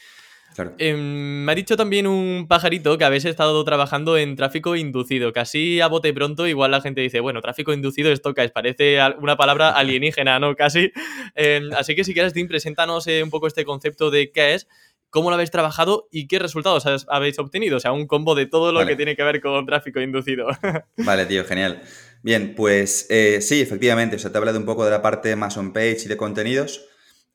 Em, 0.78 1.44
me 1.44 1.52
ha 1.52 1.54
dicho 1.54 1.76
también 1.76 2.06
un 2.06 2.46
pajarito 2.48 2.98
que 2.98 3.04
habéis 3.04 3.24
estado 3.24 3.62
trabajando 3.64 4.18
en 4.18 4.36
tráfico 4.36 4.76
inducido, 4.76 5.32
casi 5.32 5.80
a 5.80 5.86
bote 5.86 6.12
pronto, 6.12 6.46
igual 6.46 6.70
la 6.70 6.80
gente 6.80 7.00
dice, 7.00 7.20
bueno, 7.20 7.40
tráfico 7.40 7.72
inducido, 7.72 8.10
que 8.34 8.48
parece 8.48 8.98
una 9.18 9.36
palabra 9.36 9.70
alienígena, 9.76 10.38
¿no? 10.38 10.54
Casi. 10.56 10.92
Em, 11.34 11.72
así 11.74 11.94
que 11.94 12.04
si 12.04 12.12
quieres, 12.12 12.32
Tim, 12.32 12.48
preséntanos 12.48 13.06
eh, 13.06 13.22
un 13.22 13.30
poco 13.30 13.46
este 13.46 13.64
concepto 13.64 14.10
de 14.10 14.30
qué 14.32 14.54
es 14.54 14.66
cómo 15.10 15.30
lo 15.30 15.34
habéis 15.34 15.50
trabajado 15.50 16.08
y 16.10 16.28
qué 16.28 16.38
resultados 16.38 16.84
habéis 17.08 17.38
obtenido. 17.38 17.76
O 17.76 17.80
sea, 17.80 17.92
un 17.92 18.06
combo 18.06 18.34
de 18.34 18.46
todo 18.46 18.72
lo 18.72 18.86
que 18.86 18.96
tiene 18.96 19.16
que 19.16 19.24
ver 19.24 19.40
con 19.40 19.66
tráfico 19.66 20.00
inducido. 20.00 20.46
vale, 20.96 21.26
tío, 21.26 21.44
genial. 21.44 21.82
Bien, 22.22 22.54
pues 22.54 23.06
eh, 23.10 23.40
sí, 23.40 23.60
efectivamente, 23.60 24.16
o 24.16 24.18
sea, 24.18 24.30
te 24.30 24.36
he 24.36 24.38
hablado 24.38 24.58
un 24.58 24.66
poco 24.66 24.84
de 24.84 24.90
la 24.90 25.02
parte 25.02 25.34
más 25.36 25.56
on-page 25.56 26.02
y 26.04 26.08
de 26.08 26.16
contenidos, 26.16 26.86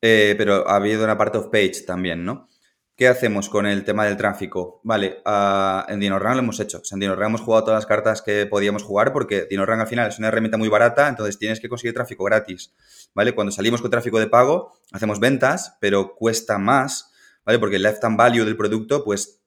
eh, 0.02 0.36
pero 0.38 0.68
ha 0.70 0.76
habido 0.76 1.04
una 1.04 1.18
parte 1.18 1.38
off-page 1.38 1.82
también, 1.86 2.24
¿no? 2.24 2.48
¿Qué 2.98 3.10
hacemos 3.10 3.50
con 3.50 3.66
el 3.66 3.84
tema 3.84 4.06
del 4.06 4.16
tráfico? 4.16 4.80
Vale, 4.86 5.22
uh, 5.26 5.92
en 5.92 6.00
DinoRank 6.00 6.36
lo 6.36 6.40
hemos 6.40 6.62
hecho. 6.62 6.82
en 6.90 7.00
DinoRank 7.02 7.28
hemos 7.28 7.42
jugado 7.42 7.66
todas 7.66 7.80
las 7.80 7.86
cartas 7.86 8.22
que 8.22 8.46
podíamos 8.46 8.84
jugar 8.84 9.12
porque 9.12 9.48
DinoRank 9.50 9.82
al 9.82 9.88
final 9.88 10.08
es 10.08 10.18
una 10.18 10.30
herramienta 10.30 10.58
muy 10.58 10.70
barata, 10.70 11.10
entonces 11.10 11.38
tienes 11.38 11.60
que 11.60 11.68
conseguir 11.68 11.94
tráfico 11.94 12.24
gratis. 12.24 12.72
¿Vale? 13.14 13.36
Cuando 13.36 13.52
salimos 13.52 13.82
con 13.82 13.92
tráfico 13.92 14.18
de 14.18 14.28
pago, 14.28 14.72
hacemos 14.94 15.20
ventas, 15.20 15.76
pero 15.82 16.16
cuesta 16.16 16.58
más, 16.58 17.12
¿vale? 17.46 17.60
Porque 17.60 17.76
el 17.76 17.84
lifetime 17.84 18.16
value 18.16 18.46
del 18.46 18.56
producto, 18.56 19.04
pues 19.04 19.42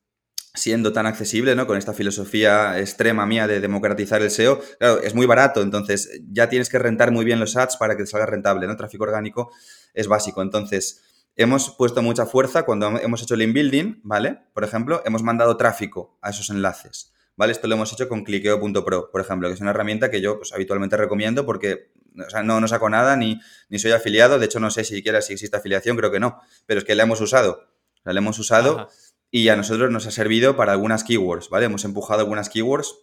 siendo 0.53 0.92
tan 0.92 1.07
accesible, 1.07 1.55
¿no? 1.55 1.66
Con 1.66 1.78
esta 1.78 1.94
filosofía 1.94 2.78
extrema 2.78 3.24
mía 3.24 3.46
de 3.46 3.61
democratizar 3.61 4.20
el 4.20 4.30
SEO, 4.30 4.61
claro, 4.78 5.01
es 5.01 5.14
muy 5.14 5.24
barato, 5.24 5.62
entonces 5.62 6.20
ya 6.30 6.51
tienes 6.51 6.68
que 6.68 6.78
rentar 6.78 7.12
muy 7.12 7.24
bien 7.24 7.40
los 7.40 7.57
ads 7.57 7.78
para 7.78 7.96
que 7.96 8.03
te 8.03 8.11
salga 8.11 8.26
rentable, 8.26 8.66
¿no? 8.66 8.76
Tráfico 8.76 9.05
orgánico 9.05 9.51
es 9.94 10.07
básico. 10.07 10.42
Entonces, 10.42 11.03
hemos 11.39 11.70
puesto 11.70 12.03
mucha 12.03 12.26
fuerza 12.26 12.64
cuando 12.64 12.99
hemos 12.99 13.22
hecho 13.22 13.34
el 13.34 13.43
inbuilding, 13.43 14.01
¿vale? 14.03 14.41
Por 14.53 14.64
ejemplo, 14.64 15.03
hemos 15.07 15.22
mandado 15.22 15.57
tráfico 15.57 16.18
a 16.20 16.30
esos 16.30 16.51
enlaces, 16.51 17.14
¿vale? 17.36 17.53
Esto 17.53 17.68
lo 17.68 17.76
hemos 17.76 17.93
hecho 17.93 18.09
con 18.09 18.24
clickeo.pro, 18.24 19.11
por 19.11 19.20
ejemplo, 19.20 19.49
que 19.49 19.55
es 19.55 19.61
una 19.61 19.70
herramienta 19.70 20.11
que 20.11 20.20
yo 20.20 20.39
pues, 20.39 20.53
habitualmente 20.53 20.97
recomiendo 20.97 21.47
porque 21.47 21.93
o 22.26 22.28
sea, 22.28 22.43
no, 22.43 22.61
no 22.61 22.66
saco 22.66 22.91
nada 22.91 23.16
ni, 23.16 23.41
ni 23.68 23.78
soy 23.78 23.93
afiliado, 23.93 24.41
de 24.41 24.47
hecho 24.47 24.59
no 24.59 24.70
sé 24.70 24.82
si 24.82 24.97
siquiera 24.97 25.22
si 25.22 25.34
existe 25.34 25.57
afiliación, 25.57 25.97
creo 25.97 26.11
que 26.11 26.18
no, 26.18 26.41
pero 26.66 26.78
es 26.80 26.84
que 26.84 26.97
la 26.97 27.05
hemos 27.05 27.20
usado, 27.20 27.68
la 28.03 28.18
hemos 28.18 28.39
usado 28.41 28.89
y 29.30 29.49
a 29.49 29.57
nosotros 29.57 29.93
nos 29.93 30.07
ha 30.07 30.11
servido 30.11 30.57
para 30.57 30.72
algunas 30.72 31.05
keywords, 31.05 31.51
¿vale? 31.51 31.66
Hemos 31.66 31.84
empujado 31.84 32.20
algunas 32.20 32.49
keywords 32.49 32.97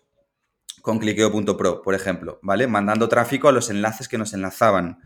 con 0.81 0.99
clickeo.pro, 0.99 1.81
por 1.81 1.95
ejemplo, 1.95 2.39
¿vale? 2.41 2.67
Mandando 2.67 3.07
tráfico 3.07 3.47
a 3.47 3.53
los 3.53 3.69
enlaces 3.69 4.09
que 4.09 4.17
nos 4.17 4.33
enlazaban. 4.33 4.99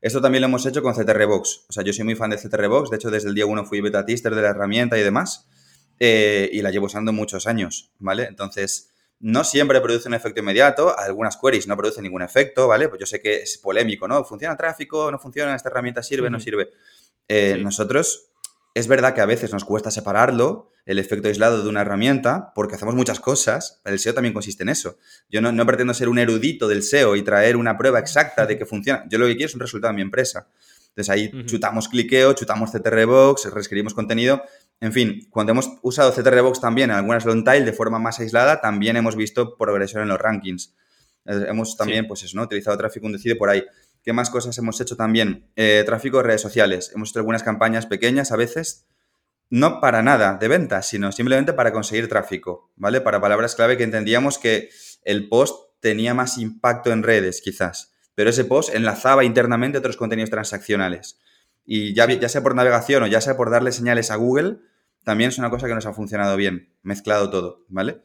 Esto 0.00 0.20
también 0.20 0.40
lo 0.42 0.48
hemos 0.48 0.64
hecho 0.66 0.82
con 0.82 0.94
CTRBox. 0.94 1.66
O 1.68 1.72
sea, 1.72 1.84
yo 1.84 1.92
soy 1.92 2.04
muy 2.04 2.14
fan 2.14 2.30
de 2.30 2.38
CTRBox. 2.38 2.90
De 2.90 2.96
hecho, 2.96 3.10
desde 3.10 3.28
el 3.28 3.34
día 3.34 3.46
1 3.46 3.64
fui 3.64 3.80
beta 3.80 4.04
tester 4.04 4.34
de 4.34 4.42
la 4.42 4.48
herramienta 4.48 4.98
y 4.98 5.02
demás. 5.02 5.46
Eh, 5.98 6.48
y 6.52 6.62
la 6.62 6.70
llevo 6.70 6.86
usando 6.86 7.12
muchos 7.12 7.46
años, 7.46 7.92
¿vale? 7.98 8.24
Entonces, 8.24 8.90
no 9.18 9.44
siempre 9.44 9.80
produce 9.82 10.08
un 10.08 10.14
efecto 10.14 10.40
inmediato. 10.40 10.98
Algunas 10.98 11.36
queries 11.36 11.66
no 11.66 11.76
producen 11.76 12.04
ningún 12.04 12.22
efecto, 12.22 12.66
¿vale? 12.66 12.88
Pues 12.88 13.00
yo 13.00 13.06
sé 13.06 13.20
que 13.20 13.42
es 13.42 13.58
polémico, 13.58 14.08
¿no? 14.08 14.24
¿Funciona 14.24 14.52
el 14.52 14.58
tráfico? 14.58 15.10
¿No 15.10 15.18
funciona? 15.18 15.54
¿Esta 15.54 15.68
herramienta 15.68 16.02
sirve? 16.02 16.30
¿No 16.30 16.40
sirve? 16.40 16.70
Eh, 17.28 17.58
nosotros 17.62 18.30
es 18.74 18.88
verdad 18.88 19.14
que 19.14 19.20
a 19.20 19.26
veces 19.26 19.52
nos 19.52 19.64
cuesta 19.64 19.90
separarlo, 19.90 20.69
el 20.86 20.98
efecto 20.98 21.28
aislado 21.28 21.62
de 21.62 21.68
una 21.68 21.82
herramienta, 21.82 22.52
porque 22.54 22.74
hacemos 22.74 22.94
muchas 22.94 23.20
cosas. 23.20 23.80
El 23.84 23.98
SEO 23.98 24.14
también 24.14 24.32
consiste 24.32 24.62
en 24.62 24.70
eso. 24.70 24.98
Yo 25.28 25.40
no, 25.40 25.66
pretendo 25.66 25.94
ser 25.94 26.08
un 26.08 26.18
erudito 26.18 26.68
del 26.68 26.82
SEO 26.82 27.16
y 27.16 27.22
traer 27.22 27.56
una 27.56 27.76
prueba 27.76 27.98
exacta 27.98 28.46
de 28.46 28.58
que 28.58 28.66
funciona. 28.66 29.04
Yo 29.08 29.18
lo 29.18 29.26
que 29.26 29.36
quiero 29.36 29.46
es 29.46 29.54
un 29.54 29.60
resultado 29.60 29.90
en 29.90 29.96
mi 29.96 30.02
empresa. 30.02 30.48
Entonces 30.88 31.10
ahí 31.10 31.30
chutamos 31.46 31.88
cliqueo, 31.88 32.32
chutamos 32.32 32.72
CTRBox, 32.72 33.52
reescribimos 33.52 33.94
contenido. 33.94 34.42
En 34.80 34.92
fin, 34.92 35.28
cuando 35.30 35.52
hemos 35.52 35.70
usado 35.82 36.12
CTRBox 36.12 36.60
también 36.60 36.90
en 36.90 36.96
algunas 36.96 37.24
long 37.24 37.44
tail 37.44 37.64
de 37.64 37.72
forma 37.72 37.98
más 37.98 38.18
aislada, 38.18 38.60
también 38.60 38.96
hemos 38.96 39.14
visto 39.14 39.56
progresión 39.56 40.02
en 40.02 40.08
los 40.08 40.18
rankings. 40.18 40.74
Eh, 41.26 41.46
hemos 41.48 41.76
también, 41.76 42.06
pues 42.06 42.22
eso, 42.22 42.36
¿no? 42.36 42.44
Utilizado 42.44 42.76
tráfico 42.76 43.06
inducido 43.06 43.36
por 43.36 43.50
ahí. 43.50 43.64
¿Qué 44.02 44.12
más 44.12 44.30
cosas 44.30 44.56
hemos 44.58 44.80
hecho 44.80 44.96
también? 44.96 45.50
Eh, 45.56 45.82
tráfico 45.84 46.16
de 46.18 46.22
redes 46.22 46.40
sociales. 46.40 46.90
Hemos 46.94 47.10
hecho 47.10 47.18
algunas 47.18 47.42
campañas 47.42 47.86
pequeñas 47.86 48.32
a 48.32 48.36
veces, 48.36 48.86
no 49.50 49.80
para 49.80 50.02
nada 50.02 50.38
de 50.38 50.48
ventas, 50.48 50.88
sino 50.88 51.12
simplemente 51.12 51.52
para 51.52 51.72
conseguir 51.72 52.08
tráfico, 52.08 52.72
¿vale? 52.76 53.00
Para 53.00 53.20
palabras 53.20 53.54
clave 53.54 53.76
que 53.76 53.84
entendíamos 53.84 54.38
que 54.38 54.70
el 55.04 55.28
post 55.28 55.56
tenía 55.80 56.14
más 56.14 56.38
impacto 56.38 56.92
en 56.92 57.02
redes, 57.02 57.40
quizás, 57.42 57.92
pero 58.14 58.30
ese 58.30 58.44
post 58.44 58.74
enlazaba 58.74 59.24
internamente 59.24 59.78
otros 59.78 59.96
contenidos 59.96 60.30
transaccionales. 60.30 61.18
Y 61.64 61.94
ya, 61.94 62.06
ya 62.08 62.28
sea 62.28 62.42
por 62.42 62.54
navegación 62.54 63.02
o 63.02 63.06
ya 63.06 63.20
sea 63.20 63.36
por 63.36 63.50
darle 63.50 63.72
señales 63.72 64.10
a 64.10 64.16
Google, 64.16 64.58
también 65.04 65.28
es 65.28 65.38
una 65.38 65.50
cosa 65.50 65.66
que 65.66 65.74
nos 65.74 65.86
ha 65.86 65.92
funcionado 65.92 66.36
bien, 66.36 66.74
mezclado 66.82 67.30
todo, 67.30 67.64
¿vale? 67.68 68.02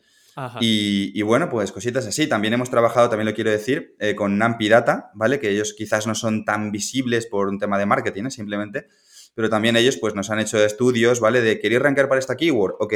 Y, 0.59 1.21
bueno, 1.21 1.49
pues 1.49 1.71
cositas 1.71 2.05
así. 2.05 2.27
También 2.27 2.53
hemos 2.53 2.69
trabajado, 2.69 3.09
también 3.09 3.27
lo 3.27 3.33
quiero 3.33 3.51
decir, 3.51 3.95
eh, 3.99 4.15
con 4.15 4.37
Nampi 4.37 4.67
Data, 4.67 5.11
¿vale? 5.13 5.39
Que 5.39 5.49
ellos 5.49 5.73
quizás 5.73 6.07
no 6.07 6.15
son 6.15 6.43
tan 6.43 6.71
visibles 6.71 7.25
por 7.25 7.47
un 7.47 7.57
tema 7.57 7.77
de 7.77 7.85
marketing, 7.85 8.25
¿eh? 8.25 8.31
simplemente. 8.31 8.87
Pero 9.35 9.49
también 9.49 9.75
ellos 9.75 9.97
pues 9.97 10.15
nos 10.15 10.31
han 10.31 10.39
hecho 10.39 10.63
estudios, 10.63 11.19
¿vale? 11.19 11.41
De 11.41 11.59
querer 11.59 11.83
rankear 11.83 12.09
para 12.09 12.19
esta 12.19 12.35
keyword. 12.35 12.75
Ok, 12.79 12.93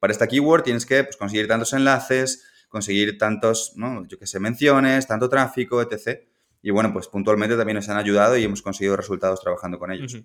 para 0.00 0.12
esta 0.12 0.26
keyword 0.26 0.64
tienes 0.64 0.84
que 0.84 1.04
pues, 1.04 1.16
conseguir 1.16 1.46
tantos 1.46 1.72
enlaces, 1.74 2.44
conseguir 2.68 3.18
tantos, 3.18 3.74
¿no? 3.76 4.06
Yo 4.08 4.18
que 4.18 4.26
sé, 4.26 4.40
menciones, 4.40 5.06
tanto 5.06 5.28
tráfico, 5.28 5.80
etc. 5.80 6.22
Y 6.62 6.70
bueno, 6.70 6.92
pues 6.92 7.06
puntualmente 7.08 7.56
también 7.56 7.76
nos 7.76 7.88
han 7.88 7.98
ayudado 7.98 8.36
y 8.36 8.44
hemos 8.44 8.62
conseguido 8.62 8.96
resultados 8.96 9.40
trabajando 9.40 9.78
con 9.78 9.92
ellos. 9.92 10.16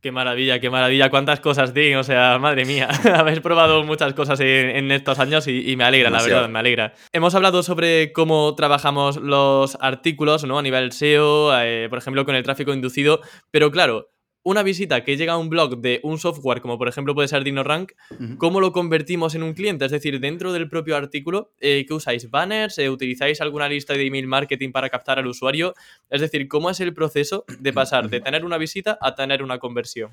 Qué 0.00 0.12
maravilla, 0.12 0.60
qué 0.60 0.70
maravilla. 0.70 1.10
Cuántas 1.10 1.40
cosas, 1.40 1.72
Dean. 1.72 1.98
O 1.98 2.04
sea, 2.04 2.38
madre 2.38 2.64
mía. 2.64 2.88
Habéis 3.14 3.40
probado 3.40 3.82
muchas 3.84 4.12
cosas 4.14 4.38
en, 4.40 4.90
estos 4.92 5.18
años 5.18 5.48
y, 5.48 5.74
me 5.76 5.84
alegra, 5.84 6.10
la 6.10 6.22
verdad, 6.22 6.48
me 6.48 6.58
alegra. 6.58 6.92
Hemos 7.12 7.34
hablado 7.34 7.62
sobre 7.62 8.12
cómo 8.12 8.54
trabajamos 8.54 9.16
los 9.16 9.76
artículos, 9.80 10.44
¿no? 10.44 10.58
A 10.58 10.62
nivel 10.62 10.92
SEO, 10.92 11.58
eh, 11.58 11.86
por 11.88 11.98
ejemplo, 11.98 12.24
con 12.24 12.34
el 12.34 12.42
tráfico 12.42 12.74
inducido. 12.74 13.20
Pero 13.50 13.70
claro, 13.70 14.10
una 14.46 14.62
visita 14.62 15.02
que 15.02 15.16
llega 15.16 15.32
a 15.32 15.38
un 15.38 15.50
blog 15.50 15.80
de 15.80 15.98
un 16.04 16.20
software, 16.20 16.60
como 16.60 16.78
por 16.78 16.86
ejemplo 16.86 17.16
puede 17.16 17.26
ser 17.26 17.42
DinoRank, 17.42 17.94
¿cómo 18.38 18.60
lo 18.60 18.70
convertimos 18.70 19.34
en 19.34 19.42
un 19.42 19.54
cliente? 19.54 19.84
Es 19.84 19.90
decir, 19.90 20.20
dentro 20.20 20.52
del 20.52 20.68
propio 20.68 20.94
artículo, 20.94 21.52
eh, 21.58 21.84
¿qué 21.84 21.92
usáis? 21.92 22.30
¿Banners? 22.30 22.78
Eh, 22.78 22.88
¿Utilizáis 22.88 23.40
alguna 23.40 23.68
lista 23.68 23.94
de 23.94 24.06
email 24.06 24.28
marketing 24.28 24.70
para 24.70 24.88
captar 24.88 25.18
al 25.18 25.26
usuario? 25.26 25.74
Es 26.10 26.20
decir, 26.20 26.46
¿cómo 26.46 26.70
es 26.70 26.78
el 26.78 26.94
proceso 26.94 27.44
de 27.58 27.72
pasar 27.72 28.08
de 28.08 28.20
tener 28.20 28.44
una 28.44 28.56
visita 28.56 28.96
a 29.00 29.16
tener 29.16 29.42
una 29.42 29.58
conversión? 29.58 30.12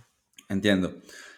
Entiendo. 0.50 0.96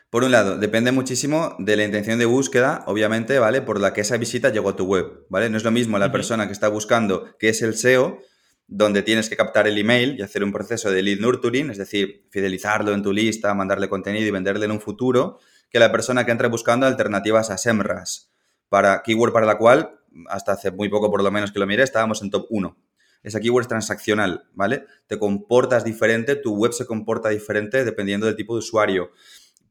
Por 0.09 0.23
un 0.23 0.31
lado, 0.31 0.57
depende 0.57 0.93
muchísimo 0.93 1.57
de 1.59 1.75
la 1.75 1.83
intención 1.83 2.17
de 2.17 2.25
búsqueda, 2.25 2.85
obviamente, 2.87 3.39
¿vale? 3.39 3.61
Por 3.61 3.81
la 3.81 3.91
que 3.91 4.01
esa 4.01 4.15
visita 4.15 4.51
llegó 4.51 4.69
a 4.69 4.77
tu 4.77 4.85
web, 4.85 5.25
¿vale? 5.27 5.49
No 5.49 5.57
es 5.57 5.65
lo 5.65 5.71
mismo 5.71 5.99
la 5.99 6.13
persona 6.13 6.47
que 6.47 6.53
está 6.53 6.69
buscando 6.69 7.35
qué 7.39 7.49
es 7.49 7.61
el 7.61 7.75
SEO 7.75 8.21
donde 8.67 9.03
tienes 9.03 9.29
que 9.29 9.37
captar 9.37 9.67
el 9.67 9.77
email 9.77 10.15
y 10.17 10.21
hacer 10.21 10.43
un 10.43 10.51
proceso 10.51 10.91
de 10.91 11.03
lead 11.03 11.19
nurturing, 11.19 11.69
es 11.69 11.77
decir, 11.77 12.25
fidelizarlo 12.31 12.93
en 12.93 13.03
tu 13.03 13.13
lista, 13.13 13.53
mandarle 13.53 13.89
contenido 13.89 14.25
y 14.25 14.31
venderle 14.31 14.65
en 14.65 14.71
un 14.71 14.81
futuro, 14.81 15.39
que 15.69 15.79
la 15.79 15.91
persona 15.91 16.25
que 16.25 16.31
entra 16.31 16.47
buscando 16.47 16.85
alternativas 16.85 17.51
a 17.51 17.57
SEMRAS, 17.57 18.31
para 18.69 19.03
keyword 19.03 19.33
para 19.33 19.45
la 19.45 19.57
cual, 19.57 19.99
hasta 20.27 20.53
hace 20.53 20.71
muy 20.71 20.89
poco 20.89 21.11
por 21.11 21.23
lo 21.23 21.31
menos 21.31 21.51
que 21.51 21.59
lo 21.59 21.67
miré, 21.67 21.83
estábamos 21.83 22.21
en 22.21 22.31
top 22.31 22.47
1. 22.49 22.77
Esa 23.23 23.39
keyword 23.39 23.63
es 23.63 23.67
transaccional, 23.67 24.47
¿vale? 24.53 24.85
Te 25.07 25.17
comportas 25.17 25.83
diferente, 25.83 26.35
tu 26.35 26.55
web 26.55 26.73
se 26.73 26.85
comporta 26.85 27.29
diferente 27.29 27.83
dependiendo 27.83 28.25
del 28.25 28.35
tipo 28.35 28.53
de 28.53 28.59
usuario. 28.59 29.11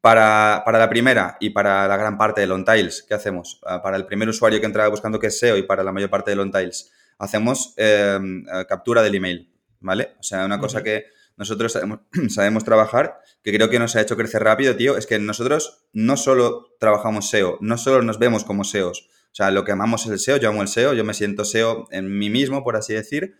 Para, 0.00 0.62
para, 0.66 0.78
la 0.78 0.90
primera 0.90 1.38
y 1.40 1.50
para 1.50 1.88
la 1.88 1.96
gran 1.96 2.18
parte 2.18 2.42
de 2.42 2.46
long 2.46 2.64
tails, 2.64 3.04
¿qué 3.08 3.14
hacemos? 3.14 3.60
Ah, 3.64 3.80
para 3.80 3.96
el 3.96 4.04
primer 4.04 4.28
usuario 4.28 4.60
que 4.60 4.66
entra 4.66 4.86
buscando 4.88 5.18
qué 5.18 5.28
es 5.28 5.38
SEO 5.38 5.56
y 5.56 5.62
para 5.62 5.82
la 5.82 5.92
mayor 5.92 6.10
parte 6.10 6.30
de 6.30 6.36
long 6.36 6.50
tails, 6.50 6.92
hacemos 7.18 7.74
em, 7.76 8.44
eh, 8.48 8.64
captura 8.68 9.02
del 9.02 9.14
email, 9.14 9.52
¿vale? 9.80 10.14
O 10.18 10.22
sea, 10.22 10.44
una 10.44 10.58
cosa 10.58 10.82
que 10.82 11.06
nosotros 11.36 11.72
sabemos, 12.28 12.64
trabajar, 12.64 13.20
que 13.42 13.52
creo 13.52 13.68
que 13.68 13.78
nos 13.78 13.96
ha 13.96 14.00
hecho 14.00 14.16
crecer 14.16 14.42
rápido, 14.42 14.76
tío, 14.76 14.96
es 14.96 15.06
que 15.06 15.18
nosotros 15.18 15.86
no 15.92 16.16
solo 16.16 16.74
trabajamos 16.78 17.28
SEO, 17.28 17.58
no 17.60 17.76
solo 17.78 18.02
nos 18.02 18.18
vemos 18.18 18.44
como 18.44 18.64
SEOs, 18.64 19.08
o 19.34 19.36
sea, 19.36 19.50
lo 19.50 19.64
que 19.64 19.72
amamos 19.72 20.06
es 20.06 20.12
el 20.12 20.18
SEO, 20.20 20.36
yo 20.36 20.48
amo 20.48 20.62
el 20.62 20.68
SEO, 20.68 20.94
yo 20.94 21.02
me 21.04 21.12
siento 21.12 21.44
SEO 21.44 21.88
en 21.90 22.18
mí 22.18 22.30
mismo, 22.30 22.62
por 22.62 22.76
así 22.76 22.94
decir, 22.94 23.34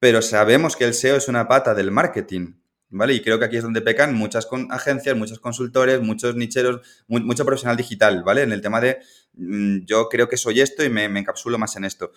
pero 0.00 0.22
sabemos 0.22 0.76
que 0.76 0.84
el 0.84 0.94
SEO 0.94 1.16
es 1.16 1.28
una 1.28 1.46
pata 1.46 1.72
del 1.74 1.92
marketing, 1.92 2.54
¿vale? 2.88 3.14
Y 3.14 3.22
creo 3.22 3.38
que 3.38 3.44
aquí 3.44 3.56
es 3.56 3.62
donde 3.62 3.80
pecan 3.80 4.12
muchas 4.14 4.48
agencias, 4.70 5.16
muchos 5.16 5.38
consultores, 5.38 6.00
muchos 6.00 6.34
nicheros, 6.34 6.80
mucho 7.06 7.44
profesional 7.44 7.76
digital, 7.76 8.24
¿vale? 8.24 8.42
En 8.42 8.50
el 8.50 8.60
tema 8.60 8.80
de 8.80 8.98
mm, 9.34 9.84
yo 9.84 10.08
creo 10.08 10.28
que 10.28 10.36
soy 10.36 10.60
esto 10.60 10.82
y 10.82 10.90
me, 10.90 11.08
me 11.08 11.20
encapsulo 11.20 11.58
más 11.58 11.76
en 11.76 11.84
esto. 11.84 12.10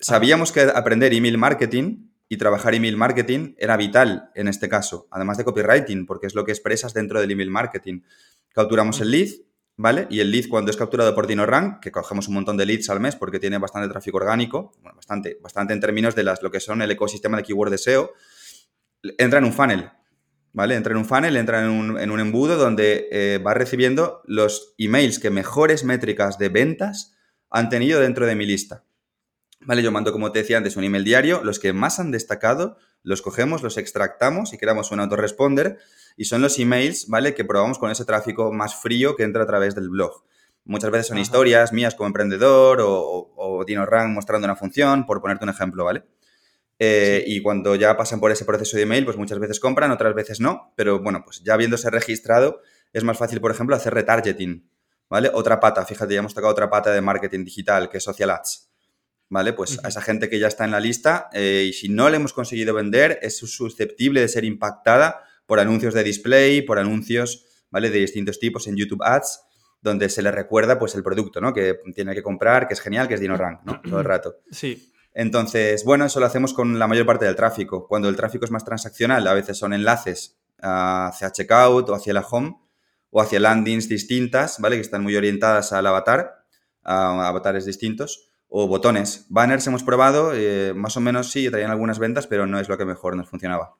Sabíamos 0.00 0.52
que 0.52 0.62
aprender 0.62 1.12
email 1.14 1.38
marketing 1.38 2.10
y 2.28 2.36
trabajar 2.36 2.74
email 2.74 2.96
marketing 2.96 3.54
era 3.58 3.76
vital 3.76 4.30
en 4.34 4.48
este 4.48 4.68
caso, 4.68 5.08
además 5.10 5.38
de 5.38 5.44
copywriting, 5.44 6.06
porque 6.06 6.26
es 6.26 6.34
lo 6.34 6.44
que 6.44 6.52
expresas 6.52 6.92
dentro 6.92 7.20
del 7.20 7.30
email 7.30 7.50
marketing. 7.50 8.02
Capturamos 8.52 9.00
el 9.00 9.10
lead, 9.10 9.28
¿vale? 9.76 10.06
Y 10.10 10.20
el 10.20 10.30
lead 10.30 10.48
cuando 10.48 10.70
es 10.70 10.76
capturado 10.76 11.14
por 11.14 11.26
DinoRank, 11.26 11.80
que 11.80 11.92
cogemos 11.92 12.28
un 12.28 12.34
montón 12.34 12.56
de 12.56 12.66
leads 12.66 12.90
al 12.90 13.00
mes 13.00 13.16
porque 13.16 13.38
tiene 13.38 13.58
bastante 13.58 13.88
tráfico 13.88 14.16
orgánico, 14.16 14.72
bastante, 14.82 15.38
bastante 15.40 15.72
en 15.72 15.80
términos 15.80 16.14
de 16.14 16.24
las, 16.24 16.42
lo 16.42 16.50
que 16.50 16.60
son 16.60 16.82
el 16.82 16.90
ecosistema 16.90 17.36
de 17.36 17.42
keyword 17.44 17.70
de 17.70 17.78
SEO, 17.78 18.12
entra 19.18 19.38
en 19.38 19.44
un 19.44 19.52
funnel, 19.52 19.90
¿vale? 20.52 20.74
Entra 20.74 20.92
en 20.92 20.98
un 20.98 21.04
funnel, 21.04 21.36
entra 21.36 21.62
en 21.62 21.70
un, 21.70 21.98
en 21.98 22.10
un 22.10 22.20
embudo 22.20 22.56
donde 22.56 23.08
eh, 23.12 23.38
va 23.38 23.54
recibiendo 23.54 24.22
los 24.24 24.74
emails 24.78 25.18
que 25.18 25.30
mejores 25.30 25.84
métricas 25.84 26.38
de 26.38 26.48
ventas 26.48 27.14
han 27.50 27.68
tenido 27.68 28.00
dentro 28.00 28.26
de 28.26 28.34
mi 28.34 28.46
lista. 28.46 28.85
¿Vale? 29.66 29.82
Yo 29.82 29.90
mando, 29.90 30.12
como 30.12 30.30
te 30.30 30.38
decía 30.38 30.58
antes, 30.58 30.76
un 30.76 30.84
email 30.84 31.02
diario. 31.02 31.42
Los 31.42 31.58
que 31.58 31.72
más 31.72 31.98
han 31.98 32.12
destacado, 32.12 32.76
los 33.02 33.20
cogemos, 33.20 33.64
los 33.64 33.76
extractamos 33.78 34.52
y 34.52 34.58
creamos 34.58 34.92
un 34.92 35.00
autoresponder. 35.00 35.78
Y 36.16 36.26
son 36.26 36.40
los 36.40 36.56
emails, 36.60 37.08
¿vale? 37.08 37.34
Que 37.34 37.44
probamos 37.44 37.78
con 37.78 37.90
ese 37.90 38.04
tráfico 38.04 38.52
más 38.52 38.76
frío 38.76 39.16
que 39.16 39.24
entra 39.24 39.42
a 39.42 39.46
través 39.46 39.74
del 39.74 39.90
blog. 39.90 40.22
Muchas 40.64 40.90
veces 40.90 41.08
son 41.08 41.18
historias 41.18 41.72
mías 41.72 41.96
como 41.96 42.06
emprendedor 42.06 42.80
o, 42.80 43.32
o, 43.36 43.64
DinoRank 43.64 44.14
mostrando 44.14 44.46
una 44.46 44.54
función, 44.54 45.04
por 45.04 45.20
ponerte 45.20 45.44
un 45.44 45.50
ejemplo, 45.50 45.84
¿vale? 45.84 46.04
Eh, 46.78 47.24
y 47.26 47.42
cuando 47.42 47.74
ya 47.74 47.96
pasan 47.96 48.20
por 48.20 48.30
ese 48.30 48.44
proceso 48.44 48.76
de 48.76 48.84
email, 48.84 49.04
pues 49.04 49.16
muchas 49.16 49.40
veces 49.40 49.58
compran, 49.58 49.90
otras 49.90 50.14
veces 50.14 50.40
no, 50.40 50.72
pero 50.76 51.00
bueno, 51.00 51.22
pues 51.24 51.42
ya 51.42 51.54
habiéndose 51.54 51.90
registrado, 51.90 52.60
es 52.92 53.02
más 53.02 53.16
fácil, 53.18 53.40
por 53.40 53.50
ejemplo, 53.50 53.74
hacer 53.74 53.94
retargeting, 53.94 54.68
¿vale? 55.08 55.30
Otra 55.32 55.58
pata, 55.58 55.84
fíjate, 55.86 56.14
ya 56.14 56.20
hemos 56.20 56.34
tocado 56.34 56.52
otra 56.52 56.68
pata 56.68 56.92
de 56.92 57.00
marketing 57.00 57.44
digital, 57.44 57.88
que 57.88 57.98
es 57.98 58.04
social 58.04 58.30
ads, 58.30 58.70
¿vale? 59.28 59.52
Pues 59.52 59.78
a 59.84 59.88
esa 59.88 60.00
gente 60.00 60.28
que 60.28 60.38
ya 60.38 60.48
está 60.48 60.64
en 60.64 60.70
la 60.70 60.80
lista 60.80 61.28
eh, 61.32 61.66
y 61.68 61.72
si 61.72 61.88
no 61.88 62.08
le 62.08 62.16
hemos 62.16 62.32
conseguido 62.32 62.74
vender, 62.74 63.18
es 63.22 63.38
susceptible 63.38 64.20
de 64.20 64.28
ser 64.28 64.44
impactada 64.44 65.24
por 65.46 65.60
anuncios 65.60 65.94
de 65.94 66.02
display, 66.02 66.62
por 66.62 66.78
anuncios, 66.78 67.46
¿vale? 67.70 67.90
De 67.90 67.98
distintos 68.00 68.38
tipos 68.38 68.66
en 68.66 68.76
YouTube 68.76 69.02
Ads, 69.02 69.40
donde 69.80 70.08
se 70.08 70.22
le 70.22 70.30
recuerda, 70.32 70.78
pues, 70.78 70.94
el 70.94 71.02
producto, 71.02 71.40
¿no? 71.40 71.52
Que 71.52 71.76
tiene 71.94 72.14
que 72.14 72.22
comprar, 72.22 72.66
que 72.66 72.74
es 72.74 72.80
genial, 72.80 73.08
que 73.08 73.14
es 73.14 73.20
DinoRank, 73.20 73.62
¿no? 73.64 73.80
Todo 73.88 74.00
el 74.00 74.04
rato. 74.04 74.36
Sí. 74.50 74.92
Entonces, 75.14 75.84
bueno, 75.84 76.04
eso 76.04 76.20
lo 76.20 76.26
hacemos 76.26 76.52
con 76.52 76.78
la 76.78 76.86
mayor 76.86 77.06
parte 77.06 77.24
del 77.24 77.36
tráfico. 77.36 77.86
Cuando 77.88 78.08
el 78.08 78.16
tráfico 78.16 78.44
es 78.44 78.50
más 78.50 78.64
transaccional, 78.64 79.26
a 79.26 79.34
veces 79.34 79.56
son 79.56 79.72
enlaces 79.72 80.36
hacia 80.60 81.32
checkout 81.32 81.88
o 81.88 81.94
hacia 81.94 82.12
la 82.12 82.20
home 82.20 82.58
o 83.10 83.22
hacia 83.22 83.40
landings 83.40 83.88
distintas, 83.88 84.60
¿vale? 84.60 84.76
Que 84.76 84.82
están 84.82 85.02
muy 85.02 85.16
orientadas 85.16 85.72
al 85.72 85.86
avatar, 85.86 86.44
a 86.82 87.28
avatares 87.28 87.64
distintos, 87.64 88.28
o 88.58 88.66
botones. 88.66 89.26
Banners 89.28 89.66
hemos 89.66 89.82
probado, 89.82 90.32
eh, 90.34 90.72
más 90.74 90.96
o 90.96 91.00
menos 91.02 91.30
sí, 91.30 91.50
traían 91.50 91.70
algunas 91.70 91.98
ventas, 91.98 92.26
pero 92.26 92.46
no 92.46 92.58
es 92.58 92.70
lo 92.70 92.78
que 92.78 92.86
mejor 92.86 93.14
nos 93.14 93.28
funcionaba. 93.28 93.74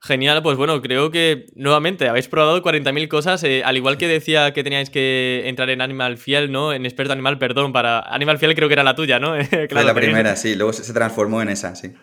Genial, 0.00 0.42
pues 0.42 0.56
bueno, 0.56 0.82
creo 0.82 1.12
que 1.12 1.46
nuevamente 1.54 2.08
habéis 2.08 2.26
probado 2.26 2.60
40.000 2.60 3.06
cosas, 3.06 3.44
eh, 3.44 3.62
al 3.64 3.76
igual 3.76 3.96
que 3.96 4.08
decía 4.08 4.52
que 4.52 4.64
teníais 4.64 4.90
que 4.90 5.44
entrar 5.46 5.70
en 5.70 5.80
Animal 5.80 6.18
Fiel, 6.18 6.50
¿no? 6.50 6.72
En 6.72 6.84
Experto 6.84 7.12
Animal, 7.12 7.38
perdón, 7.38 7.72
para 7.72 8.00
Animal 8.00 8.38
Fiel 8.38 8.56
creo 8.56 8.68
que 8.68 8.74
era 8.74 8.82
la 8.82 8.96
tuya, 8.96 9.20
¿no? 9.20 9.34
claro, 9.68 9.86
la 9.86 9.94
primera, 9.94 10.34
sí, 10.34 10.56
luego 10.56 10.72
se 10.72 10.92
transformó 10.92 11.40
en 11.40 11.50
esa, 11.50 11.76
sí. 11.76 11.94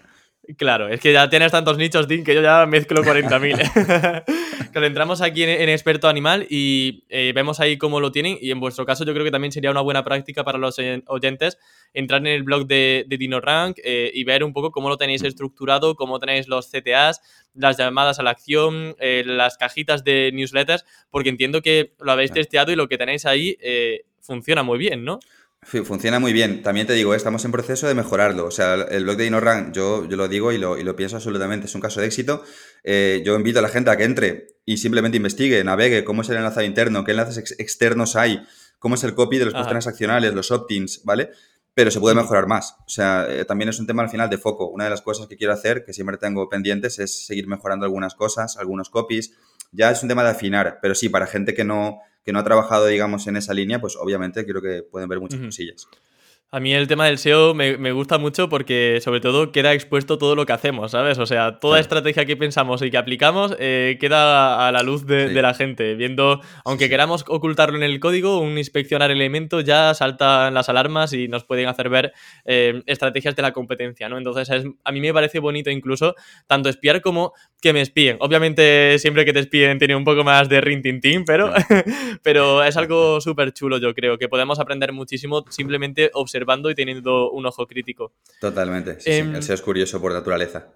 Claro, 0.58 0.88
es 0.89 1.00
que 1.00 1.12
ya 1.12 1.30
tienes 1.30 1.52
tantos 1.52 1.78
nichos, 1.78 2.08
Dean, 2.08 2.24
que 2.24 2.36
yo 2.36 2.41
ya 2.41 2.66
mezclo 2.68 3.04
40.000. 3.04 4.24
Cuando 4.72 4.86
entramos 4.88 5.22
aquí 5.22 5.43
en, 5.43 5.70
experto 5.70 6.08
animal 6.08 6.46
y 6.50 7.04
eh, 7.10 7.32
vemos 7.34 7.60
ahí 7.60 7.78
cómo 7.78 8.00
lo 8.00 8.12
tienen, 8.12 8.38
y 8.39 8.52
en 8.52 8.60
vuestro 8.60 8.86
caso 8.86 9.06
yo 9.06 9.14
creo 9.14 9.26
que 9.26 9.32
también 9.32 9.52
sería 9.52 9.72
una 9.72 9.82
buena 9.82 10.04
práctica 10.04 10.43
para 10.43 10.60
los 10.60 10.78
oyentes 11.08 11.58
entrar 11.93 12.22
en 12.22 12.28
el 12.28 12.43
blog 12.43 12.68
de, 12.68 13.06
de 13.08 13.18
DinoRank 13.18 13.78
eh, 13.84 14.12
y 14.14 14.24
ver 14.24 14.43
un 14.43 14.54
poco 14.54 14.72
cómo 14.72 14.89
lo 14.89 14.98
tenéis 14.98 15.24
estructurado, 15.24 15.96
cómo 15.96 16.20
tenéis 16.20 16.48
los 16.48 16.70
CTAs, 16.70 17.22
las 17.56 17.78
llamadas 17.78 18.20
a 18.20 18.24
la 18.24 18.32
acción, 18.32 18.96
eh, 19.00 19.24
las 19.26 19.58
cajitas 19.58 20.04
de 20.04 20.32
newsletters, 20.34 20.86
porque 21.10 21.30
entiendo 21.30 21.62
que 21.62 21.93
lo 22.00 22.12
habéis 22.12 22.32
testeado 22.32 22.72
y 22.72 22.76
lo 22.76 22.88
que 22.88 22.98
tenéis 22.98 23.26
ahí 23.26 23.58
funciona 24.22 24.64
muy 24.64 24.78
bien, 24.78 25.06
¿no? 25.06 25.20
Funciona 25.66 26.20
muy 26.20 26.32
bien. 26.32 26.61
También 26.61 26.86
te 26.86 26.93
digo, 26.93 27.16
estamos 27.16 27.43
en 27.43 27.51
proceso 27.51 27.88
de 27.88 27.95
mejorarlo. 27.95 28.45
O 28.45 28.51
sea, 28.51 28.76
el 28.76 29.03
blog 29.03 29.18
de 29.18 29.26
InnoRank, 29.26 29.74
yo, 29.74 30.07
yo 30.07 30.16
lo 30.16 30.28
digo 30.28 30.51
y 30.51 30.59
lo, 30.59 30.78
y 30.78 30.84
lo 30.84 30.95
pienso 30.95 31.16
absolutamente, 31.16 31.66
es 31.66 31.74
un 31.74 31.82
caso 31.82 32.01
de 32.01 32.05
éxito. 32.05 32.43
Eh, 32.84 33.24
yo 33.26 33.36
invito 33.36 33.57
a 33.57 33.61
la 33.63 33.70
gente 33.70 33.89
a 33.89 33.97
que 33.97 34.03
entre 34.03 34.59
y 34.63 34.78
simplemente 34.78 35.18
investigue, 35.18 35.63
navegue 35.63 36.03
cómo 36.03 36.22
es 36.22 36.30
el 36.30 36.38
enlazado 36.38 36.68
interno, 36.68 37.03
qué 37.03 37.11
enlaces 37.11 37.55
externos 37.57 38.16
hay, 38.16 38.45
cómo 38.78 38.93
es 38.93 39.03
el 39.03 39.16
copy 39.16 39.39
de 39.39 39.45
los 39.45 39.55
post 39.55 39.70
transaccionales, 39.70 40.36
los 40.36 40.51
opt-ins, 40.51 41.01
¿vale? 41.03 41.32
Pero 41.74 41.89
se 41.89 41.99
puede 41.99 42.16
mejorar 42.16 42.45
más. 42.45 42.76
O 42.86 42.89
sea, 42.89 43.26
eh, 43.28 43.43
también 43.43 43.70
es 43.70 43.80
un 43.80 43.88
tema 43.88 44.03
al 44.03 44.09
final 44.09 44.30
de 44.30 44.38
foco. 44.38 44.68
Una 44.68 44.84
de 44.84 44.91
las 44.91 45.01
cosas 45.01 45.26
que 45.28 45.36
quiero 45.36 45.51
hacer, 45.51 45.84
que 45.84 45.93
siempre 45.93 46.18
tengo 46.18 46.47
pendientes, 46.47 46.99
es 46.99 47.26
seguir 47.26 47.47
mejorando 47.47 47.86
algunas 47.86 48.13
cosas, 48.13 48.57
algunos 48.57 48.91
copies. 48.91 49.34
Ya 49.72 49.89
es 49.89 50.01
un 50.03 50.09
tema 50.09 50.24
de 50.24 50.30
afinar, 50.30 50.78
pero 50.80 50.93
sí, 50.93 51.09
para 51.09 51.26
gente 51.26 51.55
que 51.55 51.63
no 51.63 52.01
que 52.26 52.34
no 52.34 52.39
ha 52.39 52.43
trabajado, 52.43 52.88
digamos, 52.88 53.28
en 53.28 53.38
esa 53.38 53.53
línea, 53.53 53.80
pues 53.80 53.95
obviamente 53.95 54.45
creo 54.45 54.61
que 54.61 54.82
pueden 54.82 55.07
ver 55.07 55.19
muchas 55.19 55.39
cosillas. 55.39 55.88
A 56.56 56.62
mí 56.62 56.74
el 56.74 56.88
tema 56.88 57.08
del 57.08 57.18
SEO 57.18 57.53
me, 57.53 57.91
gusta 57.91 58.18
mucho 58.18 58.47
porque 58.47 58.99
sobre 59.01 59.20
todo 59.20 59.51
queda 59.51 59.74
expuesto 59.74 60.18
todo 60.18 60.36
lo 60.36 60.45
que 60.45 60.53
hacemos, 60.53 60.91
¿sabes? 60.91 61.20
O 61.20 61.26
sea, 61.26 61.60
toda 61.60 61.82
estrategia 61.82 62.24
que 62.24 62.38
pensamos 62.38 62.82
y 62.82 62.89
que 62.89 62.97
aplicamos 62.97 63.53
eh, 63.60 63.97
queda 63.99 64.66
a 64.66 64.72
la 64.72 64.82
luz 64.82 65.06
de, 65.06 65.34
la 65.34 65.53
gente. 65.53 65.95
Viendo, 65.95 66.39
aunque 66.64 66.88
queramos 66.88 67.26
ocultarlo 67.28 67.76
en 67.76 67.84
el 67.84 67.99
código, 67.99 68.39
un 68.39 68.58
inspeccionar 68.58 69.12
elemento 69.12 69.60
ya 69.60 69.93
saltan 69.95 70.53
las 70.53 70.70
alarmas 70.70 71.12
y 71.12 71.28
nos 71.28 71.43
pueden 71.43 71.68
hacer 71.68 71.89
ver 71.89 72.14
eh, 72.45 72.82
estrategias 72.86 73.36
de 73.36 73.41
la 73.41 73.51
competencia, 73.51 74.08
¿no? 74.08 74.18
Entonces 74.18 74.49
a 74.82 74.91
mí 74.93 75.01
me 75.01 75.14
parece 75.14 75.39
bonito 75.39 75.70
incluso 75.70 76.16
tanto 76.47 76.70
espiar 76.70 77.01
como 77.01 77.34
que 77.60 77.74
me 77.74 77.82
espíen. 77.82 78.16
Obviamente 78.22 78.97
siempre 78.99 79.26
que 79.26 79.34
te 79.34 79.39
espíen 79.39 79.78
tiene 79.78 79.93
un 79.93 80.06
poco 80.06 80.24
más 80.24 80.47
de 80.47 80.62
rintintín, 80.62 81.26
pero, 81.26 81.51
pero 82.24 82.64
es 82.64 82.78
algo 82.78 83.20
súper 83.20 83.51
chulo 83.51 83.78
yo 83.78 83.93
creo, 83.93 84.18
que 84.18 84.30
podemos 84.30 84.58
aprender 84.62 84.93
muchísimo 84.93 85.43
simplemente 85.49 86.12
observando 86.14 86.45
y 86.70 86.76
teniendo 86.76 87.32
un 87.32 87.46
ojo 87.46 87.68
crítico. 87.68 88.14
Totalmente, 88.39 89.00
sí, 89.00 89.12
em, 89.12 89.36
el 89.36 89.43
SEO 89.43 89.56
es 89.56 89.62
curioso 89.62 90.02
por 90.02 90.14
naturaleza. 90.14 90.68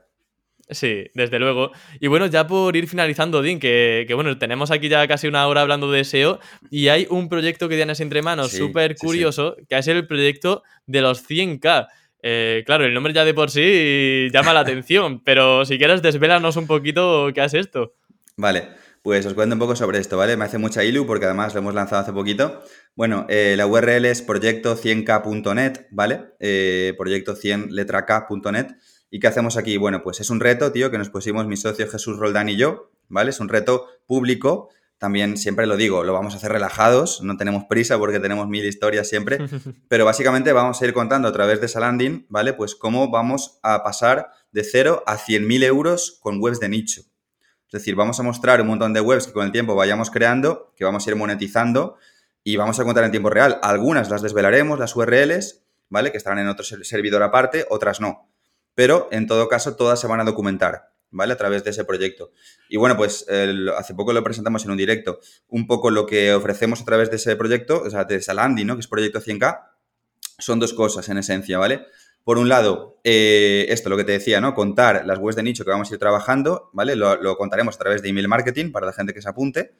Sí, 0.71 1.05
desde 1.15 1.39
luego. 1.39 1.71
Y 1.99 2.07
bueno, 2.07 2.27
ya 2.27 2.45
por 2.45 2.75
ir 2.75 2.87
finalizando, 2.87 3.41
Dean, 3.41 3.59
que, 3.59 4.05
bueno, 4.13 4.37
tenemos 4.37 4.69
aquí 4.69 4.87
ya 4.87 5.07
casi 5.07 5.27
una 5.27 5.47
hora 5.47 5.61
hablando 5.61 5.91
de 5.91 6.03
SEO 6.03 6.39
y 6.69 6.89
hay 6.89 7.07
un 7.09 7.27
proyecto 7.27 7.67
que 7.67 7.75
tienes 7.75 7.99
entre 8.01 8.21
manos 8.21 8.51
súper 8.51 8.95
curioso, 8.95 9.55
que 9.67 9.77
es 9.77 9.87
el 9.87 10.05
proyecto 10.05 10.61
de 10.85 11.01
los 11.01 11.27
100K. 11.27 11.87
Eh, 12.21 12.63
claro, 12.67 12.85
el 12.85 12.93
nombre 12.93 13.13
ya 13.13 13.25
de 13.25 13.33
por 13.33 13.49
sí 13.49 14.27
llama 14.31 14.53
la 14.53 14.59
atención, 14.61 15.23
pero 15.23 15.65
si 15.65 15.79
quieres 15.79 16.03
desvélanos 16.03 16.55
un 16.55 16.67
poquito 16.67 17.31
qué 17.33 17.43
es 17.43 17.53
esto. 17.55 17.95
Vale, 18.35 18.69
pues 19.01 19.25
os 19.25 19.33
cuento 19.33 19.55
un 19.55 19.59
poco 19.59 19.75
sobre 19.75 19.99
esto, 19.99 20.17
¿vale? 20.17 20.37
Me 20.37 20.45
hace 20.45 20.57
mucha 20.57 20.83
ilu 20.83 21.05
porque 21.05 21.25
además 21.25 21.53
lo 21.53 21.59
hemos 21.59 21.73
lanzado 21.73 22.01
hace 22.01 22.13
poquito. 22.13 22.61
Bueno, 22.95 23.25
eh, 23.29 23.55
la 23.57 23.65
URL 23.65 24.05
es 24.05 24.25
proyecto100k.net, 24.27 25.87
¿vale? 25.91 26.33
Eh, 26.39 26.93
proyecto 26.97 27.35
100 27.35 27.73
letra 27.73 28.05
k.net. 28.05 28.67
¿Y 29.09 29.19
qué 29.19 29.27
hacemos 29.27 29.57
aquí? 29.57 29.77
Bueno, 29.77 30.03
pues 30.03 30.19
es 30.19 30.29
un 30.29 30.39
reto, 30.39 30.71
tío, 30.71 30.91
que 30.91 30.97
nos 30.97 31.09
pusimos 31.09 31.47
mi 31.47 31.57
socio 31.57 31.87
Jesús 31.87 32.17
Roldán 32.17 32.49
y 32.49 32.57
yo, 32.57 32.91
¿vale? 33.07 33.31
Es 33.31 33.39
un 33.39 33.49
reto 33.49 33.87
público. 34.05 34.69
También 34.99 35.37
siempre 35.37 35.65
lo 35.65 35.77
digo, 35.77 36.03
lo 36.03 36.11
vamos 36.11 36.33
a 36.33 36.37
hacer 36.37 36.51
relajados, 36.51 37.21
no 37.23 37.37
tenemos 37.37 37.63
prisa 37.69 37.97
porque 37.97 38.19
tenemos 38.19 38.49
mil 38.49 38.65
historias 38.65 39.07
siempre, 39.07 39.37
pero 39.87 40.03
básicamente 40.03 40.51
vamos 40.51 40.81
a 40.81 40.85
ir 40.85 40.93
contando 40.93 41.29
a 41.29 41.31
través 41.31 41.61
de 41.61 41.67
esa 41.67 41.79
landing, 41.79 42.25
¿vale? 42.27 42.51
Pues 42.51 42.75
cómo 42.75 43.09
vamos 43.09 43.59
a 43.63 43.81
pasar 43.81 44.31
de 44.51 44.65
0 44.65 45.03
a 45.07 45.17
100.000 45.17 45.63
euros 45.63 46.19
con 46.21 46.41
webs 46.41 46.59
de 46.59 46.67
nicho. 46.67 47.03
Es 47.69 47.73
decir, 47.73 47.93
vamos 47.93 48.19
a 48.19 48.23
mostrar 48.23 48.61
un 48.61 48.67
montón 48.67 48.93
de 48.93 48.99
webs 48.99 49.27
que 49.27 49.33
con 49.33 49.45
el 49.45 49.51
tiempo 49.51 49.75
vayamos 49.75 50.09
creando, 50.09 50.73
que 50.75 50.85
vamos 50.85 51.05
a 51.05 51.09
ir 51.11 51.15
monetizando 51.15 51.97
y 52.43 52.55
vamos 52.57 52.79
a 52.79 52.83
contar 52.83 53.03
en 53.03 53.11
tiempo 53.11 53.29
real. 53.29 53.59
Algunas 53.61 54.09
las 54.09 54.23
desvelaremos, 54.23 54.79
las 54.79 54.95
URLs, 54.95 55.61
¿vale? 55.87 56.11
Que 56.11 56.17
estarán 56.17 56.39
en 56.39 56.47
otro 56.47 56.65
servidor 56.65 57.21
aparte, 57.21 57.67
otras 57.69 58.01
no. 58.01 58.27
Pero 58.73 59.07
en 59.11 59.27
todo 59.27 59.47
caso, 59.47 59.75
todas 59.75 59.99
se 59.99 60.07
van 60.07 60.19
a 60.19 60.23
documentar, 60.23 60.93
¿vale? 61.11 61.33
A 61.33 61.37
través 61.37 61.63
de 61.63 61.69
ese 61.69 61.85
proyecto. 61.85 62.31
Y 62.69 62.77
bueno, 62.77 62.97
pues 62.97 63.27
hace 63.77 63.93
poco 63.93 64.13
lo 64.13 64.23
presentamos 64.23 64.65
en 64.65 64.71
un 64.71 64.77
directo. 64.77 65.19
Un 65.47 65.67
poco 65.67 65.91
lo 65.91 66.07
que 66.07 66.33
ofrecemos 66.33 66.81
a 66.81 66.85
través 66.85 67.11
de 67.11 67.17
ese 67.17 67.35
proyecto, 67.35 67.83
o 67.83 67.89
sea, 67.91 68.05
de 68.05 68.15
esa 68.15 68.33
landing, 68.33 68.65
¿no? 68.65 68.75
Que 68.77 68.81
es 68.81 68.87
Proyecto 68.87 69.21
100K, 69.21 69.63
son 70.39 70.59
dos 70.59 70.73
cosas 70.73 71.07
en 71.09 71.19
esencia, 71.19 71.59
¿vale? 71.59 71.85
Por 72.23 72.37
un 72.37 72.49
lado, 72.49 72.99
eh, 73.03 73.65
esto, 73.69 73.89
lo 73.89 73.97
que 73.97 74.03
te 74.03 74.11
decía, 74.11 74.41
¿no? 74.41 74.53
Contar 74.53 75.05
las 75.05 75.17
webs 75.17 75.35
de 75.35 75.43
nicho 75.43 75.63
que 75.65 75.71
vamos 75.71 75.89
a 75.89 75.93
ir 75.93 75.99
trabajando, 75.99 76.69
¿vale? 76.73 76.95
Lo, 76.95 77.37
contaremos 77.37 77.75
a 77.75 77.79
través 77.79 78.01
de 78.01 78.09
email 78.09 78.27
marketing 78.27 78.71
para 78.71 78.85
la 78.85 78.93
gente 78.93 79.13
que 79.13 79.21
se 79.21 79.29
apunte. 79.29 79.73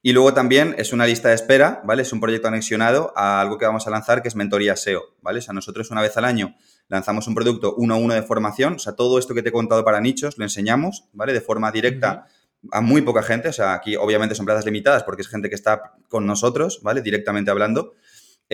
Y 0.00 0.12
luego 0.12 0.34
también 0.34 0.74
es 0.78 0.92
una 0.92 1.06
lista 1.06 1.28
de 1.28 1.34
espera, 1.34 1.80
¿vale? 1.84 2.02
Es 2.02 2.12
un 2.12 2.20
proyecto 2.20 2.48
anexionado 2.48 3.12
a 3.14 3.40
algo 3.40 3.58
que 3.58 3.66
vamos 3.66 3.86
a 3.86 3.90
lanzar 3.90 4.22
que 4.22 4.28
es 4.28 4.34
mentoría 4.34 4.74
SEO, 4.74 5.02
¿vale? 5.20 5.38
O 5.38 5.42
sea, 5.42 5.54
nosotros 5.54 5.90
una 5.90 6.02
vez 6.02 6.16
al 6.16 6.24
año 6.24 6.56
lanzamos 6.88 7.28
un 7.28 7.34
producto 7.34 7.74
uno 7.76 7.94
a 7.94 7.98
uno 7.98 8.14
de 8.14 8.22
formación, 8.22 8.74
o 8.74 8.78
sea, 8.78 8.94
todo 8.94 9.18
esto 9.18 9.34
que 9.34 9.42
te 9.42 9.50
he 9.50 9.52
contado 9.52 9.84
para 9.84 10.00
nichos 10.00 10.38
lo 10.38 10.44
enseñamos, 10.44 11.04
¿vale? 11.12 11.32
De 11.32 11.40
forma 11.40 11.70
directa 11.70 12.26
a 12.70 12.80
muy 12.80 13.02
poca 13.02 13.22
gente, 13.22 13.48
o 13.48 13.52
sea, 13.52 13.74
aquí 13.74 13.96
obviamente 13.96 14.34
son 14.34 14.46
plazas 14.46 14.64
limitadas 14.64 15.02
porque 15.02 15.22
es 15.22 15.28
gente 15.28 15.48
que 15.48 15.54
está 15.54 15.94
con 16.08 16.26
nosotros, 16.26 16.80
¿vale? 16.82 17.02
Directamente 17.02 17.50
hablando. 17.50 17.94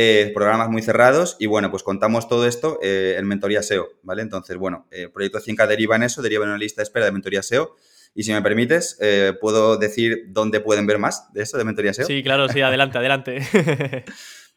Eh, 0.01 0.31
programas 0.33 0.69
muy 0.69 0.81
cerrados 0.81 1.37
y 1.41 1.47
bueno, 1.47 1.73
pues 1.73 1.83
contamos 1.83 2.29
todo 2.29 2.47
esto 2.47 2.79
eh, 2.85 3.17
en 3.19 3.27
mentoría 3.27 3.65
SEO, 3.65 3.89
¿vale? 4.03 4.23
Entonces, 4.23 4.57
bueno, 4.57 4.87
el 4.93 5.07
eh, 5.07 5.09
Proyecto 5.09 5.41
5K 5.41 5.67
deriva 5.67 5.97
en 5.97 6.05
eso, 6.05 6.23
deriva 6.23 6.45
en 6.45 6.51
una 6.51 6.59
lista 6.59 6.83
de 6.83 6.85
espera 6.85 7.07
de 7.07 7.11
mentoría 7.11 7.43
SEO. 7.43 7.75
Y 8.15 8.23
si 8.23 8.33
me 8.33 8.41
permites, 8.41 8.97
¿puedo 9.41 9.77
decir 9.77 10.27
dónde 10.29 10.61
pueden 10.61 10.87
ver 10.87 10.99
más 10.99 11.33
de 11.33 11.43
eso, 11.43 11.59
de 11.59 11.65
mentoría 11.65 11.93
SEO? 11.93 12.07
Sí, 12.07 12.23
claro, 12.23 12.49
sí, 12.49 12.61
adelante, 12.61 12.99
adelante. 12.99 13.41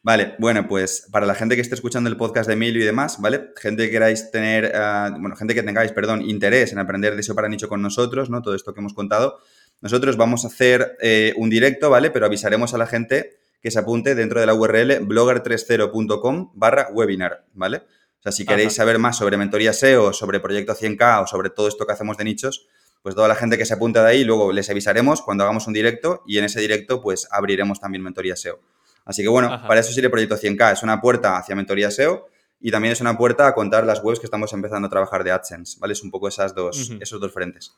Vale, 0.03 0.35
bueno, 0.37 0.67
pues 0.67 1.07
para 1.11 1.25
la 1.25 1.33
gente 1.33 1.55
que 1.55 1.61
esté 1.61 1.73
escuchando 1.73 2.07
el 2.09 2.17
podcast 2.17 2.47
de 2.47 2.53
Emilio 2.53 2.83
y 2.83 2.85
demás, 2.85 3.19
¿vale? 3.19 3.49
Gente 3.57 3.85
que 3.85 3.91
queráis 3.91 4.29
tener, 4.29 4.71
bueno, 5.19 5.35
gente 5.35 5.55
que 5.55 5.63
tengáis, 5.63 5.91
perdón, 5.91 6.21
interés 6.21 6.71
en 6.71 6.77
aprender 6.77 7.15
de 7.15 7.23
SEO 7.23 7.33
para 7.33 7.49
nicho 7.49 7.67
con 7.67 7.81
nosotros, 7.81 8.29
¿no? 8.29 8.43
Todo 8.43 8.53
esto 8.53 8.75
que 8.75 8.79
hemos 8.79 8.93
contado. 8.93 9.39
Nosotros 9.81 10.17
vamos 10.17 10.45
a 10.45 10.49
hacer 10.49 10.97
un 11.35 11.49
directo, 11.49 11.89
¿vale? 11.89 12.11
Pero 12.11 12.27
avisaremos 12.27 12.75
a 12.75 12.77
la 12.77 12.85
gente 12.85 13.40
que 13.61 13.71
se 13.71 13.79
apunte 13.79 14.15
dentro 14.15 14.39
de 14.39 14.45
la 14.45 14.53
URL 14.53 15.07
blogger30.com 15.07 16.51
barra 16.55 16.89
webinar, 16.91 17.45
¿vale? 17.53 17.77
O 17.77 18.23
sea, 18.23 18.31
si 18.31 18.45
queréis 18.45 18.73
saber 18.73 18.99
más 18.99 19.17
sobre 19.17 19.37
mentoría 19.37 19.73
SEO, 19.73 20.13
sobre 20.13 20.39
Proyecto 20.39 20.73
100K 20.73 21.23
o 21.23 21.27
sobre 21.27 21.49
todo 21.49 21.67
esto 21.67 21.85
que 21.85 21.93
hacemos 21.93 22.17
de 22.17 22.23
nichos, 22.23 22.67
pues 23.01 23.15
toda 23.15 23.27
la 23.27 23.35
gente 23.35 23.57
que 23.57 23.65
se 23.65 23.73
apunte 23.73 23.99
de 23.99 24.07
ahí, 24.07 24.23
luego 24.23 24.51
les 24.51 24.69
avisaremos 24.69 25.21
cuando 25.23 25.43
hagamos 25.43 25.65
un 25.65 25.73
directo 25.73 26.21
y 26.27 26.37
en 26.37 26.45
ese 26.45 26.59
directo 26.59 27.01
pues 27.01 27.27
abriremos 27.31 27.79
también 27.79 28.03
mentoría 28.03 28.35
SEO. 28.35 28.59
Así 29.05 29.23
que 29.23 29.29
bueno, 29.29 29.49
para 29.67 29.79
eso 29.79 29.91
sirve 29.91 30.09
Proyecto 30.09 30.37
100K. 30.37 30.73
Es 30.73 30.83
una 30.83 31.01
puerta 31.01 31.37
hacia 31.37 31.55
mentoría 31.55 31.89
SEO 31.89 32.27
y 32.59 32.69
también 32.69 32.91
es 32.91 33.01
una 33.01 33.17
puerta 33.17 33.47
a 33.47 33.55
contar 33.55 33.85
las 33.85 34.03
webs 34.03 34.19
que 34.19 34.27
estamos 34.27 34.53
empezando 34.53 34.87
a 34.87 34.91
trabajar 34.91 35.23
de 35.23 35.31
AdSense, 35.31 35.79
¿vale? 35.79 35.93
Es 35.93 36.03
un 36.03 36.11
poco 36.11 36.27
esas 36.27 36.53
dos, 36.53 36.91
esos 36.99 37.19
dos 37.19 37.33
frentes. 37.33 37.73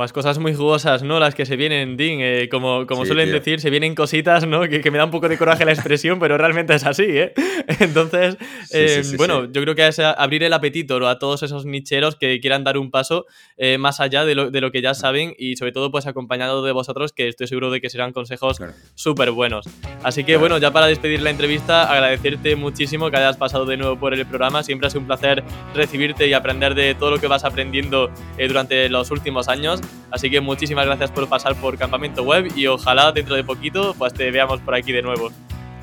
Pues 0.00 0.14
cosas 0.14 0.38
muy 0.38 0.54
jugosas, 0.54 1.02
¿no? 1.02 1.20
Las 1.20 1.34
que 1.34 1.44
se 1.44 1.56
vienen, 1.56 1.98
Ding. 1.98 2.20
Eh, 2.22 2.48
como 2.50 2.86
como 2.86 3.04
suelen 3.04 3.30
decir, 3.30 3.60
se 3.60 3.68
vienen 3.68 3.94
cositas, 3.94 4.46
¿no? 4.46 4.62
Que, 4.62 4.90
me 4.90 4.96
da 4.96 5.04
un 5.04 5.10
poco 5.10 5.28
de 5.28 5.36
coraje 5.36 5.66
la 5.66 5.72
expresión, 5.72 6.18
pero 6.18 6.38
realmente 6.38 6.74
es 6.74 6.86
así, 6.86 7.04
¿eh? 7.06 7.34
Entonces, 7.80 8.38
eh, 8.72 9.02
bueno, 9.18 9.52
yo 9.52 9.60
creo 9.60 9.74
que 9.74 9.86
es 9.86 9.98
abrir 9.98 10.42
el 10.42 10.54
apetito 10.54 11.06
a 11.06 11.18
todos 11.18 11.42
esos 11.42 11.66
nicheros 11.66 12.16
que 12.16 12.40
quieran 12.40 12.64
dar 12.64 12.78
un 12.78 12.90
paso 12.90 13.26
eh, 13.58 13.76
más 13.76 14.00
allá 14.00 14.24
de 14.24 14.34
lo, 14.34 14.50
de 14.50 14.62
lo, 14.62 14.72
que 14.72 14.80
ya 14.80 14.94
saben 14.94 15.34
y 15.36 15.56
sobre 15.56 15.72
todo 15.72 15.90
pues 15.90 16.06
acompañado 16.06 16.64
de 16.64 16.72
vosotros, 16.72 17.12
que 17.12 17.28
estoy 17.28 17.46
seguro 17.46 17.70
de 17.70 17.82
que 17.82 17.90
serán 17.90 18.14
consejos 18.14 18.58
súper 18.94 19.32
buenos. 19.32 19.68
Así 20.02 20.24
que 20.24 20.38
bueno, 20.38 20.56
ya 20.56 20.70
para 20.70 20.86
despedir 20.86 21.20
la 21.20 21.28
entrevista, 21.28 21.92
agradecerte 21.92 22.56
muchísimo 22.56 23.10
que 23.10 23.18
hayas 23.18 23.36
pasado 23.36 23.66
de 23.66 23.76
nuevo 23.76 23.98
por 23.98 24.14
el 24.14 24.24
programa. 24.24 24.62
Siempre 24.62 24.86
ha 24.86 24.90
sido 24.90 25.02
un 25.02 25.08
placer 25.08 25.44
recibirte 25.74 26.26
y 26.26 26.32
aprender 26.32 26.74
de 26.74 26.94
todo 26.94 27.10
lo 27.10 27.18
que 27.18 27.26
vas 27.26 27.44
aprendiendo 27.44 28.10
durante 28.38 28.88
los 28.88 29.10
últimos 29.10 29.46
años. 29.48 29.82
Así 30.10 30.30
que 30.30 30.40
muchísimas 30.40 30.86
gracias 30.86 31.10
por 31.10 31.28
pasar 31.28 31.54
por 31.56 31.78
Campamento 31.78 32.22
Web 32.22 32.52
y 32.56 32.66
ojalá 32.66 33.12
dentro 33.12 33.36
de 33.36 33.44
poquito 33.44 33.94
pues 33.96 34.12
te 34.12 34.30
veamos 34.30 34.60
por 34.60 34.74
aquí 34.74 34.92
de 34.92 35.02
nuevo. 35.02 35.30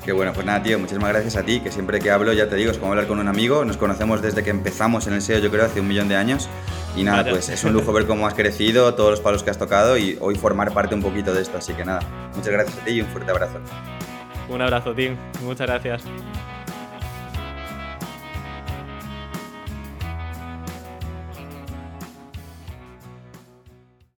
Qué 0.04 0.12
bueno, 0.12 0.32
pues 0.32 0.46
nada, 0.46 0.62
tío, 0.62 0.78
muchísimas 0.78 1.10
gracias 1.10 1.36
a 1.36 1.42
ti, 1.42 1.60
que 1.60 1.70
siempre 1.70 1.98
que 1.98 2.10
hablo, 2.10 2.32
ya 2.32 2.48
te 2.48 2.56
digo, 2.56 2.70
es 2.70 2.78
como 2.78 2.92
hablar 2.92 3.06
con 3.06 3.18
un 3.18 3.28
amigo. 3.28 3.64
Nos 3.66 3.76
conocemos 3.76 4.22
desde 4.22 4.42
que 4.42 4.48
empezamos 4.48 5.06
en 5.06 5.12
el 5.12 5.20
SEO, 5.20 5.38
yo 5.38 5.50
creo, 5.50 5.66
hace 5.66 5.80
un 5.80 5.88
millón 5.88 6.08
de 6.08 6.16
años. 6.16 6.48
Y 6.96 7.02
nada, 7.04 7.28
pues 7.28 7.50
es 7.50 7.62
un 7.64 7.74
lujo 7.74 7.92
ver 7.92 8.06
cómo 8.06 8.26
has 8.26 8.32
crecido, 8.32 8.94
todos 8.94 9.10
los 9.10 9.20
palos 9.20 9.42
que 9.42 9.50
has 9.50 9.58
tocado 9.58 9.98
y 9.98 10.16
hoy 10.20 10.36
formar 10.36 10.72
parte 10.72 10.94
un 10.94 11.02
poquito 11.02 11.34
de 11.34 11.42
esto. 11.42 11.58
Así 11.58 11.74
que 11.74 11.84
nada, 11.84 12.00
muchas 12.34 12.52
gracias 12.52 12.78
a 12.78 12.84
ti 12.84 12.92
y 12.92 13.00
un 13.02 13.08
fuerte 13.08 13.30
abrazo. 13.30 13.60
Un 14.48 14.62
abrazo, 14.62 14.94
Tim. 14.94 15.14
Muchas 15.42 15.66
gracias. 15.66 16.02